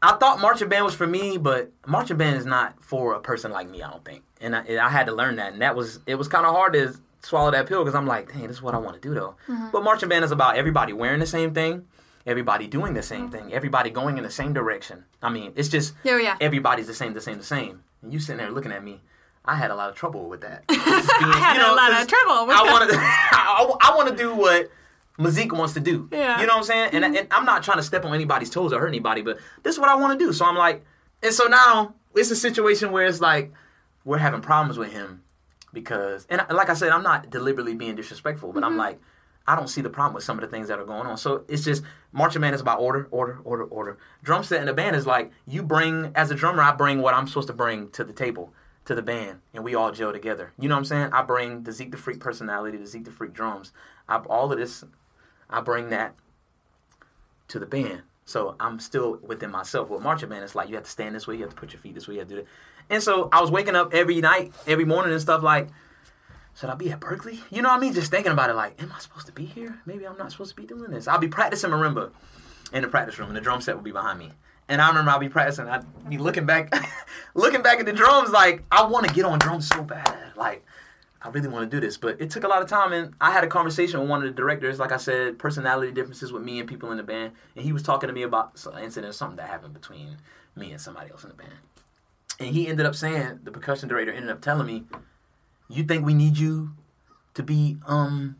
I 0.00 0.16
thought 0.16 0.40
marching 0.40 0.68
band 0.68 0.84
was 0.84 0.94
for 0.94 1.06
me, 1.06 1.36
but 1.36 1.70
marching 1.86 2.16
band 2.16 2.36
is 2.36 2.46
not 2.46 2.82
for 2.82 3.14
a 3.14 3.20
person 3.20 3.50
like 3.52 3.68
me. 3.68 3.82
I 3.82 3.90
don't 3.90 4.04
think, 4.04 4.22
and 4.40 4.54
I, 4.56 4.84
I 4.84 4.88
had 4.88 5.06
to 5.06 5.12
learn 5.14 5.36
that, 5.36 5.52
and 5.52 5.62
that 5.62 5.74
was 5.76 6.00
it 6.06 6.14
was 6.16 6.28
kind 6.28 6.46
of 6.46 6.54
hard 6.54 6.72
to 6.74 6.94
swallow 7.22 7.50
that 7.50 7.66
pill 7.66 7.82
because 7.84 7.94
I'm 7.94 8.06
like, 8.06 8.32
dang, 8.32 8.42
this 8.48 8.56
is 8.58 8.62
what 8.62 8.74
I 8.74 8.78
want 8.78 9.00
to 9.00 9.08
do 9.08 9.14
though. 9.14 9.34
Mm-hmm. 9.48 9.68
But 9.72 9.82
marching 9.82 10.08
band 10.08 10.24
is 10.24 10.30
about 10.30 10.56
everybody 10.56 10.92
wearing 10.92 11.20
the 11.20 11.26
same 11.26 11.52
thing, 11.52 11.84
everybody 12.26 12.66
doing 12.66 12.94
the 12.94 13.02
same 13.02 13.22
Mm-hmm. 13.28 13.30
thing, 13.48 13.52
everybody 13.52 13.90
going 13.90 14.18
in 14.18 14.24
the 14.24 14.30
same 14.30 14.52
direction. 14.52 15.04
I 15.22 15.28
mean, 15.30 15.52
it's 15.56 15.68
just 15.68 15.94
Oh, 16.06 16.16
yeah. 16.16 16.36
everybody's 16.40 16.86
the 16.86 16.94
same, 16.94 17.14
the 17.14 17.20
same, 17.20 17.38
the 17.38 17.44
same. 17.44 17.82
And 18.02 18.12
you 18.12 18.20
sitting 18.20 18.38
there 18.38 18.50
looking 18.50 18.72
at 18.72 18.84
me. 18.84 19.00
I 19.44 19.54
had 19.56 19.70
a 19.70 19.74
lot 19.74 19.88
of 19.88 19.96
trouble 19.96 20.28
with 20.28 20.42
that. 20.42 20.66
Being- 20.68 20.80
I 20.82 21.38
had 21.38 21.56
a 21.60 21.74
lot 21.74 21.90
of 22.00 22.06
trouble 22.06 22.46
with 22.46 22.56
I 22.56 22.62
want 22.70 22.90
to. 22.90 22.96
I, 23.00 23.76
I 23.80 23.96
want 23.96 24.08
to 24.10 24.16
do 24.16 24.34
what 24.34 24.70
Mazik 25.18 25.50
wants 25.52 25.74
to 25.74 25.80
do. 25.80 26.08
Yeah. 26.12 26.40
You 26.40 26.46
know 26.46 26.52
what 26.52 26.58
I'm 26.58 26.64
saying? 26.64 26.90
And, 26.92 27.04
and 27.16 27.26
I'm 27.32 27.44
not 27.44 27.62
trying 27.64 27.78
to 27.78 27.82
step 27.82 28.04
on 28.04 28.14
anybody's 28.14 28.50
toes 28.50 28.72
or 28.72 28.78
hurt 28.78 28.88
anybody, 28.88 29.22
but 29.22 29.38
this 29.64 29.74
is 29.74 29.80
what 29.80 29.88
I 29.88 29.94
want 29.96 30.18
to 30.18 30.24
do. 30.24 30.32
So 30.32 30.44
I'm 30.44 30.56
like, 30.56 30.84
and 31.22 31.32
so 31.34 31.46
now 31.46 31.94
it's 32.14 32.30
a 32.30 32.36
situation 32.36 32.92
where 32.92 33.06
it's 33.06 33.20
like 33.20 33.52
we're 34.08 34.16
having 34.16 34.40
problems 34.40 34.78
with 34.78 34.90
him 34.90 35.22
because, 35.70 36.26
and 36.30 36.42
like 36.50 36.70
I 36.70 36.74
said, 36.74 36.92
I'm 36.92 37.02
not 37.02 37.28
deliberately 37.28 37.74
being 37.74 37.94
disrespectful, 37.94 38.54
but 38.54 38.64
I'm 38.64 38.70
mm-hmm. 38.70 38.78
like, 38.78 39.00
I 39.46 39.54
don't 39.54 39.68
see 39.68 39.82
the 39.82 39.90
problem 39.90 40.14
with 40.14 40.24
some 40.24 40.38
of 40.38 40.40
the 40.40 40.48
things 40.48 40.68
that 40.68 40.78
are 40.78 40.84
going 40.86 41.06
on. 41.06 41.18
So 41.18 41.44
it's 41.46 41.62
just 41.62 41.82
marching 42.10 42.40
band 42.40 42.54
is 42.54 42.62
about 42.62 42.80
order, 42.80 43.06
order, 43.10 43.38
order, 43.44 43.64
order. 43.64 43.98
Drum 44.22 44.44
set 44.44 44.60
in 44.60 44.66
the 44.66 44.72
band 44.72 44.96
is 44.96 45.06
like 45.06 45.30
you 45.46 45.62
bring 45.62 46.12
as 46.14 46.30
a 46.30 46.34
drummer, 46.34 46.62
I 46.62 46.72
bring 46.72 47.02
what 47.02 47.12
I'm 47.12 47.26
supposed 47.26 47.48
to 47.48 47.52
bring 47.52 47.90
to 47.90 48.02
the 48.02 48.14
table, 48.14 48.54
to 48.86 48.94
the 48.94 49.02
band, 49.02 49.40
and 49.52 49.62
we 49.62 49.74
all 49.74 49.92
gel 49.92 50.10
together. 50.10 50.54
You 50.58 50.70
know 50.70 50.74
what 50.74 50.80
I'm 50.80 50.84
saying? 50.86 51.12
I 51.12 51.20
bring 51.20 51.64
the 51.64 51.72
Zeke 51.72 51.90
the 51.90 51.98
Freak 51.98 52.18
personality, 52.18 52.78
the 52.78 52.86
Zeke 52.86 53.04
the 53.04 53.10
Freak 53.10 53.34
drums. 53.34 53.72
I, 54.08 54.16
all 54.16 54.50
of 54.50 54.58
this, 54.58 54.84
I 55.50 55.60
bring 55.60 55.90
that 55.90 56.14
to 57.48 57.58
the 57.58 57.66
band. 57.66 58.02
So 58.24 58.56
I'm 58.60 58.78
still 58.78 59.18
within 59.22 59.50
myself. 59.50 59.88
With 59.88 60.02
marching 60.02 60.28
band, 60.28 60.44
it's 60.44 60.54
like 60.54 60.68
you 60.68 60.74
have 60.74 60.84
to 60.84 60.90
stand 60.90 61.14
this 61.14 61.26
way, 61.26 61.36
you 61.36 61.42
have 61.42 61.50
to 61.50 61.56
put 61.56 61.72
your 61.72 61.80
feet 61.80 61.94
this 61.94 62.06
way, 62.06 62.14
you 62.14 62.20
have 62.20 62.28
to 62.28 62.34
do 62.34 62.40
that. 62.42 62.48
And 62.90 63.02
so 63.02 63.28
I 63.32 63.40
was 63.40 63.50
waking 63.50 63.76
up 63.76 63.92
every 63.92 64.20
night, 64.20 64.52
every 64.66 64.84
morning 64.84 65.12
and 65.12 65.20
stuff 65.20 65.42
like, 65.42 65.68
should 66.58 66.70
I 66.70 66.74
be 66.74 66.90
at 66.90 67.00
Berklee? 67.00 67.40
You 67.50 67.62
know 67.62 67.68
what 67.68 67.76
I 67.76 67.80
mean? 67.80 67.92
Just 67.92 68.10
thinking 68.10 68.32
about 68.32 68.50
it 68.50 68.54
like, 68.54 68.82
am 68.82 68.92
I 68.94 68.98
supposed 68.98 69.26
to 69.26 69.32
be 69.32 69.44
here? 69.44 69.78
Maybe 69.86 70.06
I'm 70.06 70.16
not 70.16 70.32
supposed 70.32 70.50
to 70.50 70.56
be 70.56 70.66
doing 70.66 70.90
this. 70.90 71.06
I'll 71.06 71.18
be 71.18 71.28
practicing 71.28 71.70
marimba 71.70 72.10
in 72.72 72.82
the 72.82 72.88
practice 72.88 73.18
room 73.18 73.28
and 73.28 73.36
the 73.36 73.40
drum 73.40 73.60
set 73.60 73.76
will 73.76 73.82
be 73.82 73.92
behind 73.92 74.18
me. 74.18 74.32
And 74.68 74.82
I 74.82 74.88
remember 74.88 75.10
I'll 75.10 75.18
be 75.18 75.28
practicing, 75.28 75.68
I'd 75.68 76.08
be 76.08 76.18
looking 76.18 76.46
back 76.46 76.72
looking 77.34 77.62
back 77.62 77.78
at 77.80 77.86
the 77.86 77.92
drums 77.92 78.30
like 78.30 78.64
I 78.70 78.84
want 78.86 79.06
to 79.06 79.14
get 79.14 79.24
on 79.24 79.38
drums 79.38 79.68
so 79.68 79.82
bad. 79.82 80.32
Like 80.36 80.64
I 81.22 81.30
really 81.30 81.48
want 81.48 81.68
to 81.68 81.76
do 81.76 81.80
this, 81.80 81.96
but 81.96 82.20
it 82.20 82.30
took 82.30 82.44
a 82.44 82.48
lot 82.48 82.62
of 82.62 82.68
time. 82.68 82.92
And 82.92 83.14
I 83.20 83.32
had 83.32 83.44
a 83.44 83.48
conversation 83.48 84.00
with 84.00 84.08
one 84.08 84.22
of 84.22 84.28
the 84.28 84.34
directors, 84.34 84.78
like 84.78 84.92
I 84.92 84.98
said, 84.98 85.38
personality 85.38 85.92
differences 85.92 86.32
with 86.32 86.42
me 86.42 86.58
and 86.58 86.68
people 86.68 86.90
in 86.90 86.96
the 86.96 87.02
band. 87.02 87.32
And 87.56 87.64
he 87.64 87.72
was 87.72 87.82
talking 87.82 88.08
to 88.08 88.12
me 88.12 88.22
about 88.22 88.58
some 88.58 88.76
incident, 88.78 89.14
something 89.14 89.36
that 89.36 89.48
happened 89.48 89.74
between 89.74 90.18
me 90.54 90.70
and 90.70 90.80
somebody 90.80 91.10
else 91.10 91.24
in 91.24 91.30
the 91.30 91.34
band. 91.34 91.54
And 92.38 92.48
he 92.54 92.68
ended 92.68 92.86
up 92.86 92.94
saying, 92.94 93.40
the 93.42 93.50
percussion 93.50 93.88
director 93.88 94.12
ended 94.12 94.30
up 94.30 94.40
telling 94.40 94.66
me, 94.66 94.84
"You 95.68 95.82
think 95.84 96.04
we 96.06 96.14
need 96.14 96.38
you 96.38 96.70
to 97.34 97.42
be 97.42 97.78
um." 97.86 98.36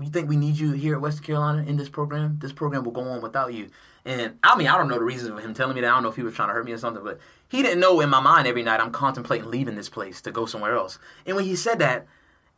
You 0.00 0.08
think 0.08 0.26
we 0.26 0.36
need 0.36 0.56
you 0.58 0.72
here 0.72 0.94
at 0.94 1.02
West 1.02 1.22
Carolina 1.22 1.64
in 1.68 1.76
this 1.76 1.90
program? 1.90 2.38
This 2.40 2.50
program 2.50 2.82
will 2.82 2.92
go 2.92 3.02
on 3.02 3.20
without 3.20 3.52
you. 3.52 3.68
And 4.06 4.38
I 4.42 4.56
mean, 4.56 4.66
I 4.66 4.78
don't 4.78 4.88
know 4.88 4.98
the 4.98 5.04
reasons 5.04 5.30
for 5.30 5.40
him 5.46 5.52
telling 5.52 5.74
me 5.74 5.82
that. 5.82 5.88
I 5.88 5.90
don't 5.90 6.02
know 6.02 6.08
if 6.08 6.16
he 6.16 6.22
was 6.22 6.34
trying 6.34 6.48
to 6.48 6.54
hurt 6.54 6.64
me 6.64 6.72
or 6.72 6.78
something, 6.78 7.04
but 7.04 7.20
he 7.50 7.62
didn't 7.62 7.78
know 7.78 8.00
in 8.00 8.08
my 8.08 8.18
mind 8.18 8.48
every 8.48 8.62
night 8.62 8.80
I'm 8.80 8.90
contemplating 8.90 9.50
leaving 9.50 9.74
this 9.76 9.90
place 9.90 10.22
to 10.22 10.32
go 10.32 10.46
somewhere 10.46 10.74
else. 10.74 10.98
And 11.26 11.36
when 11.36 11.44
he 11.44 11.54
said 11.54 11.78
that, 11.80 12.06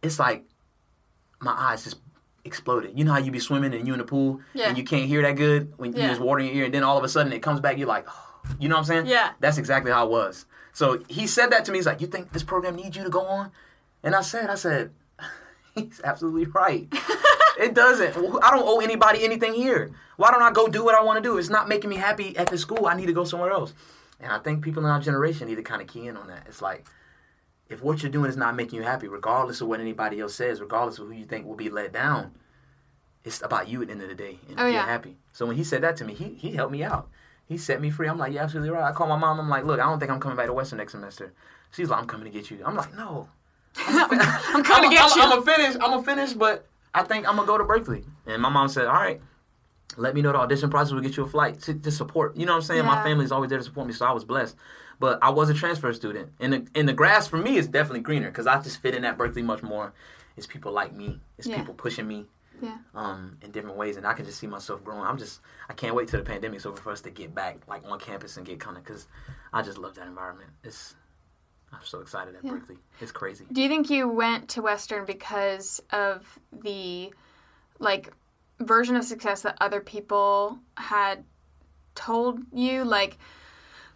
it's 0.01 0.21
like 0.21 0.45
my 1.41 1.51
eyes 1.53 1.83
just 1.83 1.97
exploded. 2.45 2.97
You 2.97 3.05
know 3.05 3.13
how 3.13 3.19
you 3.19 3.33
be 3.33 3.41
swimming 3.41 3.75
and 3.75 3.85
you 3.87 3.95
in 3.95 3.99
the 3.99 4.05
pool 4.05 4.41
Yeah. 4.55 4.69
and 4.69 4.79
you 4.79 4.85
can't 4.85 5.07
hear 5.07 5.21
that 5.23 5.33
good 5.37 5.73
when 5.77 5.93
you 5.93 6.01
Yeah. 6.03 6.11
just 6.11 6.21
water 6.21 6.39
in 6.41 6.47
your 6.47 6.55
ear, 6.55 6.65
and 6.67 6.75
then 6.75 6.85
all 6.85 6.97
of 6.97 7.03
a 7.03 7.09
sudden 7.09 7.33
it 7.33 7.43
comes 7.43 7.59
back. 7.59 7.79
You're 7.79 7.89
like, 7.89 8.07
oh. 8.09 8.37
you 8.61 8.69
know 8.69 8.77
what 8.77 8.81
I'm 8.83 8.85
saying? 8.87 9.07
Yeah. 9.07 9.31
That's 9.41 9.59
exactly 9.59 9.91
how 9.91 10.05
it 10.07 10.11
was. 10.11 10.47
So 10.75 11.03
he 11.09 11.27
said 11.27 11.51
that 11.51 11.65
to 11.65 11.73
me. 11.73 11.79
He's 11.79 11.87
like, 11.87 12.01
you 12.03 12.07
think 12.07 12.33
this 12.33 12.43
program 12.43 12.75
needs 12.77 12.97
you 12.97 13.05
to 13.05 13.11
go 13.11 13.23
on? 13.25 13.51
And 14.03 14.15
I 14.15 14.21
said, 14.21 14.51
I 14.51 14.57
said, 14.57 14.91
he's 15.75 16.01
absolutely 16.05 16.45
right. 16.47 16.87
it 17.59 17.73
doesn't. 17.75 18.11
I 18.17 18.51
don't 18.51 18.67
owe 18.69 18.81
anybody 18.81 19.25
anything 19.25 19.55
here. 19.55 19.93
Why 20.17 20.31
don't 20.31 20.43
I 20.43 20.51
go 20.53 20.69
do 20.69 20.85
what 20.85 20.95
I 20.95 21.03
want 21.03 21.17
to 21.17 21.23
do? 21.23 21.39
It's 21.39 21.49
not 21.49 21.69
making 21.69 21.89
me 21.91 21.97
happy 21.97 22.37
at 22.37 22.49
the 22.49 22.59
school. 22.59 22.87
I 22.87 22.95
need 22.95 23.07
to 23.07 23.13
go 23.13 23.25
somewhere 23.25 23.51
else. 23.53 23.73
And 24.21 24.31
I 24.33 24.39
think 24.39 24.63
people 24.63 24.85
in 24.85 24.91
our 24.91 25.01
generation 25.01 25.49
need 25.49 25.57
to 25.57 25.63
kind 25.63 25.81
of 25.81 25.89
key 25.89 26.07
in 26.07 26.17
on 26.17 26.27
that. 26.29 26.45
It's 26.47 26.61
like, 26.61 26.85
if 27.69 27.83
what 27.83 28.03
you're 28.03 28.13
doing 28.13 28.29
is 28.29 28.37
not 28.37 28.55
making 28.55 28.79
you 28.79 28.85
happy, 28.85 29.09
regardless 29.09 29.61
of 29.61 29.69
what 29.69 29.81
anybody 29.81 30.21
else 30.21 30.35
says, 30.35 30.61
regardless 30.61 30.99
of 30.99 31.07
who 31.07 31.13
you 31.15 31.25
think 31.25 31.47
will 31.47 31.55
be 31.57 31.71
let 31.71 31.93
down, 31.93 32.33
it's 33.25 33.41
about 33.43 33.69
you 33.69 33.81
at 33.81 33.89
the 33.89 33.93
end 33.93 34.03
of 34.03 34.09
the 34.09 34.15
day 34.15 34.39
and 34.49 34.59
Oh, 34.61 34.65
being 34.65 34.75
yeah. 34.75 34.85
happy. 34.87 35.17
So 35.33 35.47
when 35.47 35.57
he 35.57 35.65
said 35.65 35.83
that 35.83 35.97
to 35.97 36.05
me, 36.05 36.15
he 36.15 36.35
he 36.35 36.51
helped 36.53 36.73
me 36.73 36.85
out. 36.85 37.09
He 37.47 37.59
set 37.59 37.81
me 37.81 37.91
free. 37.91 38.09
I'm 38.09 38.19
like, 38.19 38.33
you're 38.33 38.43
absolutely 38.43 38.71
right. 38.71 38.83
I 38.89 38.93
called 38.93 39.11
my 39.11 39.17
mom. 39.19 39.39
I'm 39.39 39.49
like, 39.49 39.65
look, 39.65 39.79
I 39.79 39.85
don't 39.85 39.99
think 40.01 40.11
I'm 40.11 40.21
coming 40.21 40.37
back 40.37 40.47
to 40.47 40.53
Western 40.53 40.79
next 40.79 40.93
semester. 40.93 41.33
She's 41.73 41.91
like, 41.91 42.01
I'm 42.01 42.07
coming 42.07 42.25
to 42.25 42.31
get 42.31 42.51
you. 42.51 42.63
I'm 42.65 42.75
like, 42.77 42.95
no. 42.95 43.29
I'm 43.77 44.63
coming 44.65 44.91
to 44.91 44.97
get 44.97 45.03
I'm, 45.05 45.17
you. 45.19 45.23
I'm 45.23 45.29
gonna 45.31 45.43
finish. 45.43 45.75
I'm 45.75 45.91
gonna 45.91 46.03
finish, 46.03 46.33
but 46.33 46.67
I 46.95 47.03
think 47.03 47.29
I'm 47.29 47.37
gonna 47.37 47.47
go 47.47 47.59
to 47.59 47.65
Berklee. 47.65 48.05
And 48.27 48.41
my 48.41 48.49
mom 48.49 48.69
said, 48.69 48.87
all 48.87 48.95
right. 48.95 49.21
Let 49.97 50.15
me 50.15 50.23
know 50.23 50.33
the 50.33 50.39
audition 50.39 50.71
process. 50.71 50.93
We'll 50.93 51.03
get 51.03 51.17
you 51.17 51.25
a 51.25 51.29
flight 51.29 51.61
to, 51.63 51.75
to 51.75 51.91
support. 51.93 52.37
You 52.37 52.47
know 52.47 52.53
what 52.53 52.57
I'm 52.57 52.63
saying? 52.63 52.85
My 52.85 53.03
family's 53.05 53.31
always 53.31 53.51
there 53.51 53.59
to 53.59 53.65
support 53.65 53.87
me, 53.87 53.93
so 53.93 54.07
I 54.07 54.13
was 54.13 54.25
blessed. 54.25 54.57
But 54.99 55.19
I 55.23 55.31
was 55.31 55.51
a 55.51 55.55
transfer 55.55 55.93
student, 55.93 56.33
and 56.41 56.53
the, 56.53 56.67
and 56.75 56.89
the 56.89 56.93
grass 56.93 57.29
for 57.29 57.37
me 57.37 57.57
is 57.59 57.69
definitely 57.69 58.01
greener 58.01 58.29
because 58.29 58.47
I 58.49 58.61
just 58.61 58.79
fit 58.79 58.95
in 58.95 59.05
at 59.05 59.17
Berklee 59.19 59.45
much 59.45 59.63
more. 59.63 59.93
It's 60.37 60.47
people 60.49 60.73
like 60.73 60.93
me. 60.93 61.21
It's 61.39 61.47
Yeah. 61.47 61.59
people 61.59 61.75
pushing 61.75 62.09
me 62.09 62.27
Yeah. 62.65 62.79
um, 62.95 63.39
in 63.43 63.51
different 63.51 63.77
ways, 63.77 63.97
and 63.97 64.07
I 64.07 64.15
can 64.15 64.25
just 64.25 64.39
see 64.39 64.47
myself 64.47 64.83
growing. 64.83 65.03
I'm 65.03 65.19
just, 65.19 65.41
I 65.69 65.75
can't 65.75 65.95
wait 65.95 66.09
till 66.09 66.21
the 66.21 66.25
pandemic's 66.25 66.67
over 66.67 66.81
for 66.81 66.93
us 66.93 67.01
to 67.03 67.11
get 67.11 67.35
back, 67.35 67.59
like 67.69 67.83
on 67.85 67.99
campus 67.99 68.37
and 68.37 68.47
get 68.47 68.59
kind 68.59 68.77
of, 68.77 68.85
because 68.85 69.07
I 69.53 69.63
just 69.63 69.79
love 69.79 69.95
that 69.97 70.07
environment. 70.07 70.51
It's, 70.63 70.95
I'm 71.73 71.85
so 71.85 72.01
excited 72.01 72.35
at 72.37 72.43
Berklee. 72.43 72.79
It's 73.01 73.13
crazy. 73.13 73.45
Do 73.53 73.61
you 73.61 73.69
think 73.69 73.91
you 73.91 74.09
went 74.09 74.49
to 74.51 74.63
Western 74.63 75.05
because 75.05 75.83
of 75.91 76.39
the 76.53 77.13
like 77.79 78.13
version 78.61 78.97
of 78.97 79.05
success 79.05 79.43
that 79.43 79.57
other 79.61 79.81
people 79.81 80.59
had 80.77 81.25
told 81.95 82.41
you? 82.53 82.85
Like, 82.85 83.19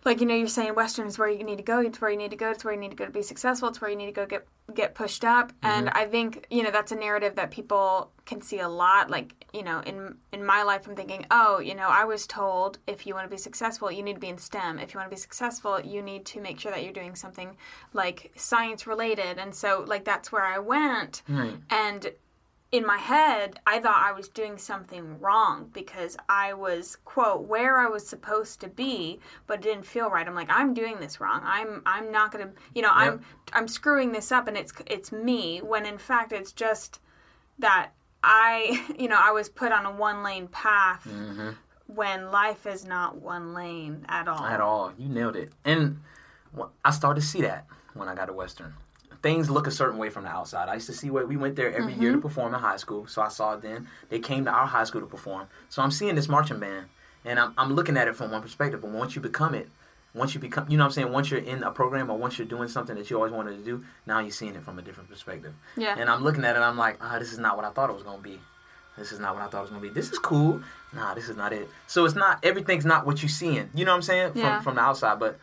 like 0.05 0.21
you 0.21 0.27
know, 0.27 0.35
you're 0.35 0.49
saying 0.49 0.75
Western 0.75 1.07
is 1.07 1.19
where 1.19 1.29
you 1.29 1.45
need 1.45 1.59
to 1.59 1.63
go. 1.63 1.81
It's 1.81 2.01
where 2.01 2.11
you 2.11 2.17
need 2.17 2.31
to 2.31 2.37
go. 2.37 2.51
It's 2.51 2.65
where 2.65 2.73
you 2.73 2.81
need 2.81 2.91
to 2.91 2.97
go 2.97 3.05
to 3.05 3.11
be 3.11 3.23
successful. 3.23 3.69
It's 3.69 3.81
where 3.81 3.91
you 3.91 3.97
need 3.97 4.07
to 4.07 4.13
go 4.13 4.27
get 4.27 4.47
get 4.75 4.95
pushed 4.95 5.25
up. 5.25 5.53
Mm-hmm. 5.53 5.67
And 5.67 5.91
I 5.91 6.07
think 6.07 6.47
you 6.51 6.63
know 6.63 6.71
that's 6.71 6.93
a 6.93 6.97
narrative 6.97 7.35
that 7.37 7.51
people 7.51 8.11
can 8.25 8.41
see 8.41 8.61
a 8.61 8.69
lot. 8.69 9.11
Like 9.11 9.47
you 9.53 9.63
know, 9.63 9.81
in 9.81 10.17
in 10.33 10.45
my 10.45 10.63
life, 10.63 10.87
I'm 10.87 10.95
thinking, 10.95 11.27
oh, 11.31 11.59
you 11.59 11.75
know, 11.75 11.89
I 11.89 12.05
was 12.05 12.27
told 12.27 12.79
if 12.87 13.07
you 13.07 13.15
want 13.15 13.27
to 13.27 13.31
be 13.31 13.39
successful, 13.39 13.91
you 13.91 14.03
need 14.03 14.15
to 14.15 14.21
be 14.21 14.29
in 14.29 14.39
STEM. 14.39 14.79
If 14.79 14.95
you 14.95 14.99
want 14.99 15.11
to 15.11 15.15
be 15.15 15.21
successful, 15.21 15.81
you 15.81 16.03
need 16.03 16.25
to 16.27 16.41
make 16.41 16.61
sure 16.61 16.71
that 16.71 16.85
you're 16.85 16.93
doing 16.93 17.15
something 17.15 17.57
like 17.93 18.33
science 18.37 18.87
related. 18.87 19.39
And 19.39 19.55
so, 19.55 19.85
like 19.87 20.05
that's 20.05 20.31
where 20.31 20.45
I 20.45 20.59
went. 20.59 21.23
Right. 21.29 21.57
And 21.71 22.13
in 22.71 22.85
my 22.85 22.99
head, 22.99 23.59
I 23.67 23.81
thought 23.81 24.05
I 24.05 24.13
was 24.13 24.29
doing 24.29 24.59
something 24.59 25.19
wrong 25.21 25.71
because 25.73 26.17
I 26.29 26.53
was 26.53 26.97
quote 27.05 27.47
where 27.47 27.79
I 27.79 27.87
was 27.87 28.07
supposed 28.07 28.61
to 28.61 28.69
be, 28.69 29.21
but 29.47 29.61
it 29.61 29.63
didn't 29.63 29.87
feel 29.87 30.11
right. 30.11 30.27
I'm 30.27 30.35
like, 30.35 30.51
I'm 30.51 30.75
doing 30.75 31.01
this 31.01 31.21
wrong. 31.21 31.41
I'm 31.45 31.83
I'm 31.87 32.13
not 32.13 32.31
gonna, 32.31 32.51
you 32.75 32.83
know, 32.83 32.91
I'm 32.93 33.23
I'm 33.55 33.69
screwing 33.69 34.13
this 34.13 34.31
up, 34.31 34.49
and 34.49 34.57
it's 34.57 34.73
it's 34.87 35.13
me. 35.13 35.61
When 35.61 35.87
in 35.87 35.97
fact, 35.97 36.33
it's 36.33 36.53
just 36.53 37.01
that 37.59 37.93
I, 38.23 38.87
you 38.99 39.09
know, 39.09 39.19
I 39.21 39.33
was 39.33 39.49
put 39.49 39.73
on 39.73 39.87
a 39.87 39.91
one 39.91 40.23
lane 40.23 40.49
path 40.49 41.05
mm-hmm. 41.09 41.51
when 41.87 42.31
life 42.31 42.67
is 42.67 42.85
not 42.85 43.17
one 43.17 43.55
lane 43.55 44.05
at 44.09 44.29
all. 44.29 44.45
At 44.45 44.61
all. 44.61 44.93
You 44.99 45.09
nailed 45.09 45.37
it. 45.37 45.53
And 45.65 46.01
I 46.85 46.91
started 46.91 47.21
to 47.21 47.27
see 47.27 47.43
that 47.43 47.67
when 47.95 48.09
I 48.09 48.15
got 48.15 48.27
to 48.27 48.33
Western. 48.33 48.75
Things 49.23 49.51
look 49.51 49.67
a 49.67 49.71
certain 49.71 49.99
way 49.99 50.11
from 50.11 50.25
the 50.25 50.31
outside. 50.31 50.69
I 50.69 50.75
used 50.75 50.87
to 50.87 50.93
see 50.93 51.11
where 51.11 51.27
we 51.27 51.37
went 51.37 51.57
there 51.57 51.75
every 51.75 51.93
year 51.95 52.13
to 52.13 52.19
perform 52.19 52.55
in 52.55 52.61
high 52.61 52.77
school, 52.77 53.07
so 53.07 53.21
I 53.21 53.29
saw 53.29 53.55
it 53.55 53.63
then. 53.63 53.89
They 54.11 54.21
came 54.21 54.45
to 54.45 54.51
our 54.51 54.67
high 54.67 54.85
school 54.85 55.01
to 55.01 55.07
perform. 55.07 55.49
So 55.69 55.83
I'm 55.83 55.91
seeing 55.91 56.15
this 56.15 56.29
marching 56.29 56.61
band, 56.61 56.87
and 57.25 57.41
I'm, 57.41 57.53
I'm 57.59 57.75
looking 57.75 57.97
at 57.97 58.07
it 58.07 58.15
from 58.15 58.31
one 58.31 58.43
perspective. 58.43 58.81
But 58.81 58.91
once 58.91 59.17
you 59.17 59.21
become 59.21 59.55
it, 59.55 59.69
once 60.15 60.35
you 60.35 60.41
become, 60.41 60.67
you 60.71 60.77
know 60.79 60.85
what 60.85 60.89
I'm 60.89 60.93
saying? 60.93 61.13
Once 61.13 61.31
you're 61.31 61.41
in 61.41 61.63
a 61.65 61.71
program 61.73 62.11
or 62.11 62.17
once 62.17 62.39
you're 62.39 62.47
doing 62.47 62.69
something 62.69 62.95
that 62.97 63.11
you 63.11 63.17
always 63.17 63.33
wanted 63.33 63.59
to 63.59 63.65
do, 63.65 63.85
now 64.07 64.21
you're 64.21 64.31
seeing 64.31 64.55
it 64.55 64.63
from 64.63 64.79
a 64.79 64.83
different 64.83 65.11
perspective. 65.11 65.53
Yeah. 65.77 65.97
And 65.99 66.09
I'm 66.09 66.23
looking 66.23 66.45
at 66.45 66.55
it, 66.57 66.61
I'm 66.61 66.79
like, 66.79 66.99
ah, 67.01 67.19
this 67.19 67.33
is 67.33 67.39
not 67.39 67.57
what 67.57 67.65
I 67.65 67.71
thought 67.71 67.91
it 67.91 67.95
was 67.95 68.05
going 68.05 68.19
to 68.19 68.23
be. 68.23 68.39
This 68.99 69.13
is 69.13 69.21
not 69.21 69.35
what 69.35 69.45
I 69.45 69.47
thought 69.49 69.59
it 69.59 69.63
was 69.63 69.71
gonna 69.71 69.83
be. 69.83 69.89
This 69.91 70.11
is 70.11 70.19
cool. 70.19 70.61
Nah, 70.93 71.15
this 71.15 71.29
is 71.29 71.37
not 71.37 71.53
it. 71.53 71.69
So 71.87 72.05
it's 72.05 72.17
not 72.17 72.45
everything's 72.45 72.85
not 72.85 73.07
what 73.07 73.23
you're 73.23 73.29
seeing. 73.29 73.71
You 73.75 73.85
know 73.85 73.93
what 73.93 73.97
I'm 73.97 74.03
saying? 74.03 74.33
From 74.33 74.41
Yeah. 74.41 74.61
from 74.61 74.75
the 74.75 74.81
outside. 74.81 75.21
But 75.21 75.39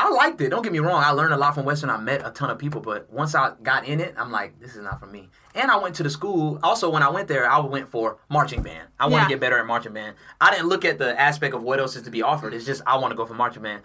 I 0.00 0.08
liked 0.10 0.40
it. 0.40 0.50
Don't 0.50 0.62
get 0.62 0.72
me 0.72 0.78
wrong. 0.78 1.02
I 1.02 1.10
learned 1.10 1.34
a 1.34 1.36
lot 1.36 1.54
from 1.56 1.64
Western. 1.64 1.90
I 1.90 1.96
met 1.96 2.24
a 2.24 2.30
ton 2.30 2.50
of 2.50 2.58
people. 2.58 2.80
But 2.80 3.12
once 3.12 3.34
I 3.34 3.52
got 3.64 3.84
in 3.84 3.98
it, 4.00 4.14
I'm 4.16 4.30
like, 4.30 4.60
this 4.60 4.76
is 4.76 4.82
not 4.82 5.00
for 5.00 5.06
me. 5.06 5.28
And 5.56 5.70
I 5.72 5.76
went 5.76 5.96
to 5.96 6.04
the 6.04 6.10
school. 6.10 6.60
Also, 6.62 6.88
when 6.88 7.02
I 7.02 7.08
went 7.10 7.26
there, 7.26 7.50
I 7.50 7.58
went 7.58 7.88
for 7.88 8.18
marching 8.28 8.62
band. 8.62 8.88
I 9.00 9.06
want 9.06 9.14
Yeah. 9.14 9.24
to 9.24 9.28
get 9.30 9.40
better 9.40 9.58
at 9.58 9.66
marching 9.66 9.92
band. 9.92 10.14
I 10.40 10.52
didn't 10.52 10.68
look 10.68 10.84
at 10.84 10.98
the 10.98 11.20
aspect 11.20 11.52
of 11.52 11.64
what 11.64 11.80
else 11.80 11.96
is 11.96 12.02
to 12.02 12.10
be 12.10 12.22
offered. 12.22 12.54
It's 12.54 12.64
just 12.64 12.80
I 12.86 12.96
want 12.98 13.10
to 13.10 13.16
go 13.16 13.26
for 13.26 13.34
marching 13.34 13.62
band. 13.64 13.82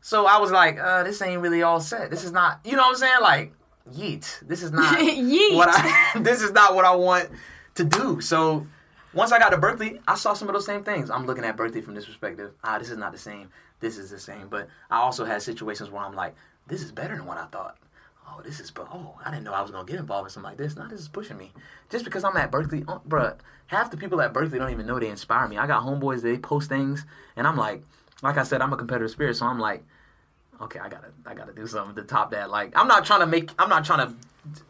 So 0.00 0.24
I 0.26 0.38
was 0.38 0.50
like, 0.50 0.78
uh, 0.80 1.02
this 1.02 1.20
ain't 1.20 1.42
really 1.42 1.62
all 1.62 1.78
set. 1.80 2.10
This 2.10 2.24
is 2.24 2.32
not. 2.32 2.60
You 2.64 2.72
know 2.72 2.82
what 2.84 2.92
I'm 2.92 2.96
saying? 2.96 3.20
Like, 3.20 3.52
yeet. 3.92 4.40
This 4.40 4.62
is 4.62 4.72
not 4.72 4.98
Yeet. 4.98 5.54
what 5.56 5.68
I. 5.70 6.12
this 6.20 6.40
is 6.40 6.52
not 6.52 6.74
what 6.74 6.86
I 6.86 6.94
want 6.94 7.28
to 7.74 7.84
do. 7.84 8.22
So 8.22 8.66
once 9.12 9.30
I 9.30 9.38
got 9.38 9.50
to 9.50 9.58
Berklee, 9.58 10.00
I 10.08 10.14
saw 10.14 10.32
some 10.32 10.48
of 10.48 10.54
those 10.54 10.64
same 10.64 10.84
things. 10.84 11.10
I'm 11.10 11.26
looking 11.26 11.44
at 11.44 11.58
Berklee 11.58 11.84
from 11.84 11.94
this 11.94 12.06
perspective. 12.06 12.52
Ah, 12.64 12.78
this 12.78 12.88
is 12.88 12.96
not 12.96 13.12
the 13.12 13.18
same. 13.18 13.50
This 13.80 13.98
is 13.98 14.10
the 14.10 14.18
same. 14.18 14.48
But 14.48 14.68
I 14.90 14.98
also 14.98 15.24
had 15.24 15.42
situations 15.42 15.90
where 15.90 16.02
I'm 16.02 16.14
like, 16.14 16.34
this 16.66 16.82
is 16.82 16.92
better 16.92 17.16
than 17.16 17.26
what 17.26 17.38
I 17.38 17.46
thought. 17.46 17.76
Oh, 18.28 18.40
this 18.42 18.60
is, 18.60 18.72
oh, 18.78 19.18
I 19.24 19.30
didn't 19.30 19.44
know 19.44 19.52
I 19.52 19.62
was 19.62 19.72
gonna 19.72 19.86
get 19.86 19.98
involved 19.98 20.28
in 20.28 20.30
something 20.30 20.50
like 20.50 20.58
this. 20.58 20.76
Now 20.76 20.86
this 20.86 21.00
is 21.00 21.08
pushing 21.08 21.36
me. 21.36 21.52
Just 21.88 22.04
because 22.04 22.22
I'm 22.22 22.36
at 22.36 22.52
Berklee, 22.52 22.84
oh, 22.86 23.02
bruh, 23.08 23.36
half 23.66 23.90
the 23.90 23.96
people 23.96 24.20
at 24.20 24.32
Berklee 24.32 24.58
don't 24.58 24.70
even 24.70 24.86
know 24.86 25.00
they 25.00 25.08
inspire 25.08 25.48
me. 25.48 25.58
I 25.58 25.66
got 25.66 25.82
homeboys, 25.82 26.22
they 26.22 26.38
post 26.38 26.68
things, 26.68 27.04
and 27.34 27.46
I'm 27.46 27.56
like, 27.56 27.82
like 28.22 28.36
I 28.36 28.44
said, 28.44 28.62
I'm 28.62 28.72
a 28.72 28.76
competitive 28.76 29.10
spirit, 29.10 29.36
so 29.36 29.46
I'm 29.46 29.58
like, 29.58 29.82
okay, 30.60 30.78
I 30.78 30.88
gotta, 30.88 31.08
I 31.26 31.34
gotta 31.34 31.52
do 31.52 31.66
something 31.66 31.96
to 31.96 32.02
top 32.02 32.30
that. 32.30 32.50
Like, 32.50 32.72
I'm 32.76 32.86
not 32.86 33.04
trying 33.04 33.20
to 33.20 33.26
make, 33.26 33.50
I'm 33.58 33.68
not 33.68 33.84
trying 33.84 34.06
to 34.06 34.14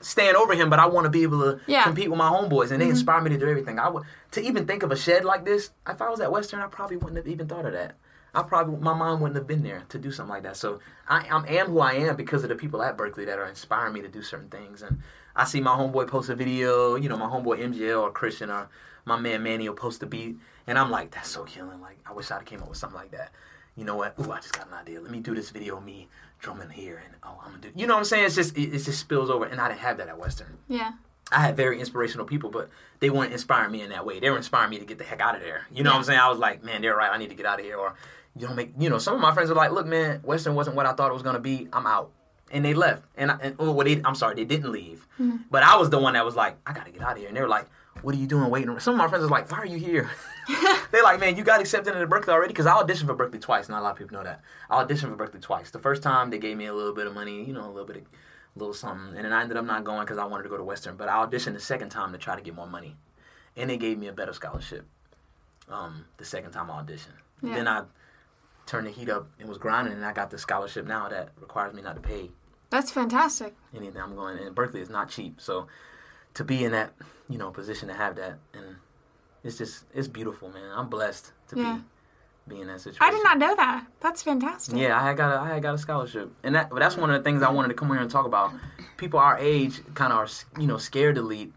stand 0.01 0.37
over 0.37 0.55
him, 0.55 0.70
but 0.70 0.79
I 0.79 0.87
want 0.87 1.05
to 1.05 1.11
be 1.11 1.23
able 1.23 1.40
to 1.40 1.61
Yeah. 1.66 1.83
compete 1.85 2.09
with 2.09 2.18
my 2.18 2.31
homeboys, 2.31 2.70
and 2.70 2.81
they 2.81 2.87
mm-hmm. 2.87 2.92
inspire 2.92 3.20
me 3.20 3.31
to 3.31 3.38
do 3.38 3.49
everything. 3.49 3.79
I 3.79 3.88
would 3.88 4.05
to 4.33 4.40
even 4.40 4.66
think 4.66 4.83
of 4.83 4.90
a 4.90 4.96
shed 4.96 5.25
like 5.25 5.44
this. 5.44 5.70
If 5.87 6.01
I 6.01 6.09
was 6.09 6.20
at 6.20 6.33
Western, 6.33 6.61
I 6.61 6.66
probably 6.66 6.96
wouldn't 6.96 7.16
have 7.16 7.29
even 7.29 7.46
thought 7.46 7.66
of 7.66 7.73
that. 7.73 7.96
I 8.35 8.43
probably 8.43 8.77
my 8.77 8.95
mind 8.95 9.21
wouldn't 9.21 9.37
have 9.37 9.47
been 9.47 9.62
there 9.62 9.85
to 9.88 9.99
do 9.99 10.12
something 10.12 10.33
like 10.33 10.43
that. 10.45 10.57
So 10.57 10.81
I, 11.09 11.27
I 11.29 11.53
am 11.55 11.66
who 11.66 11.81
I 11.81 11.93
am 11.93 12.16
because 12.16 12.43
of 12.43 12.49
the 12.49 12.55
people 12.55 12.83
at 12.83 12.97
Berklee 12.97 13.27
that 13.27 13.38
are 13.38 13.49
inspiring 13.49 13.93
me 13.93 14.03
to 14.03 14.09
do 14.09 14.23
certain 14.23 14.49
things. 14.49 14.83
And 14.83 15.01
I 15.35 15.45
see 15.45 15.61
my 15.61 15.73
homeboy 15.73 16.09
post 16.09 16.29
a 16.29 16.35
video, 16.35 16.97
you 16.97 17.09
know, 17.09 17.16
my 17.16 17.27
homeboy 17.27 17.59
MGL 17.59 18.01
or 18.01 18.11
Christian 18.11 18.51
or 18.51 18.69
my 19.05 19.19
man 19.19 19.43
Manny 19.43 19.69
will 19.69 19.77
post 19.77 20.03
a 20.03 20.07
beat, 20.07 20.37
and 20.66 20.79
I'm 20.79 20.90
like, 20.90 21.11
that's 21.11 21.29
so 21.29 21.45
killing. 21.45 21.81
Like 21.81 21.99
I 22.07 22.12
wish 22.12 22.31
I'd 22.31 22.47
came 22.47 22.62
up 22.62 22.69
with 22.69 22.79
something 22.79 22.99
like 22.99 23.11
that. 23.12 23.33
You 23.77 23.85
know 23.85 23.97
what? 23.97 24.14
Ooh, 24.21 24.33
I 24.33 24.37
just 24.37 24.53
got 24.53 24.69
an 24.69 24.75
idea. 24.75 25.01
Let 25.01 25.11
me 25.11 25.21
do 25.21 25.35
this 25.35 25.51
video 25.51 25.79
of 25.79 25.85
me 25.85 26.09
drumming 26.38 26.71
here, 26.71 27.03
and 27.05 27.14
oh, 27.23 27.38
I'm 27.45 27.53
gonna 27.53 27.62
do. 27.62 27.73
You 27.75 27.87
know 27.87 27.95
what 27.95 28.01
I'm 28.01 28.05
saying? 28.05 28.27
It's 28.27 28.35
just 28.35 28.57
it, 28.57 28.75
it 28.75 28.85
just 28.85 28.99
spills 28.99 29.31
over, 29.31 29.45
and 29.45 29.61
I 29.61 29.69
didn't 29.69 29.81
have 29.81 29.97
that 29.99 30.09
at 30.09 30.19
Western. 30.19 30.59
Yeah. 30.69 30.93
I 31.33 31.40
had 31.40 31.57
very 31.57 31.79
inspirational 31.79 32.27
people, 32.27 32.51
but 32.51 32.71
they 32.99 33.09
weren't 33.09 33.33
inspiring 33.33 33.71
me 33.71 33.83
in 33.83 33.90
that 33.90 34.05
way. 34.05 34.19
They 34.19 34.31
were 34.31 34.37
inspiring 34.37 34.71
me 34.71 34.81
to 34.81 34.85
get 34.85 34.99
the 34.99 35.05
heck 35.05 35.21
out 35.21 35.37
of 35.37 35.43
there. 35.43 35.62
You 35.73 35.85
know 35.85 35.90
what 35.90 35.99
I'm 35.99 36.05
saying? 36.05 36.19
I 36.19 36.29
was 36.29 36.40
like, 36.40 36.64
man, 36.64 36.83
they're 36.83 36.97
right. 36.97 37.11
I 37.12 37.19
need 37.19 37.29
to 37.29 37.37
get 37.37 37.47
out 37.47 37.61
of 37.61 37.64
here. 37.64 37.77
Or 37.77 37.95
you 38.37 38.47
don't 38.47 38.57
make. 38.57 38.73
You 38.79 38.88
know, 38.90 38.99
some 38.99 39.14
of 39.14 39.21
my 39.21 39.33
friends 39.35 39.49
were 39.51 39.57
like, 39.57 39.73
look, 39.73 39.87
man, 39.87 40.21
Western 40.23 40.55
wasn't 40.55 40.77
what 40.77 40.87
I 40.87 40.93
thought 40.93 41.11
it 41.11 41.14
was 41.14 41.23
gonna 41.23 41.40
be. 41.40 41.69
I'm 41.73 41.87
out. 41.87 42.11
And 42.53 42.64
they 42.64 42.75
left. 42.75 43.05
And, 43.16 43.31
I, 43.31 43.37
and 43.43 43.55
oh, 43.61 43.71
well, 43.71 43.85
they, 43.87 44.01
I'm 44.05 44.16
sorry, 44.16 44.35
they 44.35 44.45
didn't 44.45 44.73
leave. 44.73 45.07
But 45.51 45.62
I 45.62 45.77
was 45.77 45.88
the 45.90 45.99
one 45.99 46.14
that 46.14 46.25
was 46.25 46.35
like, 46.35 46.57
I 46.66 46.73
gotta 46.73 46.90
get 46.90 47.01
out 47.03 47.12
of 47.12 47.19
here. 47.19 47.29
And 47.29 47.37
they 47.37 47.40
were 47.43 47.49
like, 47.49 47.66
what 48.03 48.14
are 48.14 48.19
you 48.19 48.27
doing 48.27 48.51
waiting? 48.51 48.77
Some 48.81 48.95
of 48.95 48.99
my 48.99 49.07
friends 49.09 49.23
was 49.23 49.31
like, 49.31 49.51
why 49.53 49.59
are 49.59 49.66
you 49.66 49.77
here? 49.79 50.11
They're 50.90 51.03
like, 51.05 51.21
man, 51.21 51.37
you 51.37 51.45
got 51.45 51.61
accepted 51.61 51.95
into 51.95 52.07
Berklee 52.09 52.31
already? 52.31 52.53
Because 52.53 52.66
I 52.66 52.73
auditioned 52.73 53.07
for 53.07 53.14
Berklee 53.14 53.40
twice. 53.40 53.69
Not 53.69 53.81
a 53.81 53.83
lot 53.83 53.93
of 53.93 53.99
people 53.99 54.16
know 54.16 54.25
that. 54.25 54.40
I 54.69 54.83
auditioned 54.83 55.16
for 55.16 55.27
Berklee 55.29 55.40
twice. 55.40 55.71
The 55.71 55.79
first 55.79 56.03
time 56.03 56.31
they 56.31 56.38
gave 56.38 56.57
me 56.57 56.66
a 56.66 56.75
little 56.75 56.93
bit 56.95 57.07
of 57.07 57.14
money, 57.14 57.45
you 57.45 57.53
know, 57.53 57.66
a 57.66 57.71
little 57.71 57.85
bit 57.87 57.97
of, 57.99 58.03
a 58.03 58.59
little 58.59 58.75
something, 58.75 59.14
and 59.16 59.25
then 59.25 59.33
I 59.33 59.43
ended 59.43 59.57
up 59.57 59.64
not 59.64 59.85
going 59.85 60.01
because 60.01 60.19
I 60.19 60.25
wanted 60.25 60.43
to 60.45 60.49
go 60.49 60.57
to 60.57 60.64
Western. 60.64 60.97
But 60.97 61.09
I 61.09 61.25
auditioned 61.25 61.53
the 61.53 61.61
second 61.61 61.90
time 61.90 62.11
to 62.12 62.19
try 62.19 62.35
to 62.35 62.43
get 62.43 62.55
more 62.57 62.66
money, 62.66 62.97
and 63.57 63.71
they 63.71 63.77
gave 63.77 63.97
me 63.99 64.09
a 64.09 64.12
better 64.12 64.33
scholarship. 64.33 64.87
Um, 65.69 66.07
the 66.16 66.25
second 66.25 66.51
time 66.51 66.69
I 66.69 66.83
auditioned, 66.83 67.19
Yeah. 67.43 67.55
then 67.55 67.69
I 67.69 67.83
turned 68.70 68.87
the 68.87 68.90
heat 68.90 69.09
up 69.11 69.26
and 69.40 69.48
was 69.48 69.59
grinding, 69.59 69.92
and 69.94 70.04
I 70.04 70.12
got 70.12 70.30
the 70.30 70.38
scholarship 70.38 70.87
now 70.87 71.09
that 71.09 71.30
requires 71.40 71.74
me 71.74 71.83
not 71.83 71.96
to 71.96 72.00
pay 72.00 72.30
That's 72.70 72.90
fantastic. 72.92 73.54
anything 73.74 74.00
I'm 74.00 74.14
going. 74.14 74.38
And 74.38 74.54
Berklee 74.54 74.76
is 74.80 74.88
not 74.90 75.11
cheap, 75.11 75.40
so 75.40 75.66
to 76.35 76.44
be 76.44 76.64
in 76.64 76.72
that 76.72 76.92
you 77.28 77.37
know 77.38 77.50
position 77.50 77.88
to 77.88 77.94
have 77.94 78.14
that, 78.16 78.38
and 78.54 78.76
it's 79.42 79.59
just 79.59 79.85
it's 79.92 80.09
beautiful, 80.09 80.50
man. 80.50 80.70
I'm 80.74 80.88
blessed 80.88 81.33
to 81.48 81.56
Yeah. 81.59 81.78
be 82.46 82.54
be 82.54 82.61
in 82.61 82.68
that 82.68 82.80
situation. 82.80 83.02
I 83.02 83.11
did 83.11 83.22
not 83.22 83.38
know 83.38 83.54
that. 83.56 83.87
That's 84.00 84.22
fantastic. 84.22 84.76
Yeah, 84.76 84.98
I 85.00 85.02
had 85.09 85.16
got 85.16 85.33
a, 85.35 85.40
I 85.40 85.48
had 85.54 85.62
got 85.62 85.74
a 85.74 85.78
scholarship, 85.78 86.33
and 86.44 86.54
that 86.54 86.70
but 86.70 86.78
that's 86.78 86.96
one 86.96 87.11
of 87.11 87.16
the 87.22 87.24
things 87.28 87.42
I 87.42 87.50
wanted 87.50 87.68
to 87.68 87.74
come 87.74 87.88
here 87.88 87.98
and 87.98 88.11
talk 88.11 88.24
about. 88.26 88.52
People 88.96 89.18
our 89.18 89.37
age 89.38 89.80
kind 89.94 90.12
of 90.12 90.18
are 90.20 90.61
you 90.61 90.66
know 90.68 90.78
scared 90.78 91.16
to 91.16 91.22
leap. 91.22 91.52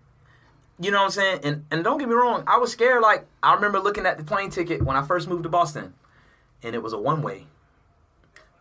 You 0.79 0.89
know 0.89 0.97
what 0.97 1.05
I'm 1.05 1.11
saying? 1.11 1.39
And 1.43 1.65
and 1.69 1.83
don't 1.83 1.99
get 1.99 2.09
me 2.09 2.15
wrong, 2.15 2.43
I 2.47 2.57
was 2.57 2.71
scared. 2.71 3.01
Like 3.03 3.25
I 3.43 3.53
remember 3.53 3.79
looking 3.79 4.05
at 4.07 4.17
the 4.17 4.23
plane 4.23 4.49
ticket 4.49 4.81
when 4.81 4.95
I 4.97 5.03
first 5.03 5.27
moved 5.27 5.43
to 5.43 5.49
Boston, 5.49 5.93
and 6.63 6.75
it 6.75 6.81
was 6.81 6.93
a 6.93 6.97
one 6.97 7.21
way. 7.21 7.47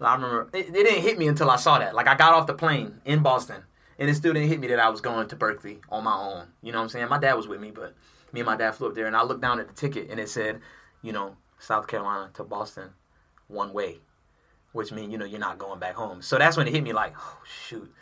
I 0.01 0.15
remember 0.15 0.49
it, 0.53 0.69
it 0.69 0.73
didn't 0.73 1.03
hit 1.03 1.19
me 1.19 1.29
until 1.29 1.51
I 1.51 1.57
saw 1.57 1.79
that. 1.79 1.95
Like 1.95 2.09
I 2.09 2.17
got 2.17 2.35
off 2.35 2.47
the 2.47 2.55
plane 2.55 3.01
in 3.05 3.23
Boston, 3.23 3.63
and 3.99 4.11
it 4.11 4.15
still 4.15 4.33
didn't 4.33 4.49
hit 4.49 4.61
me 4.61 4.67
that 4.69 4.81
I 4.81 4.89
was 4.89 5.01
going 5.01 5.29
to 5.29 5.37
Berklee 5.37 5.79
on 5.89 6.05
my 6.05 6.15
own. 6.15 6.49
You 6.63 6.73
know 6.73 6.79
what 6.79 6.85
I'm 6.85 6.89
saying? 6.91 7.09
My 7.09 7.19
dad 7.19 7.35
was 7.35 7.47
with 7.47 7.61
me, 7.61 7.71
but 7.71 7.95
me 8.33 8.41
and 8.41 8.47
my 8.47 8.57
dad 8.57 8.75
flew 8.75 8.89
up 8.89 8.95
there, 8.95 9.07
and 9.07 9.17
I 9.17 9.23
looked 9.23 9.43
down 9.43 9.61
at 9.61 9.69
the 9.69 9.75
ticket, 9.75 10.11
and 10.11 10.19
it 10.19 10.29
said, 10.29 10.61
you 11.03 11.13
know, 11.13 11.37
South 11.59 11.87
Carolina 11.87 12.31
to 12.35 12.43
Boston, 12.43 12.91
one 13.47 13.73
way, 13.73 14.01
which 14.73 14.91
means 14.91 15.13
you 15.13 15.19
know 15.19 15.25
you're 15.25 15.39
not 15.39 15.59
going 15.59 15.79
back 15.79 15.95
home. 15.95 16.23
So 16.23 16.37
that's 16.39 16.57
when 16.57 16.67
it 16.67 16.75
hit 16.75 16.83
me 16.83 16.93
like, 16.93 17.15
oh 17.17 17.39
shoot, 17.45 17.93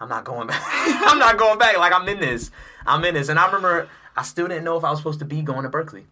I'm 0.00 0.08
not 0.08 0.24
going 0.24 0.46
back. 0.48 0.62
I'm 0.64 1.18
not 1.18 1.36
going 1.36 1.58
back. 1.58 1.76
Like 1.78 1.92
I'm 1.92 2.08
in 2.08 2.20
this. 2.20 2.50
I'm 2.86 3.04
in 3.04 3.14
this. 3.14 3.28
And 3.28 3.38
I 3.38 3.46
remember 3.46 3.88
I 4.16 4.22
still 4.22 4.48
didn't 4.48 4.64
know 4.64 4.76
if 4.76 4.84
I 4.84 4.90
was 4.90 5.00
supposed 5.00 5.18
to 5.18 5.24
be 5.24 5.42
going 5.42 5.64
to 5.64 5.68
Berklee. 5.68 6.04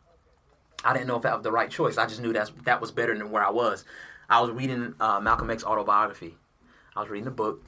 I 0.84 0.92
didn't 0.92 1.06
know 1.08 1.16
if 1.16 1.22
that 1.22 1.34
was 1.34 1.42
the 1.42 1.52
right 1.52 1.70
choice. 1.70 1.98
I 1.98 2.06
just 2.06 2.20
knew 2.20 2.32
that's 2.32 2.52
that 2.64 2.80
was 2.80 2.90
better 2.90 3.16
than 3.16 3.30
where 3.30 3.44
I 3.44 3.50
was. 3.50 3.84
I 4.28 4.40
was 4.40 4.50
reading 4.50 4.94
uh, 5.00 5.20
Malcolm 5.20 5.50
X 5.50 5.62
autobiography. 5.64 6.36
I 6.96 7.00
was 7.00 7.08
reading 7.08 7.24
the 7.26 7.30
book, 7.30 7.62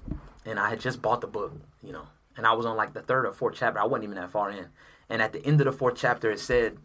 and 0.44 0.58
I 0.58 0.70
had 0.70 0.80
just 0.80 1.00
bought 1.02 1.20
the 1.20 1.26
book, 1.26 1.52
you 1.82 1.92
know, 1.92 2.06
and 2.36 2.46
I 2.46 2.52
was 2.52 2.66
on 2.66 2.76
like 2.76 2.92
the 2.94 3.02
third 3.02 3.26
or 3.26 3.32
fourth 3.32 3.54
chapter. 3.56 3.78
I 3.80 3.84
wasn't 3.84 4.04
even 4.04 4.16
that 4.16 4.30
far 4.30 4.50
in. 4.50 4.66
And 5.08 5.20
at 5.22 5.32
the 5.32 5.44
end 5.46 5.60
of 5.60 5.66
the 5.66 5.72
fourth 5.72 5.96
chapter, 5.96 6.30
it 6.30 6.40
said, 6.40 6.78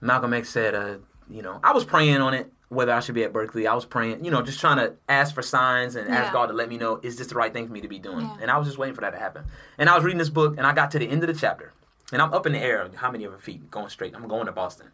Malcolm 0.00 0.32
X 0.34 0.48
said, 0.48 0.74
uh, 0.74 0.96
you 1.28 1.42
know, 1.42 1.60
I 1.62 1.72
was 1.72 1.84
praying 1.84 2.16
on 2.20 2.34
it 2.34 2.52
whether 2.68 2.92
I 2.92 3.00
should 3.00 3.14
be 3.14 3.24
at 3.24 3.32
Berklee. 3.32 3.66
I 3.66 3.74
was 3.74 3.86
praying, 3.86 4.24
you 4.24 4.30
know, 4.30 4.42
just 4.42 4.60
trying 4.60 4.76
to 4.76 4.92
ask 5.08 5.34
for 5.34 5.40
signs 5.40 5.96
and 5.96 6.06
Yeah. 6.08 6.16
ask 6.20 6.32
God 6.34 6.46
to 6.48 6.52
let 6.52 6.68
me 6.68 6.76
know 6.76 7.00
is 7.02 7.16
this 7.16 7.28
the 7.28 7.34
right 7.34 7.50
thing 7.52 7.66
for 7.66 7.72
me 7.72 7.80
to 7.80 7.88
be 7.88 7.98
doing. 7.98 8.26
Yeah. 8.26 8.36
And 8.42 8.50
I 8.50 8.58
was 8.58 8.66
just 8.66 8.76
waiting 8.76 8.94
for 8.94 9.00
that 9.00 9.12
to 9.12 9.18
happen. 9.18 9.44
And 9.78 9.88
I 9.88 9.94
was 9.94 10.04
reading 10.04 10.18
this 10.18 10.28
book, 10.28 10.56
and 10.58 10.66
I 10.66 10.72
got 10.74 10.90
to 10.90 10.98
the 10.98 11.08
end 11.08 11.22
of 11.22 11.28
the 11.32 11.40
chapter, 11.40 11.72
and 12.12 12.20
I'm 12.20 12.34
up 12.34 12.44
in 12.44 12.52
the 12.52 12.58
air, 12.58 12.86
how 12.96 13.10
many 13.10 13.24
ever 13.24 13.38
feet, 13.38 13.70
going 13.70 13.88
straight. 13.88 14.14
I'm 14.14 14.28
going 14.28 14.44
to 14.46 14.52
Boston, 14.52 14.88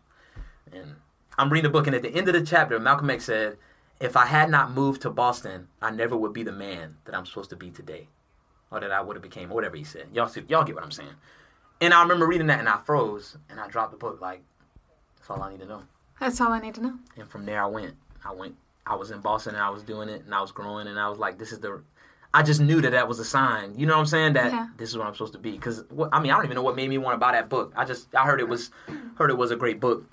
and 0.74 0.96
I'm 1.38 1.50
reading 1.50 1.70
the 1.70 1.72
book, 1.72 1.86
and 1.86 1.96
at 1.96 2.02
the 2.02 2.14
end 2.14 2.28
of 2.28 2.34
the 2.34 2.42
chapter, 2.44 2.78
Malcolm 2.78 3.10
X 3.10 3.24
said, 3.24 3.56
"If 4.00 4.16
I 4.16 4.26
had 4.26 4.50
not 4.50 4.70
moved 4.72 5.02
to 5.02 5.10
Boston, 5.10 5.68
I 5.82 5.90
never 5.90 6.16
would 6.16 6.32
be 6.32 6.42
the 6.42 6.52
man 6.52 6.96
that 7.04 7.14
I'm 7.14 7.26
supposed 7.26 7.50
to 7.50 7.56
be 7.56 7.70
today, 7.70 8.08
or 8.70 8.80
that 8.80 8.92
I 8.92 9.00
would 9.00 9.16
have 9.16 9.22
became, 9.22 9.50
or 9.50 9.54
whatever 9.54 9.76
he 9.76 9.84
said. 9.84 10.08
Y'all 10.12 10.28
see, 10.28 10.42
y'all 10.48 10.64
get 10.64 10.74
what 10.74 10.84
I'm 10.84 10.90
saying." 10.90 11.14
And 11.80 11.92
I 11.92 12.02
remember 12.02 12.26
reading 12.26 12.46
that, 12.46 12.60
and 12.60 12.68
I 12.68 12.78
froze, 12.78 13.36
and 13.50 13.58
I 13.60 13.68
dropped 13.68 13.90
the 13.90 13.98
book. 13.98 14.20
Like, 14.20 14.42
that's 15.16 15.28
all 15.30 15.42
I 15.42 15.50
need 15.50 15.60
to 15.60 15.66
know. 15.66 15.82
That's 16.20 16.40
all 16.40 16.52
I 16.52 16.60
need 16.60 16.74
to 16.76 16.82
know. 16.82 16.94
And 17.16 17.28
from 17.28 17.44
there, 17.46 17.62
I 17.62 17.66
went. 17.66 17.94
I 18.24 18.32
went. 18.32 18.54
I 18.86 18.94
was 18.94 19.10
in 19.10 19.20
Boston, 19.20 19.54
and 19.54 19.62
I 19.62 19.70
was 19.70 19.82
doing 19.82 20.08
it, 20.08 20.24
and 20.24 20.34
I 20.34 20.40
was 20.40 20.52
growing, 20.52 20.86
and 20.86 20.98
I 20.98 21.08
was 21.08 21.18
like, 21.18 21.38
"This 21.38 21.52
is 21.52 21.60
the." 21.60 21.82
I 22.32 22.42
just 22.42 22.60
knew 22.60 22.80
that 22.80 22.90
that 22.90 23.06
was 23.08 23.20
a 23.20 23.24
sign. 23.24 23.78
You 23.78 23.86
know 23.86 23.94
what 23.94 24.00
I'm 24.00 24.06
saying? 24.06 24.32
That 24.32 24.52
Yeah. 24.52 24.66
this 24.76 24.90
is 24.90 24.98
what 24.98 25.06
I'm 25.06 25.14
supposed 25.14 25.34
to 25.34 25.38
be. 25.38 25.52
Because 25.52 25.84
I 26.12 26.18
mean, 26.20 26.32
I 26.32 26.36
don't 26.36 26.44
even 26.44 26.56
know 26.56 26.62
what 26.62 26.74
made 26.76 26.88
me 26.90 26.98
want 26.98 27.14
to 27.14 27.18
buy 27.18 27.32
that 27.32 27.48
book. 27.48 27.72
I 27.76 27.84
just 27.84 28.12
I 28.14 28.24
heard 28.24 28.40
it 28.40 28.48
was 28.48 28.70
heard 29.16 29.30
it 29.30 29.38
was 29.38 29.50
a 29.52 29.56
great 29.56 29.78
book, 29.80 30.04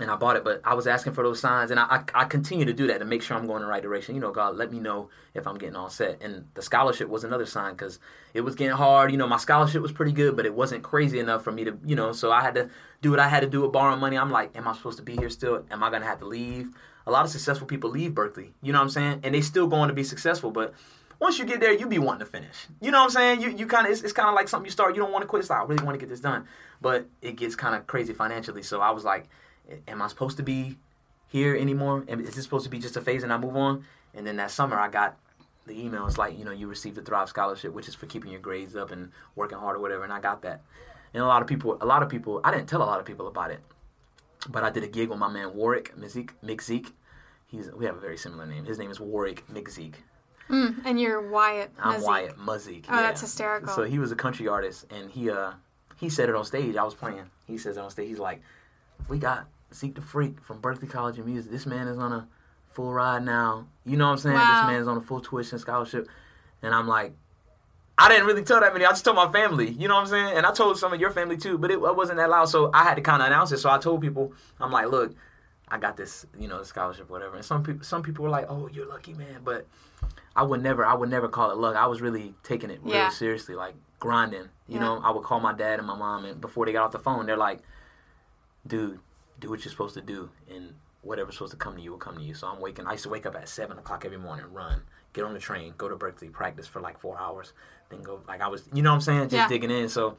and 0.00 0.10
I 0.10 0.16
bought 0.16 0.36
it. 0.36 0.44
But 0.44 0.60
I 0.64 0.74
was 0.74 0.86
asking 0.86 1.12
for 1.12 1.22
those 1.22 1.40
signs, 1.40 1.70
and 1.70 1.78
I 1.78 1.84
I, 1.84 2.22
I 2.22 2.24
continue 2.24 2.64
to 2.64 2.72
do 2.72 2.86
that 2.88 2.98
to 2.98 3.04
make 3.04 3.22
sure 3.22 3.36
I'm 3.36 3.46
going 3.46 3.58
in 3.58 3.62
the 3.62 3.68
right 3.68 3.82
direction. 3.82 4.14
You 4.14 4.20
know, 4.20 4.30
God, 4.30 4.56
let 4.56 4.72
me 4.72 4.80
know 4.80 5.10
if 5.34 5.46
I'm 5.46 5.58
getting 5.58 5.76
all 5.76 5.90
set. 5.90 6.22
And 6.22 6.46
the 6.54 6.62
scholarship 6.62 7.08
was 7.08 7.24
another 7.24 7.46
sign 7.46 7.72
because 7.72 7.98
it 8.34 8.40
was 8.40 8.54
getting 8.54 8.76
hard. 8.76 9.10
You 9.10 9.18
know, 9.18 9.26
my 9.26 9.36
scholarship 9.36 9.82
was 9.82 9.92
pretty 9.92 10.12
good, 10.12 10.36
but 10.36 10.46
it 10.46 10.54
wasn't 10.54 10.82
crazy 10.82 11.18
enough 11.18 11.44
for 11.44 11.52
me 11.52 11.64
to 11.64 11.78
you 11.84 11.96
know. 11.96 12.12
So 12.12 12.32
I 12.32 12.40
had 12.40 12.54
to 12.54 12.70
do 13.00 13.10
what 13.10 13.20
I 13.20 13.28
had 13.28 13.40
to 13.40 13.48
do 13.48 13.62
with 13.62 13.72
borrowing 13.72 14.00
money. 14.00 14.16
I'm 14.16 14.30
like, 14.30 14.56
am 14.56 14.66
I 14.66 14.74
supposed 14.74 14.98
to 14.98 15.04
be 15.04 15.16
here 15.16 15.30
still? 15.30 15.64
Am 15.70 15.82
I 15.82 15.90
gonna 15.90 16.06
have 16.06 16.20
to 16.20 16.26
leave? 16.26 16.68
A 17.06 17.10
lot 17.10 17.24
of 17.24 17.30
successful 17.30 17.66
people 17.66 17.90
leave 17.90 18.12
Berklee. 18.12 18.52
You 18.62 18.72
know 18.72 18.78
what 18.78 18.84
I'm 18.84 18.90
saying? 18.90 19.20
And 19.24 19.34
they 19.34 19.40
still 19.40 19.66
going 19.66 19.88
to 19.88 19.94
be 19.94 20.04
successful, 20.04 20.52
but 20.52 20.72
once 21.22 21.38
you 21.38 21.44
get 21.44 21.60
there, 21.60 21.72
you 21.72 21.86
be 21.86 22.00
wanting 22.00 22.20
to 22.20 22.26
finish. 22.26 22.66
You 22.80 22.90
know 22.90 22.98
what 22.98 23.04
I'm 23.04 23.10
saying? 23.10 23.42
You 23.42 23.50
you 23.50 23.66
kind 23.66 23.86
of 23.86 23.92
it's, 23.92 24.02
it's 24.02 24.12
kind 24.12 24.28
of 24.28 24.34
like 24.34 24.48
something 24.48 24.66
you 24.66 24.72
start. 24.72 24.96
You 24.96 25.02
don't 25.02 25.12
want 25.12 25.22
to 25.22 25.28
quit. 25.28 25.40
It's 25.40 25.50
like 25.50 25.60
I 25.60 25.64
really 25.64 25.84
want 25.84 25.94
to 25.94 25.98
get 25.98 26.08
this 26.08 26.20
done, 26.20 26.46
but 26.80 27.06
it 27.20 27.36
gets 27.36 27.54
kind 27.54 27.74
of 27.74 27.86
crazy 27.86 28.12
financially. 28.12 28.62
So 28.62 28.80
I 28.80 28.90
was 28.90 29.04
like, 29.04 29.28
am 29.88 30.02
I 30.02 30.08
supposed 30.08 30.36
to 30.38 30.42
be 30.42 30.76
here 31.28 31.56
anymore? 31.56 32.04
Is 32.06 32.34
this 32.34 32.44
supposed 32.44 32.64
to 32.64 32.70
be 32.70 32.78
just 32.78 32.96
a 32.96 33.00
phase 33.00 33.22
and 33.22 33.32
I 33.32 33.38
move 33.38 33.56
on? 33.56 33.84
And 34.14 34.26
then 34.26 34.36
that 34.36 34.50
summer, 34.50 34.78
I 34.78 34.88
got 34.88 35.16
the 35.66 35.78
email. 35.78 36.06
It's 36.06 36.18
like 36.18 36.38
you 36.38 36.44
know 36.44 36.50
you 36.50 36.66
received 36.66 36.96
the 36.96 37.02
Thrive 37.02 37.28
Scholarship, 37.28 37.72
which 37.72 37.88
is 37.88 37.94
for 37.94 38.06
keeping 38.06 38.30
your 38.30 38.40
grades 38.40 38.76
up 38.76 38.90
and 38.90 39.10
working 39.34 39.58
hard 39.58 39.76
or 39.76 39.80
whatever. 39.80 40.04
And 40.04 40.12
I 40.12 40.20
got 40.20 40.42
that. 40.42 40.62
And 41.14 41.22
a 41.22 41.26
lot 41.26 41.42
of 41.42 41.48
people, 41.48 41.76
a 41.80 41.86
lot 41.86 42.02
of 42.02 42.08
people, 42.08 42.40
I 42.42 42.50
didn't 42.50 42.68
tell 42.68 42.82
a 42.82 42.84
lot 42.84 42.98
of 42.98 43.04
people 43.04 43.28
about 43.28 43.50
it, 43.50 43.60
but 44.48 44.64
I 44.64 44.70
did 44.70 44.82
a 44.82 44.88
gig 44.88 45.10
with 45.10 45.18
my 45.18 45.28
man 45.28 45.54
Warwick 45.54 45.94
Mick 45.96 46.92
He's 47.46 47.70
we 47.70 47.84
have 47.84 47.96
a 47.96 48.00
very 48.00 48.16
similar 48.16 48.46
name. 48.46 48.64
His 48.64 48.78
name 48.78 48.90
is 48.90 48.98
Warwick 48.98 49.44
Mick 49.52 49.68
Mm, 50.48 50.82
and 50.84 51.00
you're 51.00 51.30
Wyatt. 51.30 51.70
I'm. 51.78 52.02
Wyatt 52.02 52.36
Muzzik. 52.38 52.84
Oh, 52.88 52.96
that's 52.96 53.20
hysterical. 53.20 53.72
So 53.72 53.84
he 53.84 53.98
was 53.98 54.10
a 54.12 54.16
country 54.16 54.48
artist, 54.48 54.86
and 54.90 55.10
he 55.10 55.30
uh 55.30 55.52
he 55.98 56.10
said 56.10 56.28
it 56.28 56.34
on 56.34 56.44
stage. 56.44 56.76
I 56.76 56.82
was 56.82 56.94
playing. 56.94 57.30
He 57.46 57.58
says 57.58 57.76
it 57.76 57.80
on 57.80 57.90
stage. 57.90 58.08
He's 58.08 58.18
like, 58.18 58.42
"We 59.08 59.18
got 59.18 59.46
Zeke 59.74 59.94
the 59.94 60.02
Freak 60.02 60.40
from 60.42 60.60
Berklee 60.60 60.90
College 60.90 61.18
of 61.18 61.26
Music. 61.26 61.50
This 61.50 61.66
man 61.66 61.88
is 61.88 61.98
on 61.98 62.12
a 62.12 62.26
full 62.70 62.92
ride 62.92 63.24
now. 63.24 63.66
You 63.84 63.96
know 63.96 64.06
what 64.06 64.12
I'm 64.12 64.18
saying? 64.18 64.34
Wow. 64.36 64.46
This 64.48 64.62
man 64.62 64.80
is 64.80 64.88
on 64.88 64.96
a 64.96 65.02
full 65.02 65.20
tuition 65.20 65.58
scholarship." 65.58 66.08
And 66.62 66.72
I'm 66.74 66.86
like, 66.86 67.12
I 67.98 68.08
didn't 68.08 68.26
really 68.26 68.44
tell 68.44 68.60
that 68.60 68.72
many. 68.72 68.84
I 68.84 68.90
just 68.90 69.04
told 69.04 69.16
my 69.16 69.30
family. 69.32 69.70
You 69.70 69.88
know 69.88 69.94
what 69.96 70.02
I'm 70.02 70.06
saying? 70.06 70.36
And 70.36 70.46
I 70.46 70.52
told 70.52 70.78
some 70.78 70.92
of 70.92 71.00
your 71.00 71.10
family 71.10 71.36
too, 71.36 71.58
but 71.58 71.70
it, 71.70 71.74
it 71.74 71.96
wasn't 71.96 72.18
that 72.18 72.30
loud. 72.30 72.46
So 72.46 72.70
I 72.72 72.84
had 72.84 72.94
to 72.94 73.00
kind 73.02 73.20
of 73.20 73.26
announce 73.26 73.50
it. 73.52 73.58
So 73.58 73.68
I 73.68 73.78
told 73.78 74.00
people, 74.00 74.32
I'm 74.60 74.70
like, 74.70 74.86
look, 74.86 75.12
I 75.68 75.78
got 75.78 75.96
this, 75.96 76.24
you 76.38 76.46
know, 76.48 76.62
scholarship, 76.62 77.10
whatever. 77.10 77.34
And 77.36 77.44
some 77.44 77.62
people, 77.64 77.84
some 77.84 78.02
people 78.02 78.22
were 78.22 78.30
like, 78.30 78.46
oh, 78.48 78.68
you're 78.72 78.86
lucky, 78.86 79.12
man. 79.12 79.40
But 79.44 79.66
I 80.36 80.44
would 80.44 80.62
never, 80.62 80.84
I 80.86 80.94
would 80.94 81.10
never 81.10 81.28
call 81.28 81.50
it 81.50 81.56
luck. 81.58 81.74
I 81.74 81.86
was 81.86 82.00
really 82.00 82.34
taking 82.44 82.70
it 82.70 82.80
really 82.82 82.96
Yeah. 82.98 83.08
seriously, 83.08 83.54
like 83.56 83.74
grinding. 83.98 84.48
You 84.68 84.76
Yeah. 84.76 84.80
know, 84.80 85.00
I 85.02 85.10
would 85.10 85.24
call 85.24 85.40
my 85.40 85.52
dad 85.52 85.78
and 85.80 85.86
my 85.86 85.96
mom, 85.96 86.24
and 86.24 86.40
before 86.40 86.64
they 86.66 86.72
got 86.72 86.84
off 86.84 86.92
the 86.92 86.98
phone, 87.00 87.26
they're 87.26 87.36
like, 87.36 87.58
dude, 88.66 89.00
do 89.40 89.50
what 89.50 89.64
you're 89.64 89.70
supposed 89.72 89.94
to 89.94 90.00
do, 90.00 90.30
and 90.52 90.74
whatever's 91.02 91.34
supposed 91.34 91.52
to 91.52 91.58
come 91.58 91.76
to 91.76 91.82
you 91.82 91.90
will 91.90 91.98
come 91.98 92.16
to 92.16 92.22
you. 92.22 92.34
So 92.34 92.46
I'm 92.46 92.60
waking. 92.60 92.86
I 92.86 92.92
used 92.92 93.04
to 93.04 93.08
wake 93.10 93.26
up 93.26 93.34
at 93.34 93.48
seven 93.48 93.78
o'clock 93.78 94.04
every 94.04 94.18
morning, 94.18 94.46
run, 94.52 94.82
get 95.12 95.24
on 95.24 95.32
the 95.34 95.40
train, 95.40 95.74
go 95.76 95.88
to 95.88 95.96
Berklee, 95.96 96.30
practice 96.32 96.66
for 96.66 96.80
like 96.80 96.98
four 97.00 97.18
hours, 97.18 97.52
then 97.90 98.02
go. 98.02 98.20
Like 98.28 98.40
I 98.40 98.48
was, 98.48 98.62
you 98.72 98.82
know 98.82 98.90
what 98.90 98.96
I'm 98.96 99.00
saying, 99.00 99.22
just 99.24 99.32
Yeah. 99.34 99.48
digging 99.48 99.70
in. 99.70 99.88
So 99.88 100.16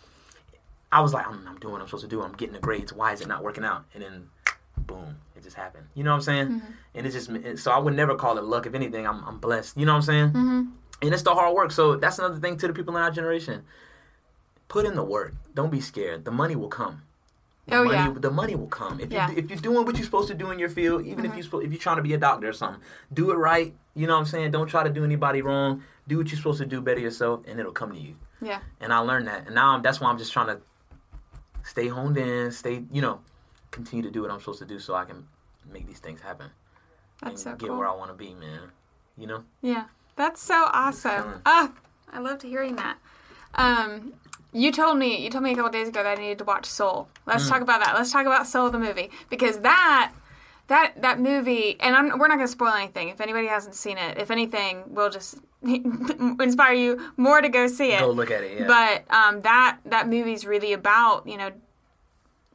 I 0.92 1.02
was 1.02 1.14
like, 1.14 1.28
I'm, 1.28 1.48
I'm 1.48 1.58
doing 1.60 1.72
what 1.74 1.82
I'm 1.82 1.88
supposed 1.88 2.04
to 2.04 2.10
do. 2.10 2.22
I'm 2.22 2.34
getting 2.34 2.54
the 2.54 2.60
grades. 2.60 2.92
Why 2.94 3.14
is 3.14 3.22
it 3.22 3.28
not 3.28 3.44
working 3.44 3.64
out? 3.64 3.86
And 3.94 4.04
then, 4.04 4.30
boom, 4.78 5.16
it 5.36 5.44
just 5.44 5.56
happened. 5.56 5.88
You 5.96 6.04
know 6.04 6.12
what 6.12 6.18
I'm 6.18 6.22
saying? 6.22 6.48
Mm-hmm. 6.48 6.72
And 6.96 7.08
it's 7.08 7.16
just 7.16 7.64
so 7.64 7.72
I 7.72 7.80
would 7.80 7.96
never 7.96 8.16
call 8.16 8.38
it 8.38 8.44
luck. 8.44 8.66
If 8.66 8.74
anything, 8.76 9.08
I'm 9.08 9.24
I'm 9.24 9.40
blessed. 9.40 9.78
You 9.78 9.86
know 9.86 9.94
what 9.94 9.98
I'm 9.98 10.02
saying? 10.04 10.28
Mm-hmm. 10.30 10.62
And 11.02 11.14
it's 11.14 11.24
the 11.24 11.34
hard 11.34 11.54
work. 11.56 11.72
So 11.72 11.96
that's 11.96 12.20
another 12.20 12.40
thing 12.40 12.58
to 12.58 12.68
the 12.68 12.74
people 12.74 12.96
in 12.96 13.02
our 13.04 13.12
generation. 13.12 13.64
Put 14.68 14.86
in 14.86 14.96
the 14.96 15.04
work. 15.04 15.34
Don't 15.54 15.72
be 15.72 15.82
scared. 15.82 16.26
The 16.26 16.32
money 16.32 16.56
will 16.56 16.70
come. 16.70 17.02
The 17.68 17.76
Oh, 17.78 17.84
money, 17.86 17.96
yeah. 17.98 18.14
The 18.20 18.32
money 18.32 18.56
will 18.56 18.68
come 18.68 19.00
if 19.00 19.12
Yeah. 19.12 19.30
you 19.32 19.38
if 19.38 19.50
you're 19.50 19.60
doing 19.60 19.86
what 19.86 19.96
you're 19.96 20.04
supposed 20.06 20.28
to 20.28 20.34
do 20.34 20.52
in 20.52 20.60
your 20.60 20.70
field. 20.70 21.06
Even 21.06 21.26
if 21.26 21.36
you 21.38 21.60
if 21.62 21.72
you're 21.72 21.80
trying 21.80 21.96
to 21.98 22.02
be 22.04 22.14
a 22.14 22.18
doctor 22.18 22.50
or 22.50 22.54
something, 22.54 22.82
do 23.14 23.32
it 23.32 23.36
right. 23.36 23.74
You 23.96 24.06
know 24.08 24.14
what 24.14 24.20
I'm 24.20 24.26
saying? 24.26 24.52
Don't 24.52 24.68
try 24.68 24.84
to 24.84 24.90
do 24.90 25.04
anybody 25.06 25.42
wrong. 25.42 25.84
Do 26.08 26.18
what 26.18 26.28
you're 26.30 26.38
supposed 26.38 26.60
to 26.60 26.66
do. 26.66 26.82
Better 26.82 27.00
yourself, 27.00 27.42
and 27.48 27.60
it'll 27.60 27.72
come 27.72 27.92
to 27.94 28.00
you. 28.00 28.16
Yeah. 28.42 28.60
And 28.82 28.92
I 28.94 28.98
learned 29.00 29.28
that, 29.28 29.46
and 29.46 29.56
now 29.56 29.76
I'm, 29.76 29.82
that's 29.82 30.02
why 30.02 30.10
I'm 30.10 30.18
just 30.18 30.34
trying 30.34 30.48
to 30.48 30.60
stay 31.64 31.88
honed 31.88 32.18
in, 32.18 32.52
stay 32.52 32.84
you 32.92 33.02
know, 33.02 33.22
continue 33.72 34.04
to 34.04 34.12
do 34.12 34.22
what 34.24 34.32
I'm 34.32 34.40
supposed 34.40 34.60
to 34.60 34.66
do, 34.66 34.80
so 34.80 34.96
I 34.96 35.06
can 35.06 35.28
make 35.72 35.88
these 35.88 36.00
things 36.00 36.20
happen 36.20 36.50
That's 37.22 37.30
and 37.32 37.40
so 37.40 37.52
get 37.56 37.70
cool. 37.70 37.78
where 37.78 37.88
I 37.88 37.96
want 37.96 38.10
to 38.12 38.16
be, 38.18 38.34
man. 38.34 38.72
You 39.18 39.28
know? 39.28 39.44
Yeah, 39.62 39.86
that's 40.18 40.42
so 40.44 40.68
awesome. 40.74 41.42
Ah, 41.46 41.72
I 42.12 42.20
loved 42.20 42.42
hearing 42.42 42.76
that. 42.76 42.98
Um, 43.56 44.14
you 44.54 44.72
told 44.72 44.98
me 44.98 45.24
you 45.24 45.30
told 45.30 45.44
me 45.44 45.52
a 45.52 45.56
couple 45.56 45.72
days 45.72 45.88
ago 45.90 46.04
that 46.04 46.18
I 46.18 46.22
needed 46.22 46.38
to 46.40 46.44
watch 46.46 46.66
Soul. 46.66 47.10
Let's 47.26 47.46
Mm. 47.46 47.50
talk 47.50 47.62
about 47.62 47.84
that. 47.84 47.96
Let's 47.96 48.12
talk 48.12 48.26
about 48.26 48.48
Soul 48.48 48.70
the 48.70 48.80
movie 48.80 49.10
because 49.30 49.60
that 49.60 50.14
that 50.68 50.94
that 51.02 51.20
movie 51.20 51.76
and 51.82 51.96
I'm, 51.96 52.18
we're 52.18 52.28
not 52.28 52.36
going 52.38 52.48
to 52.48 52.52
spoil 52.52 52.74
anything. 52.74 53.10
If 53.10 53.20
anybody 53.20 53.48
hasn't 53.48 53.76
seen 53.76 53.98
it, 53.98 54.18
if 54.18 54.32
anything, 54.32 54.84
we'll 54.88 55.10
just 55.10 55.38
inspire 55.64 56.74
you 56.74 57.12
more 57.18 57.42
to 57.42 57.50
go 57.50 57.68
see 57.68 57.92
it. 57.92 58.00
Go 58.00 58.12
look 58.12 58.32
at 58.32 58.44
it. 58.44 58.60
Yeah. 58.62 58.68
But 58.68 59.14
um, 59.16 59.42
that 59.42 59.80
that 59.86 60.08
movie's 60.08 60.46
really 60.46 60.74
about 60.74 61.28
you 61.28 61.38
know 61.38 61.52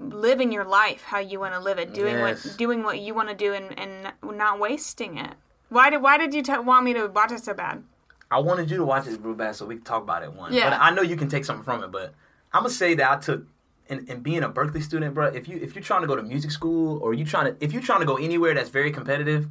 living 0.01 0.53
your 0.53 0.65
life 0.65 1.03
how 1.03 1.19
you 1.19 1.41
want 1.41 1.55
to 1.55 1.61
live 1.61 1.79
it, 1.79 1.93
doing 1.93 2.17
Yes. 2.17 2.45
what 2.47 2.57
doing 2.57 2.83
what 2.83 2.99
you 3.01 3.15
want 3.15 3.29
to 3.29 3.35
do, 3.35 3.53
and, 3.53 3.79
and 3.79 4.13
not 4.37 4.59
wasting 4.59 5.19
it. 5.19 5.35
Why 5.69 5.91
did 5.91 6.03
Why 6.03 6.17
did 6.19 6.33
you 6.35 6.43
t- 6.43 6.57
want 6.59 6.85
me 6.85 6.95
to 6.95 7.07
watch 7.09 7.33
it 7.33 7.45
so 7.45 7.53
bad? 7.55 7.83
I 8.31 8.39
wanted 8.41 8.71
you 8.71 8.77
to 8.79 8.85
watch 8.85 9.07
it 9.07 9.21
real 9.23 9.35
bad 9.35 9.57
so 9.57 9.67
we 9.67 9.77
can 9.77 9.85
talk 9.85 10.03
about 10.03 10.23
it 10.23 10.33
one. 10.33 10.53
Yeah. 10.53 10.71
But 10.71 10.81
I 10.81 10.91
know 10.91 11.03
you 11.03 11.17
can 11.17 11.29
take 11.29 11.45
something 11.45 11.65
from 11.65 11.83
it. 11.83 11.91
But 11.91 12.15
I'm 12.53 12.63
gonna 12.63 12.71
say 12.71 12.95
that 12.95 13.11
I 13.11 13.17
took, 13.21 13.47
and, 13.89 14.09
and 14.09 14.23
being 14.23 14.43
a 14.43 14.49
Berklee 14.49 14.83
student, 14.83 15.15
bro. 15.15 15.27
If 15.27 15.49
you 15.49 15.59
if 15.59 15.75
you're 15.75 15.85
trying 15.85 16.03
to 16.03 16.07
go 16.07 16.17
to 16.17 16.23
music 16.23 16.51
school 16.51 16.99
or 16.99 17.15
you 17.15 17.25
trying 17.25 17.47
to 17.47 17.65
if 17.65 17.73
you're 17.73 17.83
trying 17.83 18.01
to 18.01 18.07
go 18.07 18.17
anywhere 18.17 18.55
that's 18.55 18.69
very 18.69 18.91
competitive, 18.91 19.49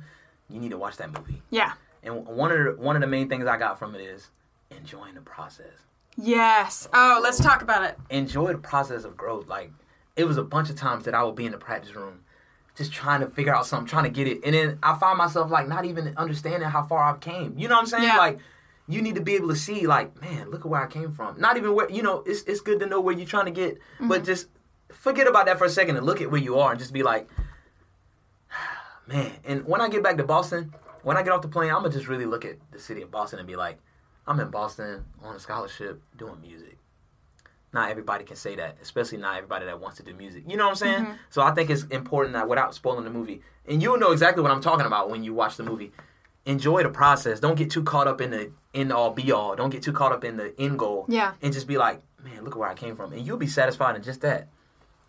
you 0.49 0.59
need 0.59 0.71
to 0.71 0.77
watch 0.77 0.97
that 0.97 1.11
movie. 1.11 1.41
Yeah. 1.49 1.73
And 2.03 2.25
one 2.25 2.51
of 2.51 2.57
the, 2.57 2.81
one 2.81 2.95
of 2.95 3.01
the 3.01 3.07
main 3.07 3.27
things 3.29 3.45
I 3.47 3.57
got 3.57 3.79
from 3.79 3.95
it 3.95 4.01
is 4.01 4.29
enjoying 4.69 5.15
the 5.15 5.21
process. 5.21 5.73
Yes. 6.15 6.87
Oh, 6.93 7.19
let's 7.21 7.39
talk 7.39 7.61
about 7.61 7.83
it. 7.83 7.97
Enjoy 8.09 8.51
the 8.51 8.57
process 8.57 9.03
of 9.03 9.17
growth. 9.17 9.47
Like 9.47 9.71
it 10.15 10.25
was 10.25 10.37
a 10.37 10.43
bunch 10.43 10.69
of 10.69 10.75
times 10.75 11.05
that 11.05 11.15
I 11.15 11.23
would 11.23 11.35
be 11.35 11.45
in 11.45 11.51
the 11.51 11.57
practice 11.57 11.95
room. 11.95 12.21
Just 12.75 12.93
trying 12.93 13.21
to 13.21 13.27
figure 13.27 13.55
out 13.55 13.65
something, 13.65 13.87
trying 13.87 14.03
to 14.03 14.11
get 14.11 14.27
it, 14.27 14.41
and 14.45 14.53
then 14.53 14.77
I 14.83 14.95
find 14.99 15.17
myself 15.17 15.49
like 15.49 15.67
not 15.67 15.85
even 15.85 16.13
understanding 16.15 16.69
how 16.69 16.83
far 16.83 17.01
I've 17.03 17.19
came. 17.19 17.57
You 17.57 17.67
know 17.67 17.73
what 17.73 17.81
I'm 17.81 17.87
saying? 17.87 18.03
Yeah. 18.03 18.17
Like 18.17 18.37
you 18.87 19.01
need 19.01 19.15
to 19.15 19.21
be 19.21 19.35
able 19.35 19.49
to 19.49 19.55
see 19.55 19.85
like 19.85 20.19
man 20.21 20.49
look 20.49 20.61
at 20.61 20.67
where 20.67 20.81
i 20.81 20.87
came 20.87 21.11
from. 21.11 21.39
Not 21.39 21.57
even 21.57 21.75
where 21.75 21.89
you 21.89 22.01
know 22.01 22.23
it's, 22.25 22.43
it's 22.43 22.61
good 22.61 22.79
to 22.79 22.85
know 22.85 23.01
where 23.01 23.15
you're 23.15 23.27
trying 23.27 23.45
to 23.45 23.51
get 23.51 23.77
but 23.99 24.17
mm-hmm. 24.17 24.25
just 24.25 24.47
forget 24.89 25.27
about 25.27 25.45
that 25.47 25.57
for 25.57 25.65
a 25.65 25.69
second 25.69 25.97
and 25.97 26.05
look 26.05 26.21
at 26.21 26.31
where 26.31 26.41
you 26.41 26.57
are 26.59 26.71
and 26.71 26.79
just 26.79 26.93
be 26.93 27.03
like 27.03 27.29
man. 29.07 29.31
And 29.45 29.65
when 29.65 29.81
i 29.81 29.89
get 29.89 30.03
back 30.03 30.17
to 30.17 30.23
boston 30.23 30.73
when 31.03 31.17
i 31.17 31.23
get 31.23 31.31
off 31.31 31.41
the 31.41 31.47
plane 31.47 31.69
i'm 31.69 31.81
gonna 31.81 31.89
just 31.89 32.07
really 32.07 32.25
look 32.25 32.45
at 32.45 32.57
the 32.71 32.79
city 32.79 33.01
of 33.01 33.11
boston 33.11 33.39
and 33.39 33.47
be 33.47 33.55
like 33.55 33.79
i'm 34.25 34.39
in 34.39 34.49
boston 34.49 35.03
on 35.21 35.35
a 35.35 35.39
scholarship 35.39 36.01
doing 36.17 36.39
music. 36.41 36.77
Not 37.73 37.91
everybody 37.91 38.23
can 38.23 38.37
say 38.37 38.55
that 38.55 38.77
especially 38.81 39.17
not 39.17 39.35
everybody 39.35 39.65
that 39.65 39.79
wants 39.79 39.97
to 39.97 40.03
do 40.03 40.13
music. 40.13 40.45
You 40.47 40.55
know 40.55 40.63
what 40.63 40.71
i'm 40.71 40.75
saying? 40.77 41.03
Mm-hmm. 41.03 41.13
So 41.29 41.41
i 41.41 41.51
think 41.51 41.69
it's 41.69 41.83
important 41.83 42.33
that 42.33 42.47
without 42.47 42.73
spoiling 42.73 43.03
the 43.03 43.09
movie 43.09 43.41
and 43.67 43.83
you'll 43.83 43.99
know 43.99 44.11
exactly 44.11 44.41
what 44.41 44.51
i'm 44.51 44.61
talking 44.61 44.85
about 44.85 45.09
when 45.09 45.23
you 45.23 45.33
watch 45.33 45.57
the 45.57 45.63
movie 45.63 45.91
enjoy 46.47 46.81
the 46.81 46.89
process. 46.89 47.39
Don't 47.39 47.55
get 47.55 47.69
too 47.69 47.83
caught 47.83 48.07
up 48.07 48.21
in 48.21 48.31
the 48.31 48.51
end 48.73 48.91
all 48.91 49.11
be 49.11 49.31
all. 49.31 49.55
Don't 49.55 49.69
get 49.69 49.83
too 49.83 49.93
caught 49.93 50.11
up 50.11 50.23
in 50.23 50.37
the 50.37 50.53
end 50.59 50.79
goal. 50.79 51.05
Yeah. 51.07 51.33
And 51.41 51.53
just 51.53 51.67
be 51.67 51.77
like, 51.77 52.01
man, 52.23 52.43
look 52.43 52.55
where 52.55 52.69
I 52.69 52.73
came 52.73 52.95
from. 52.95 53.13
And 53.13 53.25
you'll 53.25 53.37
be 53.37 53.47
satisfied 53.47 53.95
in 53.95 54.01
just 54.01 54.21
that. 54.21 54.47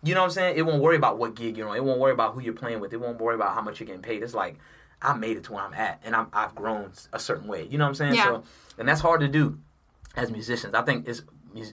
You 0.03 0.13
know 0.13 0.21
what 0.21 0.27
I'm 0.27 0.31
saying? 0.31 0.57
It 0.57 0.65
won't 0.65 0.81
worry 0.81 0.95
about 0.95 1.17
what 1.17 1.35
gig 1.35 1.57
you're 1.57 1.67
on. 1.67 1.75
It 1.75 1.83
won't 1.83 1.99
worry 1.99 2.13
about 2.13 2.33
who 2.33 2.41
you're 2.41 2.53
playing 2.53 2.79
with. 2.79 2.93
It 2.93 3.01
won't 3.01 3.19
worry 3.19 3.35
about 3.35 3.53
how 3.53 3.61
much 3.61 3.79
you're 3.79 3.87
getting 3.87 4.01
paid. 4.01 4.21
It's 4.21 4.33
like, 4.33 4.57
I 5.01 5.13
made 5.13 5.37
it 5.37 5.45
to 5.45 5.53
where 5.53 5.63
I'm 5.63 5.73
at 5.73 6.01
and 6.03 6.15
I'm, 6.15 6.27
I've 6.33 6.53
grown 6.55 6.91
a 7.13 7.19
certain 7.19 7.47
way. 7.47 7.65
You 7.65 7.77
know 7.77 7.85
what 7.85 7.89
I'm 7.89 7.95
saying? 7.95 8.15
Yeah. 8.15 8.25
So, 8.25 8.43
and 8.77 8.87
that's 8.87 9.01
hard 9.01 9.21
to 9.21 9.27
do 9.27 9.59
as 10.15 10.31
musicians. 10.31 10.73
I 10.73 10.81
think 10.81 11.07
it's 11.07 11.23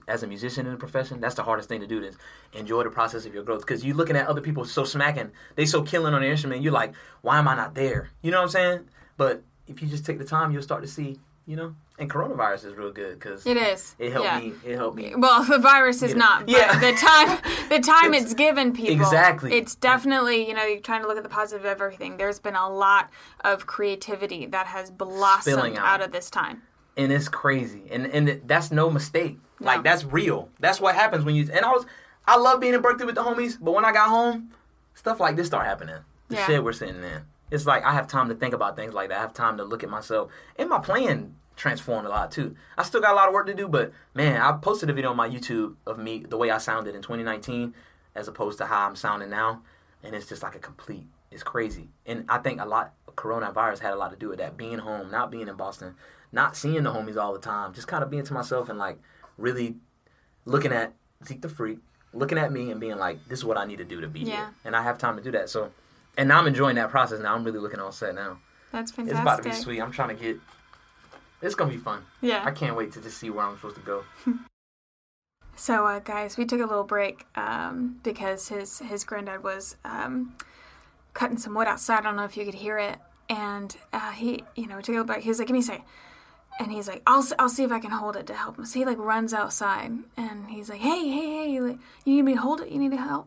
as 0.09 0.23
a 0.23 0.27
musician 0.27 0.65
in 0.67 0.73
the 0.73 0.79
profession, 0.79 1.21
that's 1.21 1.35
the 1.35 1.43
hardest 1.43 1.69
thing 1.69 1.81
to 1.81 1.87
do. 1.87 2.03
Is 2.03 2.17
enjoy 2.53 2.85
the 2.85 2.91
process 2.91 3.27
of 3.27 3.35
your 3.35 3.43
growth 3.43 3.61
because 3.61 3.85
you're 3.85 3.97
looking 3.97 4.17
at 4.17 4.27
other 4.27 4.41
people 4.41 4.65
so 4.65 4.85
smacking, 4.85 5.33
they 5.57 5.67
so 5.67 5.83
killing 5.83 6.15
on 6.15 6.23
their 6.23 6.31
instrument. 6.31 6.63
You're 6.63 6.73
like, 6.73 6.95
why 7.23 7.39
am 7.39 7.49
I 7.49 7.57
not 7.57 7.75
there? 7.75 8.11
You 8.23 8.31
know 8.31 8.39
what 8.39 8.45
I'm 8.45 8.51
saying? 8.51 8.89
But 9.17 9.43
if 9.67 9.83
you 9.83 9.89
just 9.89 10.05
take 10.07 10.19
the 10.19 10.25
time, 10.25 10.53
you'll 10.53 10.63
start 10.63 10.83
to 10.83 10.89
see. 10.89 11.19
You 11.49 11.55
know, 11.55 11.77
and 11.97 12.11
coronavirus 12.11 12.65
is 12.65 12.75
real 12.75 12.91
good 12.91 13.21
because 13.21 13.47
It 13.47 13.57
is. 13.57 13.95
it 14.01 14.11
helped 14.11 14.27
yeah. 14.27 14.41
me. 14.41 14.53
It 14.65 14.75
helped 14.75 14.97
me. 14.97 15.15
Well, 15.17 15.45
the 15.45 15.59
virus 15.59 16.03
is 16.03 16.11
Yeah. 16.11 16.17
not. 16.19 16.41
But 16.47 16.51
Yeah. 16.51 16.77
The 16.81 16.93
time, 16.99 17.39
the 17.69 17.79
time 17.79 18.07
It's- 18.15 18.25
it's, 18.25 18.35
given 18.35 18.73
people. 18.73 18.97
Exactly. 18.97 19.53
It's 19.57 19.77
definitely 19.77 20.49
you 20.49 20.55
know 20.55 20.65
you're 20.65 20.81
trying 20.81 21.03
to 21.03 21.07
look 21.07 21.17
at 21.17 21.23
the 21.23 21.29
positive 21.29 21.65
of 21.65 21.71
everything. 21.71 22.17
There's 22.17 22.41
been 22.41 22.57
a 22.57 22.69
lot 22.69 23.11
of 23.45 23.69
creativity 23.69 24.47
that 24.47 24.67
has 24.67 24.91
blossomed 24.91 25.77
out. 25.79 26.01
out. 26.01 26.01
of 26.01 26.11
this 26.11 26.31
time. 26.31 26.63
and 26.97 27.13
it's 27.13 27.29
crazy 27.29 27.83
and 27.93 28.07
and 28.07 28.41
that's 28.47 28.73
no 28.73 28.91
mistake 28.91 29.39
like 29.61 29.83
that's 29.85 30.03
real 30.05 30.49
that's 30.61 30.81
what 30.81 30.95
happens 30.95 31.25
when 31.27 31.35
you 31.37 31.47
and 31.53 31.63
i 31.65 31.71
was 31.71 31.85
i 32.27 32.37
love 32.39 32.59
being 32.59 32.73
in 32.75 32.81
berklee 32.83 33.05
with 33.07 33.15
the 33.15 33.23
homies 33.23 33.59
but 33.61 33.73
when 33.73 33.85
i 33.85 33.93
got 33.93 34.09
home 34.09 34.51
stuff 34.95 35.21
like 35.21 35.37
this 35.37 35.47
start 35.47 35.67
happening 35.67 35.97
the 36.29 36.37
Yeah. 36.37 36.47
shit 36.47 36.65
we're 36.65 36.73
sitting 36.73 36.97
in 36.97 37.21
it's 37.51 37.67
like 37.67 37.85
i 37.85 37.93
have 37.93 38.07
time 38.09 38.29
to 38.29 38.35
think 38.35 38.53
about 38.55 38.77
things 38.77 38.93
like 38.95 39.09
that. 39.11 39.19
I 39.19 39.21
have 39.21 39.35
time 39.35 39.57
to 39.59 39.65
look 39.65 39.83
at 39.85 39.91
myself. 39.91 40.31
And 40.59 40.69
my 40.69 40.79
playing 40.79 41.35
transformed 41.57 42.07
a 42.07 42.11
lot 42.11 42.31
too. 42.31 42.55
I 42.77 42.83
still 42.83 43.01
got 43.01 43.13
a 43.13 43.15
lot 43.17 43.29
of 43.29 43.35
work 43.35 43.47
to 43.47 43.55
do 43.55 43.67
but 43.69 43.93
man 44.15 44.41
i 44.43 44.53
posted 44.53 44.91
a 44.91 44.93
video 44.93 45.11
on 45.11 45.17
my 45.17 45.29
youtube 45.29 45.77
of 45.87 45.99
me 45.99 46.25
the 46.29 46.37
way 46.37 46.51
i 46.51 46.59
sounded 46.59 46.95
in 46.95 47.03
2019 47.03 47.73
as 48.15 48.29
opposed 48.29 48.59
to 48.59 48.67
how 48.67 48.87
i'm 48.87 48.97
sounding 48.97 49.31
now 49.31 49.63
and 50.03 50.15
it's 50.15 50.29
just 50.29 50.43
like 50.43 50.55
a 50.55 50.59
complete 50.59 51.07
it's 51.31 51.43
crazy. 51.43 51.89
And 52.05 52.25
i 52.29 52.39
think 52.39 52.61
a 52.61 52.67
lot 52.67 52.93
coronavirus 53.17 53.79
had 53.81 53.93
a 53.95 53.97
lot 53.97 54.11
to 54.11 54.17
do 54.17 54.29
with 54.29 54.39
that. 54.39 54.57
Being 54.57 54.79
home 54.79 55.11
not 55.11 55.31
being 55.31 55.49
in 55.49 55.57
boston 55.57 55.95
not 56.33 56.57
seeing 56.57 56.83
the 56.83 56.93
homies 56.93 57.17
all 57.17 57.33
the 57.33 57.39
time 57.39 57.73
just 57.73 57.89
kind 57.89 58.03
of 58.05 58.11
being 58.11 58.25
to 58.25 58.35
myself 58.35 58.69
and 58.69 58.79
like 58.79 58.99
really 59.39 59.77
looking 60.45 60.73
at 60.73 60.93
zeke 61.25 61.41
the 61.43 61.49
freak 61.49 61.79
looking 62.13 62.37
at 62.39 62.53
me 62.53 62.71
and 62.71 62.81
being 62.81 62.99
like 62.99 63.27
this 63.29 63.39
is 63.39 63.45
what 63.45 63.57
i 63.57 63.65
need 63.65 63.79
to 63.79 63.85
do 63.85 64.01
to 64.01 64.09
be 64.09 64.21
Yeah. 64.21 64.37
here. 64.37 64.49
And 64.65 64.77
i 64.77 64.83
have 64.83 64.99
time 64.99 65.17
to 65.17 65.23
do 65.23 65.31
that. 65.33 65.49
So 65.49 65.71
and 66.17 66.29
now 66.29 66.39
i'm 66.39 66.47
enjoying 66.47 66.77
that 66.77 66.91
process 66.91 67.21
now 67.21 67.35
i'm 67.35 67.45
really 67.45 67.59
looking 67.59 67.81
all 67.81 67.93
set 67.93 68.15
now 68.15 68.39
That's 68.73 68.91
fantastic. 68.91 69.13
it's 69.13 69.21
about 69.23 69.43
to 69.43 69.49
be 69.51 69.55
sweet 69.55 69.81
i'm 69.81 69.93
trying 69.93 70.17
to 70.17 70.23
get 70.23 70.39
it's 71.43 71.55
gonna 71.55 71.71
be 71.71 71.77
fun 71.79 72.03
Yeah. 72.21 72.43
i 72.45 72.51
can't 72.51 72.77
wait 72.77 72.93
to 72.93 73.01
just 73.01 73.19
see 73.19 73.31
where 73.31 73.45
i'm 73.45 73.57
supposed 73.57 73.77
to 73.77 73.83
go 73.83 74.05
So, 75.59 75.87
uh, 75.87 76.01
guys, 76.01 76.37
we 76.37 76.45
took 76.45 76.61
a 76.61 76.67
little 76.67 76.85
break 76.85 77.25
um, 77.35 77.99
because 78.03 78.49
his 78.49 78.81
his 78.81 79.05
granddad 79.05 79.43
was 79.43 79.77
um, 79.87 80.37
cutting 81.15 81.39
some 81.39 81.55
wood 81.55 81.67
outside. 81.67 82.01
I 82.01 82.03
don't 82.03 82.17
know 82.17 82.25
if 82.25 82.37
you 82.37 82.45
could 82.45 82.53
hear 82.55 82.77
it, 82.77 82.99
and 83.31 83.75
uh, 83.91 84.11
he, 84.11 84.45
you 84.55 84.67
know, 84.67 84.77
we 84.77 84.83
took 84.83 84.91
a 84.91 84.99
little 84.99 85.07
break. 85.07 85.23
He 85.23 85.31
was 85.31 85.39
like, 85.39 85.49
"Give 85.49 85.55
me 85.55 85.61
a 85.61 85.63
second. 85.63 85.85
and 86.61 86.71
he's 86.71 86.87
like, 86.89 87.01
"I'll 87.07 87.27
I'll 87.39 87.49
see 87.49 87.65
if 87.65 87.73
I 87.73 87.79
can 87.79 87.91
hold 87.93 88.17
it 88.17 88.27
to 88.27 88.35
help 88.35 88.59
him." 88.59 88.67
So 88.67 88.79
he 88.79 88.85
like 88.85 88.99
runs 88.99 89.33
outside, 89.33 89.93
and 90.19 90.51
he's 90.51 90.69
like, 90.69 90.81
"Hey, 90.81 91.09
hey, 91.09 91.45
hey! 91.47 91.51
You 91.53 91.79
need 92.05 92.23
me 92.23 92.35
to 92.35 92.41
hold 92.41 92.61
it? 92.61 92.69
You 92.69 92.79
need 92.79 92.91
to 92.91 92.99
help?" 92.99 93.27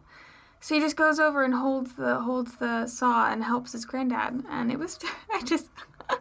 So 0.59 0.75
he 0.75 0.81
just 0.81 0.95
goes 0.95 1.19
over 1.19 1.43
and 1.43 1.53
holds 1.53 1.93
the 1.93 2.19
holds 2.19 2.57
the 2.57 2.87
saw 2.87 3.31
and 3.31 3.43
helps 3.43 3.71
his 3.71 3.85
granddad, 3.85 4.43
and 4.49 4.71
it 4.71 4.79
was 4.79 4.99
I 5.33 5.41
just. 5.43 5.69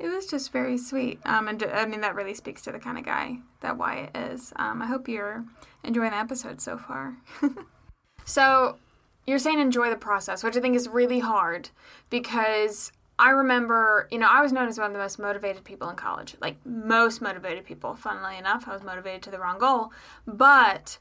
It 0.00 0.08
was 0.08 0.24
just 0.24 0.50
very 0.50 0.78
sweet. 0.78 1.20
Um, 1.26 1.46
and 1.46 1.62
I 1.62 1.84
mean, 1.84 2.00
that 2.00 2.14
really 2.14 2.32
speaks 2.32 2.62
to 2.62 2.72
the 2.72 2.78
kind 2.78 2.96
of 2.96 3.04
guy 3.04 3.36
that 3.60 3.76
Wyatt 3.76 4.16
is. 4.16 4.50
Um, 4.56 4.80
I 4.80 4.86
hope 4.86 5.08
you're 5.08 5.44
enjoying 5.84 6.12
the 6.12 6.16
episode 6.16 6.62
so 6.62 6.78
far. 6.78 7.18
so, 8.24 8.78
you're 9.26 9.38
saying 9.38 9.60
enjoy 9.60 9.90
the 9.90 9.96
process, 9.96 10.42
which 10.42 10.56
I 10.56 10.60
think 10.60 10.74
is 10.74 10.88
really 10.88 11.18
hard 11.18 11.68
because 12.08 12.92
I 13.18 13.28
remember, 13.28 14.08
you 14.10 14.18
know, 14.18 14.28
I 14.30 14.40
was 14.40 14.52
known 14.54 14.68
as 14.68 14.78
one 14.78 14.86
of 14.86 14.94
the 14.94 14.98
most 14.98 15.18
motivated 15.18 15.64
people 15.64 15.90
in 15.90 15.96
college. 15.96 16.34
Like, 16.40 16.56
most 16.64 17.20
motivated 17.20 17.66
people. 17.66 17.94
Funnily 17.94 18.38
enough, 18.38 18.66
I 18.66 18.72
was 18.72 18.82
motivated 18.82 19.20
to 19.24 19.30
the 19.30 19.38
wrong 19.38 19.58
goal. 19.58 19.92
But 20.26 20.96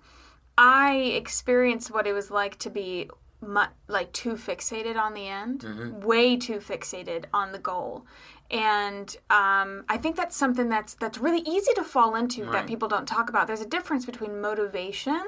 I 0.62 0.96
experienced 1.16 1.90
what 1.90 2.06
it 2.06 2.12
was 2.14 2.30
like 2.30 2.60
to 2.60 2.70
be 2.70 3.10
mu- 3.42 3.72
like 3.88 4.12
too 4.12 4.34
fixated 4.34 4.98
on 4.98 5.14
the 5.14 5.26
end, 5.28 5.64
way 6.04 6.36
too 6.36 6.58
fixated 6.60 7.26
on 7.34 7.54
the 7.54 7.60
goal. 7.60 8.06
And 8.52 9.16
um, 9.30 9.86
I 9.88 9.98
think 9.98 10.16
that's 10.18 10.36
something 10.36 10.68
that's 10.70 10.96
that's 10.96 11.18
really 11.20 11.42
easy 11.48 11.72
to 11.76 11.84
fall 11.84 12.16
into 12.16 12.44
that 12.52 12.68
people 12.68 12.88
don't 12.90 13.08
talk 13.08 13.30
about. 13.30 13.48
There's 13.48 13.62
a 13.62 13.66
difference 13.78 14.06
between 14.06 14.42
motivation 14.42 15.24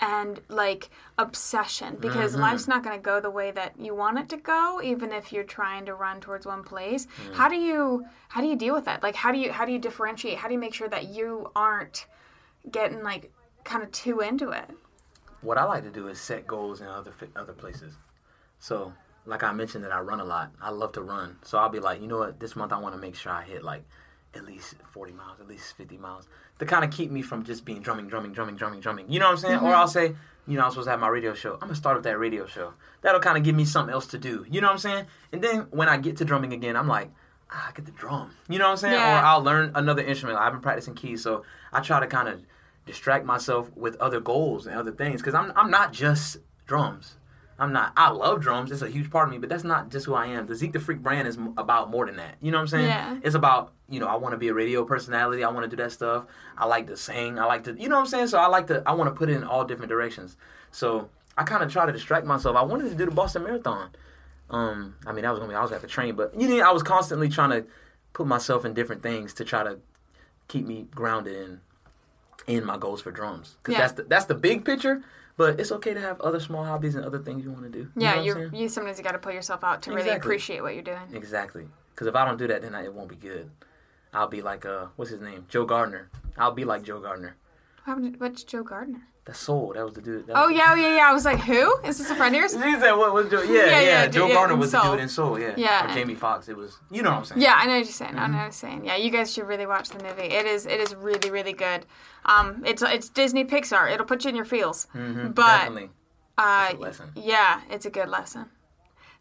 and 0.00 0.40
like 0.48 0.88
obsession 1.18 1.96
because 2.00 2.32
Mm-hmm. 2.32 2.40
life's 2.42 2.66
not 2.66 2.82
going 2.82 2.96
to 2.96 3.02
go 3.02 3.20
the 3.20 3.30
way 3.30 3.50
that 3.52 3.74
you 3.78 3.94
want 3.94 4.18
it 4.18 4.28
to 4.30 4.36
go 4.36 4.80
even 4.82 5.12
if 5.12 5.32
you're 5.32 5.44
trying 5.44 5.86
to 5.86 5.94
run 5.94 6.20
towards 6.20 6.44
one 6.46 6.64
place 6.64 7.06
Mm. 7.06 7.34
how 7.34 7.48
do 7.48 7.54
you 7.54 8.04
how 8.28 8.40
do 8.40 8.48
you 8.48 8.56
deal 8.56 8.74
with 8.74 8.86
that 8.86 9.04
like 9.04 9.14
how 9.14 9.30
do 9.30 9.38
you 9.38 9.52
how 9.52 9.64
do 9.64 9.70
you 9.70 9.78
differentiate 9.78 10.38
how 10.38 10.48
do 10.48 10.54
you 10.54 10.58
make 10.60 10.74
sure 10.74 10.88
that 10.88 11.04
you 11.08 11.48
aren't 11.54 12.06
getting 12.78 13.02
like 13.04 13.30
kind 13.64 13.82
of 13.82 13.90
too 13.92 14.20
into 14.20 14.50
it 14.50 14.70
what 15.44 15.58
I 15.58 15.64
like 15.64 15.84
to 15.84 15.90
do 15.90 16.08
is 16.08 16.20
set 16.20 16.46
goals 16.46 16.80
in 16.80 16.86
other 16.86 17.12
other 17.36 17.52
places. 17.52 17.94
So, 18.58 18.92
like 19.26 19.42
I 19.42 19.52
mentioned 19.52 19.84
that 19.84 19.92
I 19.92 20.00
run 20.00 20.20
a 20.20 20.24
lot. 20.24 20.52
I 20.60 20.70
love 20.70 20.92
to 20.92 21.02
run. 21.02 21.36
So 21.42 21.58
I'll 21.58 21.68
be 21.68 21.80
like, 21.80 22.00
you 22.00 22.08
know 22.08 22.18
what? 22.18 22.40
This 22.40 22.56
month 22.56 22.72
I 22.72 22.78
want 22.78 22.94
to 22.94 23.00
make 23.00 23.14
sure 23.14 23.30
I 23.30 23.42
hit 23.42 23.62
like 23.62 23.84
at 24.34 24.44
least 24.44 24.74
40 24.92 25.12
miles, 25.12 25.38
at 25.40 25.46
least 25.46 25.76
50 25.76 25.98
miles 25.98 26.26
to 26.58 26.66
kind 26.66 26.84
of 26.84 26.90
keep 26.90 27.10
me 27.10 27.22
from 27.22 27.44
just 27.44 27.64
being 27.64 27.80
drumming, 27.80 28.08
drumming, 28.08 28.32
drumming, 28.32 28.56
drumming, 28.56 28.80
drumming. 28.80 29.10
You 29.10 29.20
know 29.20 29.26
what 29.26 29.32
I'm 29.32 29.38
saying? 29.38 29.60
Or 29.60 29.74
I'll 29.74 29.86
say, 29.86 30.14
you 30.46 30.56
know, 30.56 30.64
I'm 30.64 30.70
supposed 30.70 30.86
to 30.86 30.90
have 30.90 31.00
my 31.00 31.08
radio 31.08 31.34
show. 31.34 31.54
I'm 31.54 31.60
gonna 31.60 31.74
start 31.74 31.96
with 31.96 32.04
that 32.04 32.18
radio 32.18 32.46
show. 32.46 32.74
That'll 33.02 33.20
kind 33.20 33.36
of 33.36 33.44
give 33.44 33.54
me 33.54 33.64
something 33.64 33.92
else 33.92 34.06
to 34.08 34.18
do. 34.18 34.46
You 34.48 34.60
know 34.60 34.68
what 34.68 34.74
I'm 34.74 34.78
saying? 34.78 35.06
And 35.32 35.42
then 35.42 35.66
when 35.70 35.88
I 35.88 35.98
get 35.98 36.16
to 36.18 36.24
drumming 36.24 36.52
again, 36.52 36.76
I'm 36.76 36.88
like, 36.88 37.10
ah, 37.50 37.68
I 37.68 37.72
get 37.72 37.84
the 37.84 37.92
drum. 37.92 38.32
You 38.48 38.58
know 38.58 38.66
what 38.66 38.72
I'm 38.72 38.76
saying? 38.78 38.94
Yeah. 38.94 39.20
Or 39.20 39.24
I'll 39.24 39.42
learn 39.42 39.72
another 39.74 40.02
instrument. 40.02 40.38
I've 40.38 40.52
been 40.52 40.62
practicing 40.62 40.94
keys, 40.94 41.22
so 41.22 41.44
I 41.72 41.80
try 41.80 42.00
to 42.00 42.06
kind 42.06 42.28
of 42.28 42.40
distract 42.86 43.24
myself 43.24 43.70
with 43.76 43.96
other 43.96 44.20
goals 44.20 44.66
and 44.66 44.76
other 44.76 44.92
things 44.92 45.20
because 45.20 45.34
I'm 45.34 45.52
I'm 45.56 45.70
not 45.70 45.92
just 45.92 46.38
drums. 46.66 47.16
I'm 47.56 47.72
not. 47.72 47.92
I 47.96 48.10
love 48.10 48.40
drums. 48.40 48.72
It's 48.72 48.82
a 48.82 48.88
huge 48.90 49.10
part 49.10 49.28
of 49.28 49.32
me, 49.32 49.38
but 49.38 49.48
that's 49.48 49.62
not 49.62 49.88
just 49.88 50.06
who 50.06 50.14
I 50.14 50.26
am. 50.26 50.46
The 50.48 50.56
Zeke 50.56 50.72
the 50.72 50.80
Freak 50.80 50.98
brand 50.98 51.28
is 51.28 51.36
m- 51.36 51.54
about 51.56 51.88
more 51.88 52.04
than 52.04 52.16
that. 52.16 52.34
You 52.40 52.50
know 52.50 52.58
what 52.58 52.62
I'm 52.62 52.68
saying? 52.68 52.86
Yeah. 52.86 53.18
It's 53.22 53.36
about 53.36 53.72
you 53.88 54.00
know 54.00 54.08
I 54.08 54.16
want 54.16 54.32
to 54.32 54.36
be 54.36 54.48
a 54.48 54.54
radio 54.54 54.84
personality. 54.84 55.44
I 55.44 55.50
want 55.50 55.68
to 55.70 55.76
do 55.76 55.80
that 55.82 55.92
stuff. 55.92 56.26
I 56.58 56.66
like 56.66 56.88
to 56.88 56.96
sing. 56.96 57.38
I 57.38 57.44
like 57.44 57.64
to 57.64 57.76
you 57.80 57.88
know 57.88 57.94
what 57.94 58.02
I'm 58.02 58.06
saying. 58.08 58.26
So 58.28 58.38
I 58.38 58.48
like 58.48 58.66
to. 58.68 58.82
I 58.86 58.92
want 58.92 59.08
to 59.08 59.16
put 59.16 59.28
it 59.30 59.36
in 59.36 59.44
all 59.44 59.64
different 59.64 59.88
directions. 59.90 60.36
So 60.72 61.08
I 61.38 61.44
kind 61.44 61.62
of 61.62 61.72
try 61.72 61.86
to 61.86 61.92
distract 61.92 62.26
myself. 62.26 62.56
I 62.56 62.62
wanted 62.62 62.88
to 62.90 62.96
do 62.96 63.04
the 63.04 63.12
Boston 63.12 63.44
Marathon. 63.44 63.90
Um, 64.50 64.96
I 65.06 65.12
mean 65.12 65.22
that 65.22 65.30
was 65.30 65.38
gonna 65.38 65.50
be 65.50 65.54
I 65.56 65.62
was 65.62 65.70
gonna 65.70 65.80
have 65.80 65.88
to 65.88 65.94
train, 65.94 66.16
but 66.16 66.38
you 66.38 66.48
know 66.48 66.68
I 66.68 66.72
was 66.72 66.82
constantly 66.82 67.28
trying 67.28 67.50
to 67.50 67.66
put 68.12 68.26
myself 68.26 68.64
in 68.64 68.74
different 68.74 69.02
things 69.02 69.32
to 69.34 69.44
try 69.44 69.62
to 69.62 69.78
keep 70.48 70.66
me 70.66 70.86
grounded 70.94 71.36
in 71.36 71.60
in 72.46 72.64
my 72.64 72.76
goals 72.76 73.00
for 73.00 73.10
drums 73.10 73.56
because 73.58 73.72
Yeah. 73.74 73.80
that's 73.80 73.92
the, 73.94 74.02
that's 74.04 74.24
the 74.26 74.34
big 74.34 74.64
picture. 74.64 75.02
But 75.36 75.58
it's 75.58 75.72
okay 75.72 75.92
to 75.94 76.00
have 76.00 76.20
other 76.20 76.38
small 76.38 76.64
hobbies 76.64 76.94
and 76.94 77.04
other 77.04 77.18
things 77.18 77.44
you 77.44 77.50
want 77.50 77.64
to 77.64 77.68
do. 77.68 77.78
You 77.80 77.90
yeah 77.96 78.14
know 78.14 78.24
what 78.24 78.36
I'm 78.36 78.54
you 78.54 78.60
you 78.62 78.68
sometimes 78.68 78.98
you 78.98 79.04
got 79.04 79.12
to 79.12 79.18
pull 79.18 79.32
yourself 79.32 79.64
out 79.64 79.82
to 79.82 79.92
really 79.92 80.10
appreciate 80.10 80.62
what 80.62 80.74
you're 80.74 80.84
doing 80.84 81.08
Exactly. 81.12 81.66
Because 81.92 82.06
if 82.06 82.14
I 82.14 82.24
don't 82.24 82.38
do 82.38 82.46
that, 82.46 82.62
then 82.62 82.74
I, 82.74 82.84
it 82.84 82.94
won't 82.94 83.08
be 83.08 83.16
good. 83.16 83.50
I'll 84.12 84.28
be 84.28 84.42
like 84.42 84.64
uh, 84.64 84.86
what's 84.96 85.10
his 85.10 85.20
name? 85.20 85.46
Joe 85.48 85.64
Gardner. 85.64 86.08
I'll 86.38 86.52
be 86.52 86.64
like 86.64 86.82
Joe 86.84 87.00
Gardner. 87.00 87.36
How 87.84 87.96
what's 87.98 88.44
joe 88.44 88.62
gardner 88.62 89.02
That's 89.26 89.38
Soul. 89.38 89.72
That 89.74 89.84
was 89.84 89.94
the 89.94 90.02
dude. 90.02 90.26
That 90.26 90.36
oh 90.36 90.48
was, 90.48 90.56
yeah 90.56 90.66
oh, 90.68 90.74
yeah 90.74 90.96
yeah 90.96 91.08
i 91.08 91.12
was 91.12 91.24
like 91.24 91.38
who 91.40 91.78
is 91.80 91.96
this 91.96 92.10
a 92.10 92.14
friend 92.14 92.34
of 92.34 92.40
yours 92.40 92.52
He 92.52 92.58
said 92.78 92.92
what 92.92 93.14
was 93.14 93.30
Joe? 93.30 93.42
Yeah, 93.42 93.52
Yeah, 93.52 93.64
yeah. 93.64 93.80
yeah, 93.80 94.06
Joe 94.08 94.26
yeah, 94.26 94.34
Gardner 94.34 94.54
in 94.54 94.60
was 94.60 94.72
the 94.72 94.82
Soul. 94.82 94.92
dude 94.92 95.00
in 95.00 95.08
Soul. 95.08 95.38
Yeah. 95.40 95.54
Yeah. 95.56 95.90
Or 95.90 95.94
Jamie 95.94 96.14
Foxx. 96.14 96.48
It 96.48 96.56
was. 96.58 96.78
You 96.90 97.02
know 97.02 97.10
what 97.10 97.18
I'm 97.20 97.24
saying? 97.24 97.40
Yeah, 97.40 97.54
I 97.56 97.64
know 97.66 97.72
what 97.76 97.84
you're 97.84 97.92
saying. 98.02 98.16
I 98.16 98.24
Mm-hmm. 98.24 98.32
know 98.32 98.38
what 98.38 98.44
you're 98.44 98.52
saying. 98.52 98.84
Yeah, 98.84 98.96
you 98.96 99.10
guys 99.10 99.32
should 99.32 99.46
really 99.48 99.66
watch 99.66 99.88
the 99.88 100.02
movie. 100.04 100.24
It 100.24 100.44
is 100.44 100.66
it 100.66 100.78
is 100.78 100.94
really 100.94 101.30
really 101.30 101.54
good. 101.54 101.86
Um, 102.26 102.62
it's 102.66 102.82
it's 102.82 103.08
Disney 103.08 103.44
Pixar. 103.44 103.90
It'll 103.92 104.04
put 104.06 104.24
you 104.24 104.28
in 104.30 104.36
your 104.36 104.44
feels. 104.44 104.88
But 104.92 105.00
Mm-hmm. 105.00 105.32
Definitely. 105.32 105.90
uh, 106.36 106.66
It's 106.72 106.78
a 106.78 106.82
lesson. 106.82 107.06
yeah, 107.16 107.60
it's 107.70 107.86
a 107.86 107.90
good 107.90 108.08
lesson. 108.10 108.46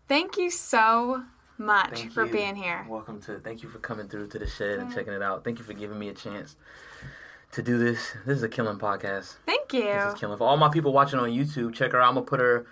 Thank 0.09 0.35
you 0.37 0.49
so 0.49 1.23
much 1.57 1.99
Thank 1.99 2.11
for 2.11 2.25
you. 2.25 2.31
being 2.33 2.55
here. 2.57 2.85
Welcome 2.89 3.21
to. 3.21 3.39
Thank 3.39 3.63
you 3.63 3.69
for 3.69 3.79
coming 3.79 4.09
through 4.09 4.27
to 4.29 4.39
the 4.39 4.47
shed 4.47 4.79
and 4.79 4.93
checking 4.93 5.13
it 5.13 5.21
out. 5.21 5.45
Thank 5.45 5.59
you 5.59 5.63
for 5.63 5.73
giving 5.73 5.97
me 5.97 6.09
a 6.09 6.13
chance 6.13 6.57
to 7.53 7.61
do 7.61 7.77
this. 7.77 8.13
This 8.25 8.37
is 8.37 8.43
a 8.43 8.49
killing 8.49 8.77
podcast. 8.77 9.35
Thank 9.45 9.73
you. 9.73 9.83
This 9.83 10.13
is 10.13 10.19
killing. 10.19 10.37
For 10.37 10.47
all 10.47 10.57
my 10.57 10.69
people 10.69 10.91
watching 10.91 11.19
on 11.19 11.29
YouTube, 11.29 11.73
check 11.73 11.91
her 11.91 12.01
out. 12.01 12.09
I'm 12.09 12.15
gonna 12.15 12.25
put 12.25 12.39
her 12.39 12.65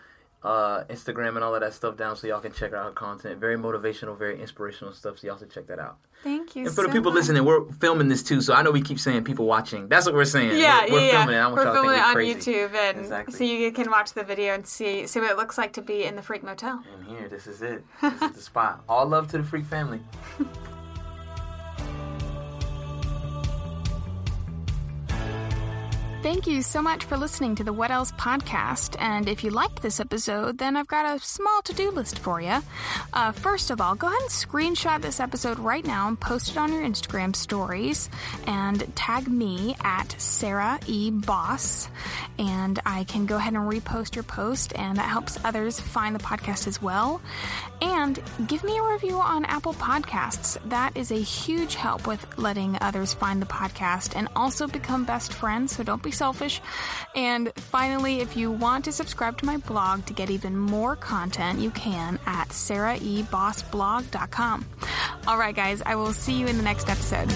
uh, 0.43 0.83
Instagram 0.85 1.35
and 1.35 1.43
all 1.43 1.53
of 1.53 1.61
that 1.61 1.73
stuff 1.73 1.97
down 1.97 2.15
so 2.15 2.25
y'all 2.25 2.39
can 2.39 2.51
check 2.51 2.71
her 2.71 2.77
out 2.77 2.85
her 2.85 2.91
content. 2.91 3.39
Very 3.39 3.57
motivational, 3.57 4.17
very 4.17 4.41
inspirational 4.41 4.91
stuff. 4.93 5.19
So 5.19 5.27
y'all 5.27 5.37
should 5.37 5.51
check 5.51 5.67
that 5.67 5.77
out. 5.77 5.97
Thank 6.23 6.55
you. 6.55 6.65
And 6.65 6.75
for 6.75 6.83
the 6.83 6.89
people 6.89 7.11
much. 7.11 7.21
listening, 7.21 7.45
we're 7.45 7.71
filming 7.73 8.07
this 8.07 8.23
too. 8.23 8.41
So 8.41 8.53
I 8.55 8.63
know 8.63 8.71
we 8.71 8.81
keep 8.81 8.99
saying 8.99 9.23
people 9.23 9.45
watching. 9.45 9.87
That's 9.87 10.07
what 10.07 10.15
we're 10.15 10.25
saying. 10.25 10.59
Yeah, 10.59 10.85
we're, 10.85 10.93
we're 10.93 11.05
yeah, 11.05 11.11
filming 11.11 11.35
it. 11.35 11.37
I 11.37 11.41
yeah. 11.41 11.45
want 11.45 11.55
We're 11.57 11.63
y'all 11.63 11.73
filming 11.73 11.91
it 11.91 11.95
think 11.95 12.07
on 12.07 12.13
crazy. 12.13 12.51
YouTube, 12.51 12.73
and 12.75 12.99
Exactly. 12.99 13.33
so 13.35 13.43
you 13.43 13.71
can 13.71 13.91
watch 13.91 14.13
the 14.13 14.23
video 14.23 14.55
and 14.55 14.65
see 14.65 15.05
see 15.05 15.19
what 15.19 15.29
it 15.29 15.37
looks 15.37 15.57
like 15.59 15.73
to 15.73 15.81
be 15.83 16.05
in 16.05 16.15
the 16.15 16.23
Freak 16.23 16.43
Motel. 16.43 16.83
And 16.97 17.05
here, 17.07 17.27
this 17.29 17.45
is 17.45 17.61
it. 17.61 17.83
This 18.01 18.21
is 18.21 18.31
the 18.31 18.41
spot. 18.51 18.83
All 18.89 19.05
love 19.05 19.29
to 19.29 19.37
the 19.37 19.43
freak 19.43 19.65
family. 19.65 19.99
Thank 26.21 26.45
you 26.45 26.61
so 26.61 26.83
much 26.83 27.05
for 27.05 27.17
listening 27.17 27.55
to 27.55 27.63
the 27.63 27.73
What 27.73 27.89
Else 27.89 28.11
podcast. 28.11 28.95
And 28.99 29.27
if 29.27 29.43
you 29.43 29.49
liked 29.49 29.81
this 29.81 29.99
episode, 29.99 30.59
then 30.59 30.77
I've 30.77 30.87
got 30.87 31.15
a 31.15 31.19
small 31.19 31.63
to 31.63 31.73
do 31.73 31.89
list 31.89 32.19
for 32.19 32.39
you. 32.39 32.61
Uh, 33.11 33.31
first 33.31 33.71
of 33.71 33.81
all, 33.81 33.95
go 33.95 34.05
ahead 34.05 34.21
and 34.21 34.29
screenshot 34.29 35.01
this 35.01 35.19
episode 35.19 35.57
right 35.57 35.83
now 35.83 36.07
and 36.07 36.19
post 36.19 36.51
it 36.51 36.57
on 36.57 36.71
your 36.71 36.83
Instagram 36.83 37.35
stories 37.35 38.07
and 38.45 38.95
tag 38.95 39.27
me 39.27 39.75
at 39.83 40.11
Sarah 40.21 40.79
E. 40.85 41.09
Boss. 41.09 41.89
And 42.37 42.79
I 42.85 43.03
can 43.05 43.25
go 43.25 43.37
ahead 43.37 43.53
and 43.53 43.69
repost 43.69 44.13
your 44.13 44.23
post, 44.23 44.73
and 44.75 44.97
that 44.97 45.09
helps 45.09 45.39
others 45.43 45.79
find 45.79 46.15
the 46.15 46.23
podcast 46.23 46.67
as 46.67 46.81
well. 46.81 47.19
And 47.81 48.21
give 48.47 48.63
me 48.63 48.77
a 48.77 48.83
review 48.83 49.15
on 49.15 49.43
Apple 49.45 49.73
Podcasts. 49.73 50.57
That 50.69 50.95
is 50.95 51.11
a 51.11 51.15
huge 51.19 51.73
help 51.73 52.05
with 52.05 52.37
letting 52.37 52.77
others 52.79 53.13
find 53.13 53.41
the 53.41 53.47
podcast 53.47 54.15
and 54.15 54.27
also 54.35 54.67
become 54.67 55.03
best 55.03 55.33
friends, 55.33 55.75
so 55.75 55.83
don't 55.83 56.03
selfish. 56.11 56.61
And 57.15 57.51
finally, 57.55 58.21
if 58.21 58.37
you 58.37 58.51
want 58.51 58.85
to 58.85 58.91
subscribe 58.91 59.39
to 59.39 59.45
my 59.45 59.57
blog 59.57 60.05
to 60.05 60.13
get 60.13 60.29
even 60.29 60.55
more 60.57 60.95
content, 60.95 61.59
you 61.59 61.71
can 61.71 62.19
at 62.25 62.49
sarahibossblog.com. 62.49 64.65
All 65.27 65.37
right, 65.37 65.55
guys, 65.55 65.81
I 65.85 65.95
will 65.95 66.13
see 66.13 66.33
you 66.33 66.47
in 66.47 66.57
the 66.57 66.63
next 66.63 66.89
episode. 66.89 67.29